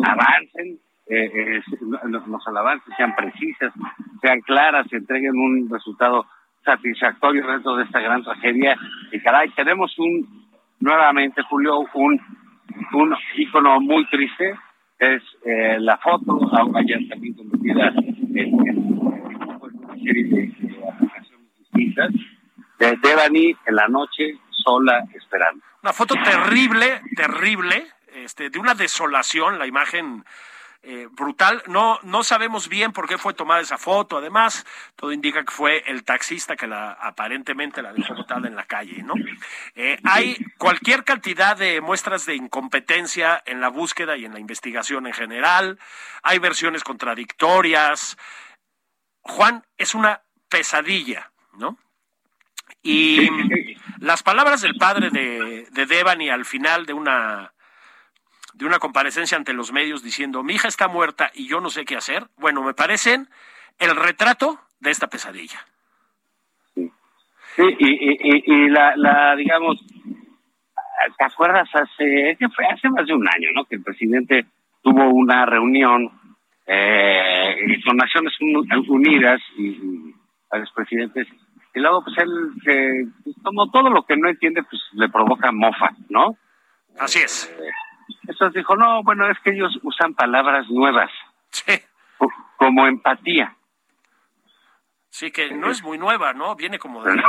avancen, 0.05 0.79
eh, 1.07 1.61
los, 2.07 2.27
los 2.27 2.47
avances 2.47 2.93
sean 2.97 3.15
precisas, 3.15 3.73
sean 4.21 4.41
claras, 4.41 4.87
se 4.89 4.97
entreguen 4.97 5.35
un 5.35 5.69
resultado 5.69 6.25
satisfactorio 6.63 7.45
dentro 7.45 7.75
de 7.75 7.83
esta 7.83 7.99
gran 7.99 8.23
tragedia. 8.23 8.75
Y 9.11 9.19
caray, 9.19 9.49
tenemos 9.51 9.97
un, 9.97 10.47
nuevamente, 10.79 11.41
Julio, 11.43 11.85
un, 11.93 12.19
un 12.93 13.15
ícono 13.35 13.79
muy 13.79 14.05
triste, 14.07 14.55
es 14.99 15.21
eh, 15.45 15.77
la 15.79 15.97
foto, 15.97 16.39
ayer 16.75 16.99
también 17.09 17.33
convertida 17.33 17.89
en, 18.35 18.67
en, 18.67 18.99
una 18.99 19.95
serie 19.95 20.23
de 20.25 20.53
aplicaciones 20.89 21.57
distintas, 21.59 22.11
de 22.79 22.97
Devani 23.01 23.55
en 23.65 23.75
la 23.75 23.87
noche, 23.87 24.37
sola, 24.49 25.03
esperando. 25.13 25.63
Una 25.81 25.93
foto 25.93 26.15
terrible, 26.23 27.01
terrible, 27.15 27.87
este, 28.15 28.49
de 28.49 28.59
una 28.59 28.73
desolación, 28.73 29.59
la 29.59 29.67
imagen 29.67 30.23
eh, 30.85 31.07
brutal. 31.09 31.63
No, 31.67 31.97
no 32.03 32.23
sabemos 32.23 32.67
bien 32.67 32.91
por 32.91 33.07
qué 33.07 33.17
fue 33.17 33.33
tomada 33.33 33.61
esa 33.61 33.77
foto. 33.77 34.17
Además, 34.17 34.65
todo 34.97 35.13
indica 35.13 35.45
que 35.45 35.53
fue 35.53 35.81
el 35.87 36.03
taxista 36.03 36.57
que 36.57 36.67
la 36.67 36.91
aparentemente 36.91 37.81
la 37.81 37.93
dejó 37.93 38.13
botada 38.13 38.49
en 38.49 38.55
la 38.57 38.65
calle, 38.65 39.01
¿no? 39.01 39.13
Eh, 39.75 39.97
hay 40.03 40.35
cualquier 40.57 41.05
cantidad 41.05 41.55
de 41.55 41.79
muestras 41.79 42.25
de 42.25 42.35
incompetencia 42.35 43.41
en 43.45 43.61
la 43.61 43.69
búsqueda 43.69 44.17
y 44.17 44.25
en 44.25 44.33
la 44.33 44.41
investigación 44.41 45.07
en 45.07 45.13
general. 45.13 45.79
Hay 46.21 46.39
versiones 46.39 46.83
contradictorias. 46.83 48.17
Juan, 49.21 49.63
es 49.77 49.95
una 49.95 50.21
pesadilla, 50.49 51.31
¿no? 51.53 51.77
Y 52.81 53.29
las 53.99 54.21
palabras 54.21 54.59
del 54.59 54.75
padre 54.75 55.09
de, 55.11 55.65
de 55.71 55.85
Devani 55.85 56.29
al 56.29 56.43
final 56.43 56.85
de 56.85 56.91
una 56.91 57.53
de 58.53 58.65
una 58.65 58.79
comparecencia 58.79 59.37
ante 59.37 59.53
los 59.53 59.71
medios 59.71 60.03
diciendo 60.03 60.43
mi 60.43 60.53
hija 60.53 60.67
está 60.67 60.87
muerta 60.87 61.31
y 61.33 61.47
yo 61.47 61.59
no 61.59 61.69
sé 61.69 61.85
qué 61.85 61.95
hacer, 61.95 62.27
bueno, 62.37 62.63
me 62.63 62.73
parecen 62.73 63.27
el 63.79 63.95
retrato 63.95 64.59
de 64.79 64.91
esta 64.91 65.07
pesadilla. 65.07 65.59
Sí, 66.75 66.91
sí 67.55 67.63
y, 67.79 68.53
y, 68.53 68.69
la, 68.69 68.95
la, 68.95 69.35
digamos, 69.35 69.83
¿te 71.17 71.25
acuerdas 71.25 71.69
hace, 71.73 72.35
que 72.39 72.49
fue 72.49 72.65
hace 72.65 72.89
más 72.89 73.05
de 73.07 73.13
un 73.13 73.27
año, 73.27 73.49
¿no? 73.55 73.65
Que 73.65 73.75
el 73.75 73.83
presidente 73.83 74.45
tuvo 74.81 75.09
una 75.09 75.45
reunión 75.45 76.11
eh, 76.65 77.55
con 77.85 77.97
Naciones 77.97 78.33
Unidas 78.87 79.41
y, 79.57 79.67
y 79.67 80.15
a 80.51 80.57
los 80.57 80.71
presidentes 80.71 81.27
y 81.73 81.79
luego 81.79 82.03
pues 82.03 82.15
él 82.19 83.11
como 83.43 83.69
todo 83.71 83.89
lo 83.89 84.03
que 84.03 84.15
no 84.15 84.29
entiende 84.29 84.61
pues 84.63 84.81
le 84.93 85.09
provoca 85.09 85.51
mofa, 85.51 85.91
¿no? 86.09 86.37
Así 86.99 87.19
es. 87.19 87.51
Eh, 87.59 87.71
entonces 88.27 88.53
dijo, 88.53 88.75
no, 88.75 89.01
bueno, 89.03 89.29
es 89.29 89.39
que 89.39 89.51
ellos 89.51 89.77
usan 89.83 90.13
palabras 90.13 90.67
nuevas. 90.69 91.11
Sí. 91.49 91.73
Como 92.57 92.87
empatía. 92.87 93.55
Sí, 95.09 95.31
que 95.31 95.53
no 95.53 95.69
es 95.69 95.83
muy 95.83 95.97
nueva, 95.97 96.33
¿no? 96.33 96.55
Viene 96.55 96.79
como 96.79 97.03
de 97.03 97.15
los 97.15 97.25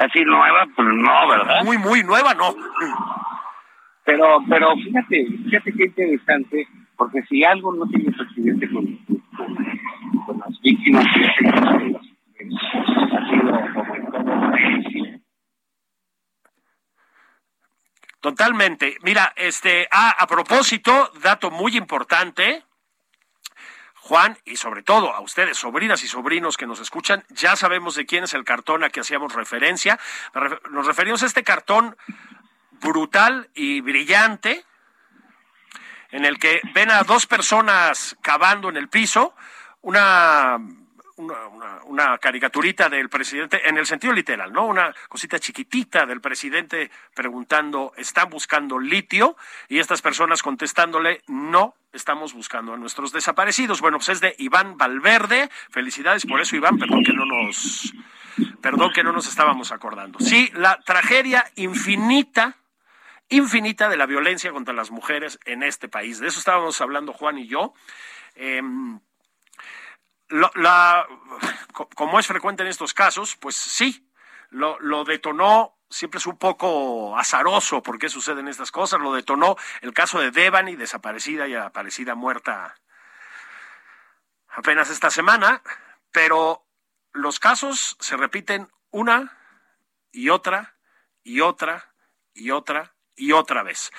Así 0.00 0.24
nueva, 0.24 0.66
pues 0.74 0.88
no, 0.88 1.28
¿verdad? 1.28 1.62
Muy, 1.64 1.76
muy 1.76 2.02
nueva, 2.02 2.32
no. 2.34 2.54
Pero, 4.04 4.38
pero 4.48 4.74
fíjate, 4.76 5.26
fíjate 5.44 5.72
qué 5.72 5.84
interesante, 5.84 6.66
porque 6.96 7.22
si 7.28 7.44
algo 7.44 7.74
no 7.74 7.86
tiene 7.86 8.10
presidente 8.12 8.70
con, 8.70 8.96
con, 9.36 9.54
con 10.26 10.38
las 10.38 10.58
víctimas, 10.60 11.04
ha 11.04 11.18
sido 13.28 13.60
como 13.74 13.94
en 13.94 14.10
todo 14.10 15.21
Totalmente. 18.22 18.98
Mira, 19.02 19.32
este, 19.34 19.88
ah, 19.90 20.14
a 20.16 20.28
propósito, 20.28 21.10
dato 21.22 21.50
muy 21.50 21.76
importante. 21.76 22.64
Juan, 23.94 24.38
y 24.44 24.56
sobre 24.56 24.84
todo 24.84 25.12
a 25.12 25.20
ustedes, 25.20 25.58
sobrinas 25.58 26.04
y 26.04 26.08
sobrinos 26.08 26.56
que 26.56 26.68
nos 26.68 26.78
escuchan, 26.78 27.24
ya 27.30 27.56
sabemos 27.56 27.96
de 27.96 28.06
quién 28.06 28.22
es 28.22 28.34
el 28.34 28.44
cartón 28.44 28.84
a 28.84 28.90
que 28.90 29.00
hacíamos 29.00 29.34
referencia. 29.34 29.98
Nos 30.70 30.86
referimos 30.86 31.24
a 31.24 31.26
este 31.26 31.42
cartón 31.42 31.96
brutal 32.70 33.50
y 33.54 33.80
brillante, 33.80 34.64
en 36.12 36.24
el 36.24 36.38
que 36.38 36.60
ven 36.74 36.92
a 36.92 37.02
dos 37.02 37.26
personas 37.26 38.16
cavando 38.22 38.68
en 38.68 38.76
el 38.76 38.88
piso, 38.88 39.34
una 39.80 40.58
una, 41.16 42.18
caricaturita 42.18 42.88
del 42.88 43.08
presidente, 43.08 43.68
en 43.68 43.76
el 43.76 43.86
sentido 43.86 44.12
literal, 44.12 44.52
¿no? 44.52 44.66
Una 44.66 44.94
cosita 45.08 45.38
chiquitita 45.38 46.06
del 46.06 46.20
presidente 46.20 46.90
preguntando, 47.14 47.92
¿están 47.96 48.30
buscando 48.30 48.78
litio? 48.78 49.36
Y 49.68 49.78
estas 49.78 50.02
personas 50.02 50.42
contestándole, 50.42 51.22
no, 51.26 51.74
estamos 51.92 52.32
buscando 52.34 52.74
a 52.74 52.76
nuestros 52.76 53.12
desaparecidos. 53.12 53.80
Bueno, 53.80 53.98
pues 53.98 54.10
es 54.10 54.20
de 54.20 54.34
Iván 54.38 54.76
Valverde. 54.76 55.50
Felicidades 55.70 56.26
por 56.26 56.40
eso, 56.40 56.56
Iván. 56.56 56.78
Perdón 56.78 57.04
que 57.04 57.12
no 57.12 57.24
nos, 57.24 57.92
perdón 58.60 58.92
que 58.92 59.02
no 59.02 59.12
nos 59.12 59.28
estábamos 59.28 59.72
acordando. 59.72 60.18
Sí, 60.20 60.50
la 60.54 60.80
tragedia 60.80 61.50
infinita 61.56 62.56
infinita 63.28 63.88
de 63.88 63.96
la 63.96 64.06
violencia 64.06 64.52
contra 64.52 64.74
las 64.74 64.90
mujeres 64.90 65.38
en 65.46 65.62
este 65.62 65.88
país. 65.88 66.20
De 66.20 66.28
eso 66.28 66.38
estábamos 66.38 66.80
hablando 66.80 67.12
Juan 67.12 67.38
y 67.38 67.46
yo. 67.46 67.72
Em, 68.34 69.00
como 71.94 72.18
es 72.18 72.26
frecuente 72.26 72.62
en 72.62 72.68
estos 72.68 72.94
casos, 72.94 73.36
pues 73.36 73.56
sí, 73.56 74.08
lo, 74.50 74.78
lo 74.80 75.04
detonó 75.04 75.76
siempre 75.92 76.18
es 76.18 76.26
un 76.26 76.38
poco 76.38 77.16
azaroso 77.18 77.82
por 77.82 77.98
qué 77.98 78.08
suceden 78.08 78.48
estas 78.48 78.72
cosas. 78.72 79.00
Lo 79.00 79.12
detonó 79.12 79.56
el 79.82 79.92
caso 79.92 80.20
de 80.20 80.30
Devani, 80.30 80.76
desaparecida 80.76 81.46
y 81.46 81.54
aparecida 81.54 82.14
muerta 82.14 82.74
apenas 84.48 84.90
esta 84.90 85.10
semana, 85.10 85.62
pero 86.10 86.66
los 87.12 87.38
casos 87.38 87.96
se 88.00 88.16
repiten 88.16 88.70
una 88.90 89.38
y 90.10 90.28
otra 90.28 90.76
y 91.22 91.40
otra 91.40 91.92
y 92.34 92.50
otra 92.50 92.94
y 93.16 93.32
otra 93.32 93.62
vez. 93.62 93.90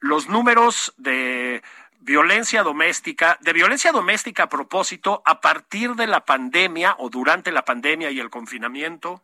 Los 0.00 0.28
números 0.28 0.92
de 0.96 1.62
violencia 2.02 2.62
doméstica, 2.62 3.38
de 3.40 3.52
violencia 3.52 3.92
doméstica 3.92 4.44
a 4.44 4.48
propósito, 4.48 5.22
a 5.24 5.40
partir 5.40 5.94
de 5.94 6.06
la 6.06 6.24
pandemia 6.24 6.96
o 6.98 7.08
durante 7.08 7.52
la 7.52 7.64
pandemia 7.64 8.10
y 8.10 8.18
el 8.18 8.28
confinamiento, 8.28 9.22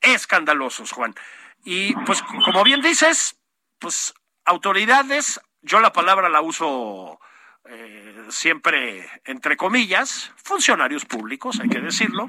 escandalosos, 0.00 0.92
Juan. 0.92 1.14
Y 1.64 1.94
pues 2.06 2.22
como 2.22 2.64
bien 2.64 2.80
dices, 2.80 3.38
pues 3.78 4.14
autoridades, 4.44 5.40
yo 5.62 5.80
la 5.80 5.92
palabra 5.92 6.28
la 6.28 6.40
uso 6.40 7.20
eh, 7.66 8.24
siempre 8.30 9.08
entre 9.24 9.56
comillas, 9.56 10.32
funcionarios 10.36 11.04
públicos, 11.04 11.60
hay 11.60 11.68
que 11.68 11.80
decirlo, 11.80 12.28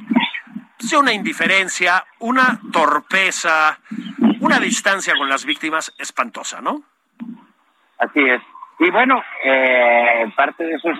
de 0.79 0.97
una 0.97 1.13
indiferencia, 1.13 2.05
una 2.19 2.59
torpeza, 2.71 3.79
una 4.41 4.59
distancia 4.59 5.15
con 5.15 5.29
las 5.29 5.45
víctimas 5.45 5.93
espantosa, 5.97 6.61
¿no? 6.61 6.83
Así 7.97 8.19
es. 8.19 8.41
Y 8.79 8.89
bueno, 8.91 9.23
eh, 9.43 10.31
parte 10.35 10.63
de 10.63 10.75
eso 10.75 10.89
es 10.91 10.97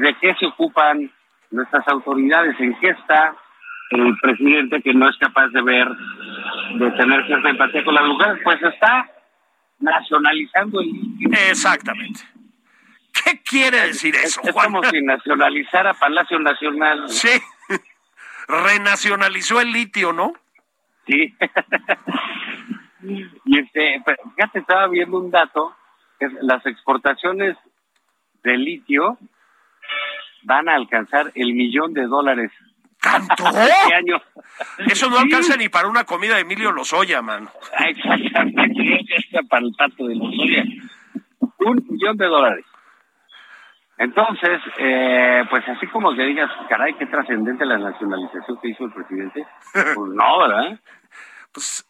de 0.00 0.14
qué 0.20 0.34
se 0.34 0.46
ocupan 0.46 1.10
nuestras 1.50 1.86
autoridades, 1.88 2.58
en 2.58 2.74
qué 2.80 2.88
está 2.88 3.34
el 3.90 4.16
presidente 4.20 4.82
que 4.82 4.94
no 4.94 5.08
es 5.08 5.16
capaz 5.18 5.48
de 5.48 5.62
ver, 5.62 5.86
de 6.74 6.90
tener 6.92 7.26
cierta 7.26 7.50
empatía 7.50 7.84
con 7.84 7.94
las 7.94 8.04
mujeres, 8.04 8.40
pues 8.42 8.62
está 8.62 9.08
nacionalizando 9.78 10.80
el 10.80 10.86
litio. 10.86 11.30
Exactamente. 11.50 12.20
¿Qué 13.12 13.42
quiere 13.42 13.88
decir 13.88 14.14
eso, 14.16 14.40
es, 14.42 14.52
como 14.52 14.82
si 14.84 15.02
nacionalizara 15.02 15.92
Palacio 15.94 16.38
Nacional. 16.38 17.08
Sí, 17.08 17.42
renacionalizó 18.48 19.60
el 19.60 19.72
litio, 19.72 20.12
¿no? 20.12 20.32
Sí. 21.06 21.34
y 23.02 23.58
este, 23.58 24.02
fíjate, 24.34 24.58
estaba 24.60 24.88
viendo 24.88 25.18
un 25.18 25.30
dato, 25.30 25.76
las 26.40 26.64
exportaciones 26.66 27.56
de 28.42 28.56
litio 28.56 29.18
van 30.44 30.68
a 30.68 30.74
alcanzar 30.74 31.32
el 31.34 31.54
millón 31.54 31.92
de 31.94 32.06
dólares. 32.06 32.50
¿Tanto? 33.00 33.44
Este 33.48 33.94
año. 33.94 34.20
Eso 34.86 35.10
no 35.10 35.18
alcanza 35.18 35.56
ni 35.56 35.68
para 35.68 35.88
una 35.88 36.04
comida 36.04 36.36
de 36.36 36.42
Emilio 36.42 36.72
Lozoya, 36.72 37.22
man. 37.22 37.48
Ah, 37.76 37.88
exactamente, 37.88 39.06
para 39.48 39.64
el 39.64 39.72
pato 39.76 40.06
de 40.06 40.14
Lozoya. 40.14 40.64
Un 41.58 41.86
millón 41.88 42.16
de 42.16 42.26
dólares. 42.26 42.64
Entonces, 43.98 44.60
eh, 44.78 45.44
pues 45.48 45.68
así 45.68 45.86
como 45.86 46.14
que 46.14 46.22
digas, 46.22 46.50
caray, 46.68 46.94
qué 46.94 47.06
trascendente 47.06 47.64
la 47.64 47.78
nacionalización 47.78 48.58
que 48.60 48.70
hizo 48.70 48.84
el 48.86 48.92
presidente, 48.92 49.46
pues 49.72 50.10
no, 50.12 50.38
¿verdad? 50.40 50.78
Pues 51.52 51.84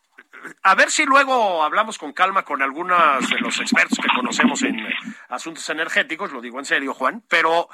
a 0.63 0.75
ver 0.75 0.91
si 0.91 1.05
luego 1.05 1.63
hablamos 1.63 1.99
con 1.99 2.13
calma 2.13 2.43
con 2.45 2.63
algunos 2.63 3.29
de 3.29 3.39
los 3.39 3.61
expertos 3.61 3.99
que 3.99 4.09
conocemos 4.15 4.63
en 4.63 4.77
asuntos 5.29 5.69
energéticos, 5.71 6.33
lo 6.33 6.41
digo 6.41 6.59
en 6.59 6.65
serio, 6.65 6.95
Juan, 6.95 7.23
pero 7.29 7.69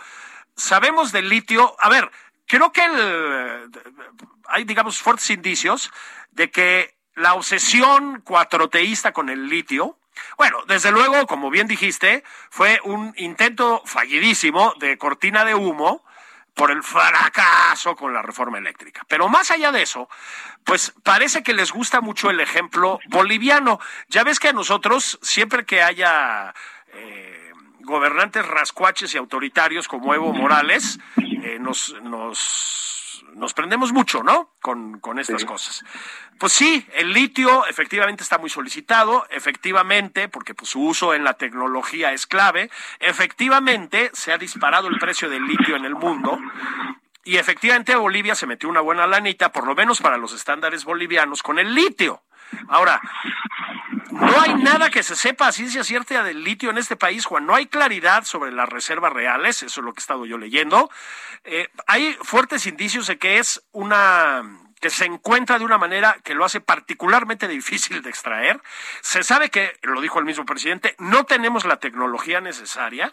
sabemos 0.57 1.13
del 1.13 1.29
litio. 1.29 1.77
A 1.79 1.89
ver, 1.89 2.11
creo 2.47 2.73
que 2.73 2.85
el, 2.85 3.71
hay, 4.49 4.65
digamos, 4.65 5.01
fuertes 5.01 5.31
indicios 5.31 5.93
de 6.31 6.51
que 6.51 6.97
la 7.15 7.35
obsesión 7.35 8.21
cuatroteísta 8.23 9.13
con 9.13 9.29
el 9.29 9.49
litio, 9.49 9.99
bueno, 10.37 10.59
desde 10.67 10.91
luego, 10.91 11.27
como 11.27 11.51
bien 11.51 11.67
dijiste, 11.67 12.25
fue 12.51 12.81
un 12.85 13.15
intento 13.17 13.83
fallidísimo 13.85 14.75
de 14.79 14.99
cortina 14.99 15.45
de 15.45 15.55
humo 15.55 16.05
por 16.59 16.73
el 16.73 16.83
fracaso 16.83 17.95
con 17.95 18.13
la 18.13 18.21
reforma 18.21 18.59
eléctrica. 18.59 19.07
Pero 19.07 19.29
más 19.29 19.53
allá 19.53 19.71
de 19.71 19.83
eso, 19.83 20.09
pues 20.65 20.93
parece 21.05 21.45
que 21.45 21.55
les 21.55 21.71
gusta 21.71 22.01
mucho 22.01 22.31
el 22.31 22.41
ejemplo 22.41 22.99
boliviano. 23.07 23.79
Ya 24.09 24.25
ves 24.25 24.41
que 24.41 24.49
a 24.49 24.53
nosotros, 24.53 25.21
siempre 25.23 25.65
que 25.65 25.85
haya 25.85 26.53
eh, 26.93 27.53
gobernantes 27.83 28.45
rascuaches 28.45 29.15
y 29.15 29.19
autoritarios 29.19 29.87
como 29.87 30.13
Evo 30.15 30.33
Morales, 30.33 30.99
eh, 31.45 31.59
nos, 31.61 31.95
nos, 32.03 33.08
nos 33.35 33.55
prendemos 33.55 33.93
mucho, 33.93 34.23
¿no? 34.23 34.55
Con, 34.61 35.01
con 35.01 35.19
estas 35.19 35.45
cosas. 35.45 35.85
Pues 36.39 36.53
sí, 36.53 36.87
el 36.95 37.13
litio 37.13 37.67
efectivamente 37.67 38.23
está 38.23 38.39
muy 38.39 38.51
solicitado, 38.51 39.27
efectivamente, 39.31 40.29
porque 40.29 40.55
pues, 40.55 40.71
su 40.71 40.81
uso 40.81 41.15
en 41.15 41.25
la 41.25 41.35
tecnología 41.35 42.13
es 42.13 42.27
clave, 42.27 42.71
efectivamente 43.01 44.11
se 44.13 44.33
ha 44.33 44.39
disparado 44.39 44.89
el 44.89 44.99
precio 44.99 45.29
del 45.29 45.47
litio 45.47 45.77
en 45.77 45.85
el 45.85 45.95
mundo 45.95 46.39
y 47.29 47.37
efectivamente 47.37 47.95
Bolivia 47.95 48.35
se 48.35 48.47
metió 48.47 48.71
una 48.71 48.81
buena 48.81 49.07
lanita, 49.07 49.53
por 49.53 49.67
lo 49.67 49.75
menos 49.75 50.01
para 50.01 50.17
los 50.17 50.33
estándares 50.33 50.85
bolivianos, 50.85 51.43
con 51.43 51.59
el 51.59 51.75
litio. 51.75 52.23
Ahora, 52.69 53.01
no 54.11 54.41
hay 54.41 54.55
nada 54.55 54.91
que 54.91 55.03
se 55.03 55.17
sepa 55.17 55.49
a 55.49 55.53
ciencia 55.53 55.85
cierta 55.85 56.23
del 56.23 56.43
litio 56.43 56.71
en 56.71 56.79
este 56.79 56.97
país, 56.97 57.27
Juan. 57.27 57.47
No 57.47 57.55
hay 57.55 57.67
claridad 57.67 58.25
sobre 58.25 58.53
las 58.53 58.69
reservas 58.69 59.13
reales, 59.13 59.63
eso 59.63 59.81
es 59.81 59.85
lo 59.85 59.93
que 59.93 60.01
he 60.01 60.03
estado 60.03 60.27
yo 60.27 60.39
leyendo. 60.39 60.91
Eh, 61.45 61.69
hay 61.87 62.17
fuertes 62.23 62.67
indicios 62.67 63.07
de 63.07 63.19
que 63.19 63.39
es 63.39 63.63
una 63.73 64.43
que 64.81 64.91
se 64.91 65.05
encuentra 65.05 65.59
de 65.59 65.65
una 65.65 65.79
manera 65.79 66.19
que 66.23 66.35
lo 66.35 66.45
hace 66.45 66.61
particularmente 66.61 67.49
difícil 67.49 68.03
de 68.03 68.11
extraer. 68.11 68.61
Se 69.01 69.23
sabe 69.23 69.51
que, 69.51 69.77
lo 69.83 70.01
dijo 70.01 70.19
el 70.19 70.25
mismo 70.25 70.45
presidente, 70.45 70.95
no 70.99 71.25
tenemos 71.25 71.65
la 71.65 71.79
tecnología 71.79 72.41
necesaria. 72.41 73.13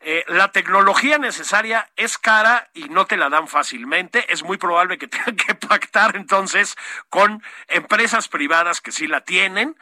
Eh, 0.00 0.24
la 0.28 0.52
tecnología 0.52 1.18
necesaria 1.18 1.88
es 1.96 2.18
cara 2.18 2.68
y 2.74 2.84
no 2.84 3.06
te 3.06 3.16
la 3.16 3.28
dan 3.28 3.48
fácilmente. 3.48 4.24
Es 4.28 4.44
muy 4.44 4.58
probable 4.58 4.98
que 4.98 5.08
tengan 5.08 5.36
que 5.36 5.54
pactar 5.54 6.16
entonces 6.16 6.76
con 7.08 7.42
empresas 7.68 8.28
privadas 8.28 8.80
que 8.80 8.92
sí 8.92 9.06
la 9.06 9.22
tienen. 9.22 9.74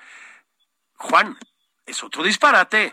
Juan, 0.96 1.36
es 1.86 2.02
otro 2.02 2.22
disparate. 2.22 2.92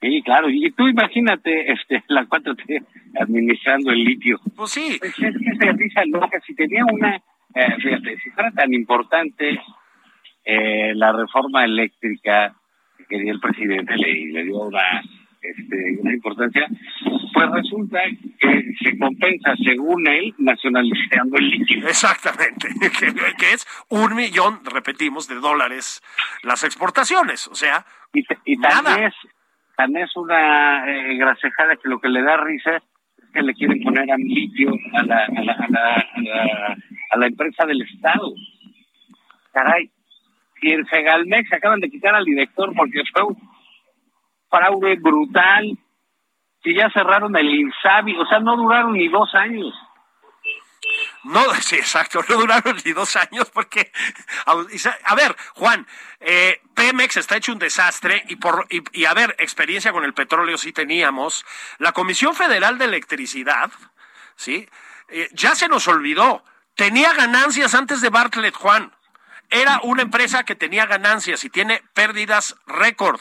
Sí, 0.00 0.22
claro. 0.22 0.48
Y 0.50 0.70
tú 0.72 0.88
imagínate 0.88 1.72
este, 1.72 2.04
la 2.08 2.24
4T 2.24 2.84
administrando 3.20 3.90
el 3.90 4.04
litio. 4.04 4.40
Pues 4.56 4.70
sí. 4.70 4.96
Pues 4.98 5.12
es 5.18 5.36
que 5.36 5.56
se 5.56 5.72
risa 5.72 6.04
loca. 6.06 6.40
Si 6.46 6.54
tenía 6.54 6.84
una, 6.84 7.16
eh, 7.16 7.76
fíjate, 7.80 8.18
si 8.18 8.30
fuera 8.30 8.50
tan 8.52 8.72
importante 8.74 9.60
eh, 10.44 10.94
la 10.94 11.12
reforma 11.12 11.64
eléctrica 11.64 12.54
que 12.96 13.04
quería 13.06 13.32
el 13.32 13.40
presidente, 13.40 13.96
le, 13.96 14.32
le 14.32 14.44
dio 14.44 14.58
una, 14.58 15.02
este, 15.40 15.96
una 16.00 16.14
importancia, 16.14 16.66
pues 17.32 17.50
resulta 17.52 18.00
que 18.40 18.72
se 18.82 18.98
compensa, 18.98 19.54
según 19.64 20.06
él, 20.08 20.34
nacionalizando 20.38 21.36
el 21.38 21.50
litio. 21.50 21.86
Exactamente, 21.86 22.68
que, 23.38 23.52
es 23.52 23.66
un 23.88 24.14
millón, 24.14 24.60
repetimos, 24.64 25.28
de 25.28 25.36
dólares 25.36 26.02
las 26.42 26.64
exportaciones. 26.64 27.46
O 27.48 27.54
sea, 27.54 27.84
y, 28.12 28.24
y 28.44 28.56
nada. 28.56 28.82
también 28.82 29.08
es 29.08 29.14
tan 29.76 29.96
es 29.96 30.16
una 30.16 30.90
eh, 30.90 31.16
grasejada 31.16 31.76
que 31.76 31.88
lo 31.88 32.00
que 32.00 32.08
le 32.08 32.22
da 32.22 32.36
risa 32.38 32.76
es 32.76 32.82
que 33.32 33.42
le 33.42 33.54
quieren 33.54 33.80
poner 33.82 34.10
a 34.10 34.16
litio 34.16 34.72
a 34.94 35.02
la, 35.04 35.24
a 35.24 35.42
la, 35.42 35.52
a 35.52 35.68
la, 35.68 35.94
a 35.94 36.20
la, 36.20 36.76
a 37.10 37.18
la 37.18 37.26
empresa 37.26 37.64
del 37.64 37.82
Estado. 37.82 38.34
Caray, 39.52 39.88
si 40.60 40.70
en 40.70 40.84
Segalmex 40.86 41.52
acaban 41.52 41.78
de 41.78 41.90
quitar 41.90 42.14
al 42.14 42.24
director 42.24 42.72
porque 42.74 43.02
fue 43.12 43.22
fraude 44.48 44.96
brutal, 44.96 45.78
si 46.62 46.74
ya 46.74 46.90
cerraron 46.90 47.36
el 47.36 47.48
Insabi, 47.48 48.16
o 48.16 48.26
sea, 48.26 48.40
no 48.40 48.56
duraron 48.56 48.92
ni 48.92 49.08
dos 49.08 49.34
años. 49.34 49.74
No, 51.24 51.42
sí, 51.60 51.76
exacto, 51.76 52.20
no 52.28 52.36
duraron 52.36 52.76
ni 52.84 52.92
dos 52.92 53.16
años 53.16 53.50
porque, 53.52 53.92
a 54.46 55.14
ver, 55.14 55.36
Juan, 55.54 55.86
eh, 56.20 56.60
Pemex 56.74 57.16
está 57.16 57.36
hecho 57.36 57.52
un 57.52 57.58
desastre 57.58 58.24
y 58.28 58.36
por 58.36 58.66
y, 58.70 58.82
y, 58.92 59.04
a 59.04 59.14
ver, 59.14 59.36
experiencia 59.38 59.92
con 59.92 60.04
el 60.04 60.14
petróleo 60.14 60.56
sí 60.58 60.72
teníamos. 60.72 61.44
La 61.78 61.92
Comisión 61.92 62.34
Federal 62.34 62.78
de 62.78 62.86
Electricidad, 62.86 63.70
sí, 64.36 64.68
eh, 65.08 65.28
ya 65.32 65.54
se 65.54 65.68
nos 65.68 65.88
olvidó, 65.88 66.44
tenía 66.74 67.12
ganancias 67.14 67.74
antes 67.74 68.00
de 68.00 68.10
Bartlett, 68.10 68.54
Juan. 68.54 68.92
Era 69.50 69.80
una 69.82 70.02
empresa 70.02 70.44
que 70.44 70.54
tenía 70.54 70.84
ganancias 70.84 71.42
y 71.42 71.48
tiene 71.48 71.82
pérdidas 71.94 72.56
récord. 72.66 73.20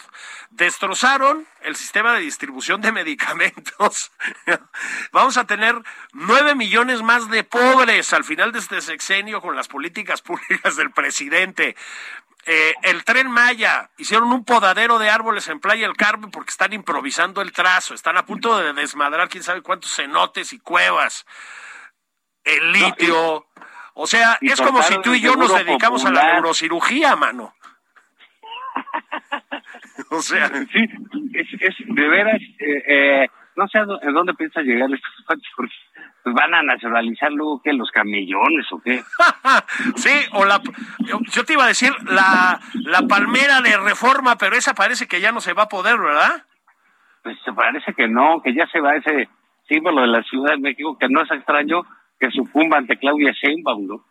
Destrozaron 0.49 1.47
el 1.61 1.78
sistema 1.78 2.13
de 2.13 2.19
distribución 2.19 2.82
de 2.82 2.91
medicamentos. 2.93 4.11
Vamos 5.13 5.38
a 5.38 5.45
tener 5.45 5.75
nueve 6.11 6.53
millones 6.53 7.01
más 7.01 7.30
de 7.30 7.43
pobres 7.45 8.11
al 8.11 8.25
final 8.25 8.51
de 8.51 8.59
este 8.59 8.82
sexenio 8.82 9.41
con 9.41 9.55
las 9.55 9.69
políticas 9.69 10.21
públicas 10.23 10.75
del 10.75 10.91
presidente. 10.91 11.78
Eh, 12.45 12.73
el 12.84 13.03
tren 13.03 13.30
Maya, 13.30 13.89
hicieron 13.97 14.32
un 14.32 14.45
podadero 14.45 14.99
de 14.99 15.09
árboles 15.09 15.47
en 15.49 15.59
Playa 15.59 15.86
del 15.86 15.97
Carmen 15.97 16.32
porque 16.32 16.51
están 16.51 16.71
improvisando 16.71 17.41
el 17.41 17.51
trazo, 17.51 17.93
están 17.93 18.17
a 18.17 18.25
punto 18.25 18.57
de 18.57 18.71
desmadrar 18.71 19.28
quién 19.28 19.43
sabe 19.43 19.61
cuántos 19.61 19.93
cenotes 19.93 20.53
y 20.53 20.59
cuevas. 20.59 21.25
El 22.45 22.71
litio. 22.71 23.47
O 24.00 24.06
sea, 24.08 24.38
es 24.41 24.60
como 24.62 24.82
si 24.84 25.00
tú 25.02 25.14
y 25.14 25.22
yo 25.22 25.36
nos 25.36 25.54
dedicamos 25.54 26.06
a 26.06 26.12
la 26.12 26.34
neurocirugía, 26.34 27.16
mano. 27.16 27.54
o 30.12 30.22
sea, 30.22 30.48
Sí, 30.72 30.86
es, 31.34 31.48
es 31.62 31.76
de 31.88 32.08
veras, 32.08 32.41
eh, 32.60 32.84
eh, 32.88 33.28
no 33.56 33.68
sé 33.68 33.80
a 33.80 33.86
dó- 33.86 34.00
a 34.02 34.12
dónde 34.12 34.34
piensa 34.36 34.62
llegar 34.62 34.89
estos 34.93 35.14
cuates, 35.26 35.45
porque 35.56 35.74
pues, 36.24 36.36
van 36.36 36.54
a 36.54 36.62
nacionalizar 36.64 37.32
luego 37.32 37.62
que 37.64 37.74
los 37.74 37.89
camellones 37.91 38.66
o 38.72 38.80
qué. 38.82 39.04
sí, 39.95 40.12
o 40.34 40.45
la 40.45 40.62
yo, 41.00 41.43
te 41.43 41.54
iba 41.54 41.64
a 41.66 41.68
decir 41.70 41.91
la, 42.06 42.60
la 42.76 43.02
palmera 43.08 43.62
de 43.62 43.78
reforma, 43.78 44.38
pero 44.38 44.56
esa 44.56 44.74
parece 44.76 45.08
que 45.08 45.22
ya 45.22 45.32
no 45.32 45.41
se 45.41 45.54
va 45.54 45.64
a 45.64 45.70
poder, 45.70 45.98
¿verdad? 45.98 46.43
Pues 47.24 47.38
se 47.43 47.52
parece 47.54 47.93
que 47.93 48.08
no, 48.08 48.41
que 48.43 48.54
ya 48.54 48.68
se 48.68 48.80
va 48.80 48.95
ese 48.95 49.28
símbolo 49.68 50.02
de 50.02 50.08
la 50.08 50.22
Ciudad 50.24 50.52
de 50.52 50.60
México, 50.60 50.98
que 50.98 51.10
no 51.10 51.24
es 51.24 51.32
extraño 51.32 51.82
que 52.20 52.32
sucumba 52.32 52.78
ante 52.78 52.97
Claudia 52.97 53.32
Sheinbaum, 53.32 53.88
¿no? 53.88 54.05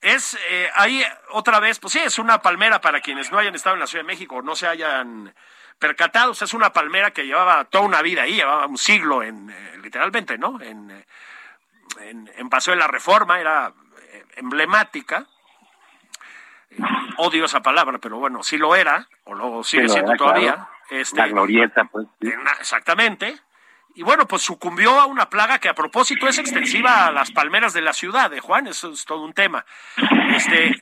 es 0.00 0.38
eh, 0.48 0.70
ahí 0.76 1.02
otra 1.30 1.58
vez, 1.60 1.80
pues 1.80 1.92
sí, 1.92 1.98
es 1.98 2.18
una 2.18 2.40
palmera 2.40 2.80
para 2.80 3.00
quienes 3.00 3.32
no 3.32 3.38
hayan 3.38 3.54
estado 3.54 3.74
en 3.74 3.80
la 3.80 3.86
Ciudad 3.86 4.04
de 4.04 4.08
México 4.12 4.36
o 4.36 4.42
no 4.42 4.54
se 4.54 4.68
hayan 4.68 5.34
percatado, 5.78 6.32
es 6.32 6.54
una 6.54 6.72
palmera 6.72 7.12
que 7.12 7.26
llevaba 7.26 7.64
toda 7.64 7.84
una 7.84 8.02
vida 8.02 8.22
ahí, 8.22 8.34
llevaba 8.34 8.66
un 8.66 8.78
siglo 8.78 9.22
en, 9.22 9.50
eh, 9.50 9.78
literalmente, 9.82 10.38
¿no? 10.38 10.60
En, 10.60 10.90
eh, 10.90 11.04
en, 12.00 12.30
en 12.36 12.48
Paseo 12.48 12.74
de 12.74 12.80
la 12.80 12.88
Reforma, 12.88 13.40
era 13.40 13.72
eh, 14.12 14.24
emblemática. 14.36 15.26
Eh, 16.70 16.76
odio 17.16 17.44
esa 17.44 17.62
palabra, 17.62 17.98
pero 17.98 18.18
bueno, 18.18 18.42
sí 18.42 18.56
lo 18.56 18.76
era, 18.76 19.08
o 19.24 19.34
lo 19.34 19.62
sigue 19.64 19.88
siendo 19.88 20.12
era, 20.12 20.18
todavía. 20.18 20.54
claro. 20.54 20.68
Este, 20.90 21.16
La 21.16 21.28
glorieta, 21.28 21.84
pues. 21.84 22.06
sí. 22.20 22.32
exactamente. 22.60 23.38
Y 23.98 24.04
bueno, 24.04 24.28
pues 24.28 24.42
sucumbió 24.42 25.00
a 25.00 25.06
una 25.06 25.28
plaga 25.28 25.58
que 25.58 25.68
a 25.68 25.74
propósito 25.74 26.28
es 26.28 26.38
extensiva 26.38 27.06
a 27.08 27.10
las 27.10 27.32
palmeras 27.32 27.72
de 27.72 27.80
la 27.80 27.92
ciudad 27.92 28.30
de 28.30 28.38
Juan, 28.38 28.68
eso 28.68 28.92
es 28.92 29.04
todo 29.04 29.24
un 29.24 29.32
tema. 29.32 29.66
Este, 30.36 30.80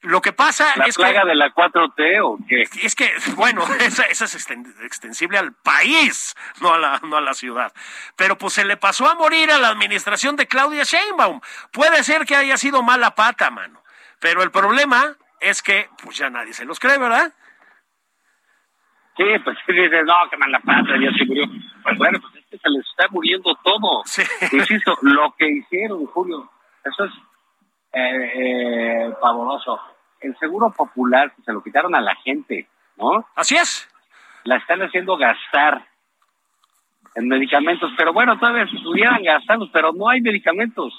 lo 0.00 0.22
que 0.22 0.32
pasa 0.32 0.72
¿La 0.76 0.86
es 0.86 0.96
plaga 0.96 1.24
que 1.24 1.28
de 1.28 1.34
la 1.34 1.52
4T 1.52 2.20
o 2.22 2.38
qué? 2.48 2.62
es 2.82 2.94
que, 2.94 3.12
bueno, 3.36 3.62
esa, 3.80 4.04
esa 4.04 4.24
es 4.24 4.34
exten- 4.48 4.82
extensible 4.82 5.36
al 5.36 5.52
país, 5.52 6.34
no 6.62 6.72
a, 6.72 6.78
la, 6.78 7.00
no 7.02 7.18
a 7.18 7.20
la 7.20 7.34
ciudad. 7.34 7.70
Pero 8.16 8.38
pues 8.38 8.54
se 8.54 8.64
le 8.64 8.78
pasó 8.78 9.06
a 9.10 9.14
morir 9.14 9.50
a 9.50 9.58
la 9.58 9.68
administración 9.68 10.34
de 10.36 10.46
Claudia 10.46 10.84
Sheinbaum. 10.84 11.42
Puede 11.70 12.02
ser 12.02 12.24
que 12.24 12.34
haya 12.34 12.56
sido 12.56 12.82
mala 12.82 13.14
pata, 13.14 13.50
mano. 13.50 13.84
Pero 14.20 14.42
el 14.42 14.50
problema 14.50 15.18
es 15.38 15.62
que, 15.62 15.90
pues 16.02 16.16
ya 16.16 16.30
nadie 16.30 16.54
se 16.54 16.64
los 16.64 16.80
cree, 16.80 16.96
¿verdad? 16.96 17.30
Sí, 19.16 19.24
pues 19.44 19.56
sí, 19.66 19.72
dices, 19.74 20.02
no, 20.06 20.14
que 20.30 20.36
mala 20.38 20.58
pata, 20.60 20.90
ya 21.00 21.12
se 21.16 21.24
murió. 21.26 21.44
Pues 21.84 21.98
bueno, 21.98 22.18
pues 22.20 22.43
se 22.64 22.70
les 22.70 22.86
está 22.88 23.06
muriendo 23.10 23.54
todo. 23.62 24.02
Sí. 24.06 24.22
Insisto, 24.52 24.96
lo 25.02 25.34
que 25.38 25.46
hicieron, 25.48 26.06
Julio, 26.06 26.48
eso 26.82 27.04
es 27.04 27.12
eh, 27.92 28.32
eh, 28.34 29.14
pavoroso. 29.20 29.78
El 30.20 30.36
seguro 30.38 30.70
popular 30.70 31.32
se 31.44 31.52
lo 31.52 31.62
quitaron 31.62 31.94
a 31.94 32.00
la 32.00 32.14
gente, 32.16 32.66
¿no? 32.96 33.26
Así 33.34 33.56
es. 33.56 33.88
La 34.44 34.56
están 34.56 34.80
haciendo 34.82 35.16
gastar 35.16 35.86
en 37.14 37.28
medicamentos, 37.28 37.90
pero 37.96 38.12
bueno, 38.12 38.38
todavía 38.38 38.66
si 38.66 38.78
pudieran 38.78 39.22
gastarlos, 39.22 39.68
pero 39.72 39.92
no 39.92 40.08
hay 40.08 40.20
medicamentos. 40.20 40.92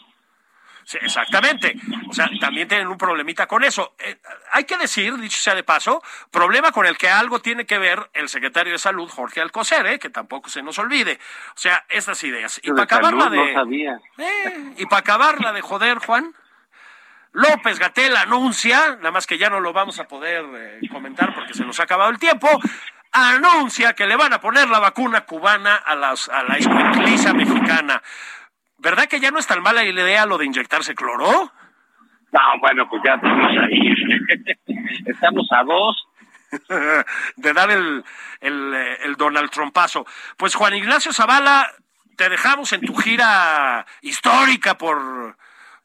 Sí, 0.86 1.00
exactamente. 1.02 1.76
O 2.08 2.14
sea, 2.14 2.30
también 2.40 2.68
tienen 2.68 2.88
un 2.88 2.98
problemita 2.98 3.48
con 3.48 3.64
eso. 3.64 3.96
Eh, 3.98 4.18
hay 4.52 4.66
que 4.66 4.78
decir, 4.78 5.18
dicho 5.18 5.42
sea 5.42 5.56
de 5.56 5.64
paso, 5.64 6.02
problema 6.30 6.72
con 6.72 6.86
el 6.86 6.96
que 6.96 7.10
algo 7.10 7.40
tiene 7.40 7.66
que 7.66 7.80
ver 7.80 8.08
el 8.14 8.30
secretario 8.30 8.74
de 8.74 8.78
Salud, 8.78 9.10
Jorge 9.10 9.42
Alcocer, 9.42 9.86
eh, 9.88 9.98
que 9.98 10.12
tampoco 10.12 10.48
se 10.48 10.62
nos 10.62 10.78
olvide. 10.78 11.20
O 11.50 11.58
sea, 11.58 11.84
estas 11.90 12.24
ideas. 12.24 12.62
Y 12.64 12.70
para 12.70 12.84
acabarla 12.84 13.30
de... 13.30 13.54
No 13.54 13.60
sabía. 13.60 14.00
Eh, 14.20 14.74
y 14.78 14.86
para 14.86 15.00
acabarla 15.00 15.54
de 15.54 15.62
joder, 15.62 15.98
Juan, 15.98 16.36
López 17.32 17.80
Gatel 17.80 18.16
anuncia, 18.16 18.96
nada 18.98 19.12
más 19.12 19.26
que 19.26 19.40
ya 19.40 19.50
no 19.50 19.60
lo 19.60 19.74
vamos 19.74 20.00
a 20.00 20.08
poder 20.08 20.46
eh, 20.56 20.80
comentar 20.92 21.34
porque 21.34 21.56
se 21.56 21.66
nos 21.66 21.80
ha 21.80 21.84
acabado 21.84 22.12
el 22.12 22.20
tiempo, 22.20 22.48
anuncia 23.12 23.94
que 23.94 24.06
le 24.06 24.16
van 24.16 24.34
a 24.34 24.40
poner 24.40 24.70
la 24.70 24.80
vacuna 24.80 25.26
cubana 25.26 25.76
a, 25.76 25.96
las, 25.96 26.30
a 26.30 26.44
la 26.44 27.34
mexicana. 27.34 28.04
¿Verdad 28.78 29.08
que 29.08 29.20
ya 29.20 29.32
no 29.32 29.40
es 29.40 29.48
tan 29.48 29.62
mala 29.62 29.84
la 29.84 29.90
idea 29.90 30.26
lo 30.26 30.38
de 30.38 30.46
inyectarse 30.46 30.96
cloro? 30.96 31.52
No, 32.32 32.42
bueno, 32.60 32.88
pues 32.90 33.02
ya 33.06 33.16
estamos 33.16 33.52
ahí. 33.64 33.94
estamos 35.06 35.48
a 35.52 35.64
dos. 35.64 36.08
de 37.36 37.54
dar 37.54 37.72
el, 37.72 38.04
el, 38.40 38.74
eh, 38.74 38.98
el 39.04 39.16
Donald 39.16 39.50
Trumpazo. 39.50 40.06
Pues 40.38 40.56
Juan 40.56 40.76
Ignacio 40.76 41.14
Zavala, 41.14 41.72
te 42.16 42.30
dejamos 42.30 42.72
en 42.74 42.82
tu 42.82 42.96
gira 42.96 43.86
histórica 44.02 44.78
por, 44.78 45.38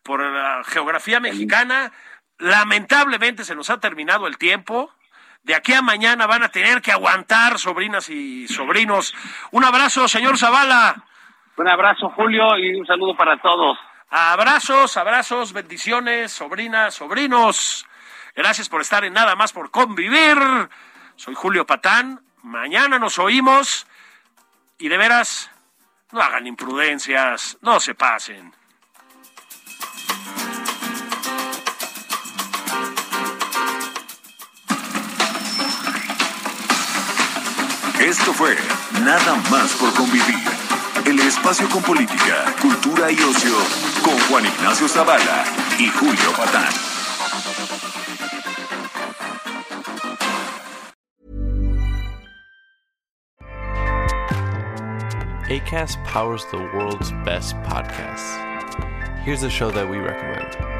por 0.02 0.20
la 0.20 0.62
geografía 0.64 1.20
mexicana. 1.20 1.92
Lamentablemente 2.38 3.44
se 3.44 3.54
nos 3.54 3.70
ha 3.70 3.80
terminado 3.80 4.26
el 4.26 4.38
tiempo. 4.38 4.92
De 5.42 5.54
aquí 5.54 5.72
a 5.72 5.82
mañana 5.82 6.26
van 6.26 6.42
a 6.42 6.50
tener 6.50 6.82
que 6.82 6.92
aguantar, 6.92 7.58
sobrinas 7.58 8.10
y 8.10 8.46
sobrinos. 8.48 9.14
Un 9.52 9.64
abrazo, 9.64 10.06
señor 10.06 10.36
Zavala. 10.38 11.04
Un 11.60 11.68
abrazo, 11.68 12.08
Julio, 12.16 12.56
y 12.56 12.74
un 12.74 12.86
saludo 12.86 13.14
para 13.14 13.36
todos. 13.36 13.76
Abrazos, 14.08 14.96
abrazos, 14.96 15.52
bendiciones, 15.52 16.32
sobrinas, 16.32 16.94
sobrinos. 16.94 17.86
Gracias 18.34 18.70
por 18.70 18.80
estar 18.80 19.04
en 19.04 19.12
Nada 19.12 19.36
más 19.36 19.52
por 19.52 19.70
convivir. 19.70 20.38
Soy 21.16 21.34
Julio 21.34 21.66
Patán. 21.66 22.22
Mañana 22.42 22.98
nos 22.98 23.18
oímos. 23.18 23.86
Y 24.78 24.88
de 24.88 24.96
veras, 24.96 25.50
no 26.12 26.22
hagan 26.22 26.46
imprudencias, 26.46 27.58
no 27.60 27.78
se 27.78 27.94
pasen. 27.94 28.54
Esto 38.00 38.32
fue 38.32 38.56
Nada 39.04 39.36
más 39.50 39.74
por 39.74 39.92
convivir. 39.92 40.59
El 41.10 41.18
espacio 41.18 41.68
con 41.68 41.82
política, 41.82 42.54
cultura 42.62 43.10
y 43.10 43.16
ocio 43.16 43.50
con 44.04 44.16
Juan 44.28 44.46
Ignacio 44.46 44.86
Zavala 44.86 45.44
y 45.76 45.88
Julio 45.88 46.32
Patán. 46.36 46.72
ACAST 55.50 55.98
powers 56.04 56.44
the 56.52 56.58
world's 56.76 57.10
best 57.24 57.56
podcasts. 57.64 58.38
Here's 59.24 59.42
a 59.42 59.50
show 59.50 59.72
that 59.72 59.90
we 59.90 59.96
recommend. 59.96 60.79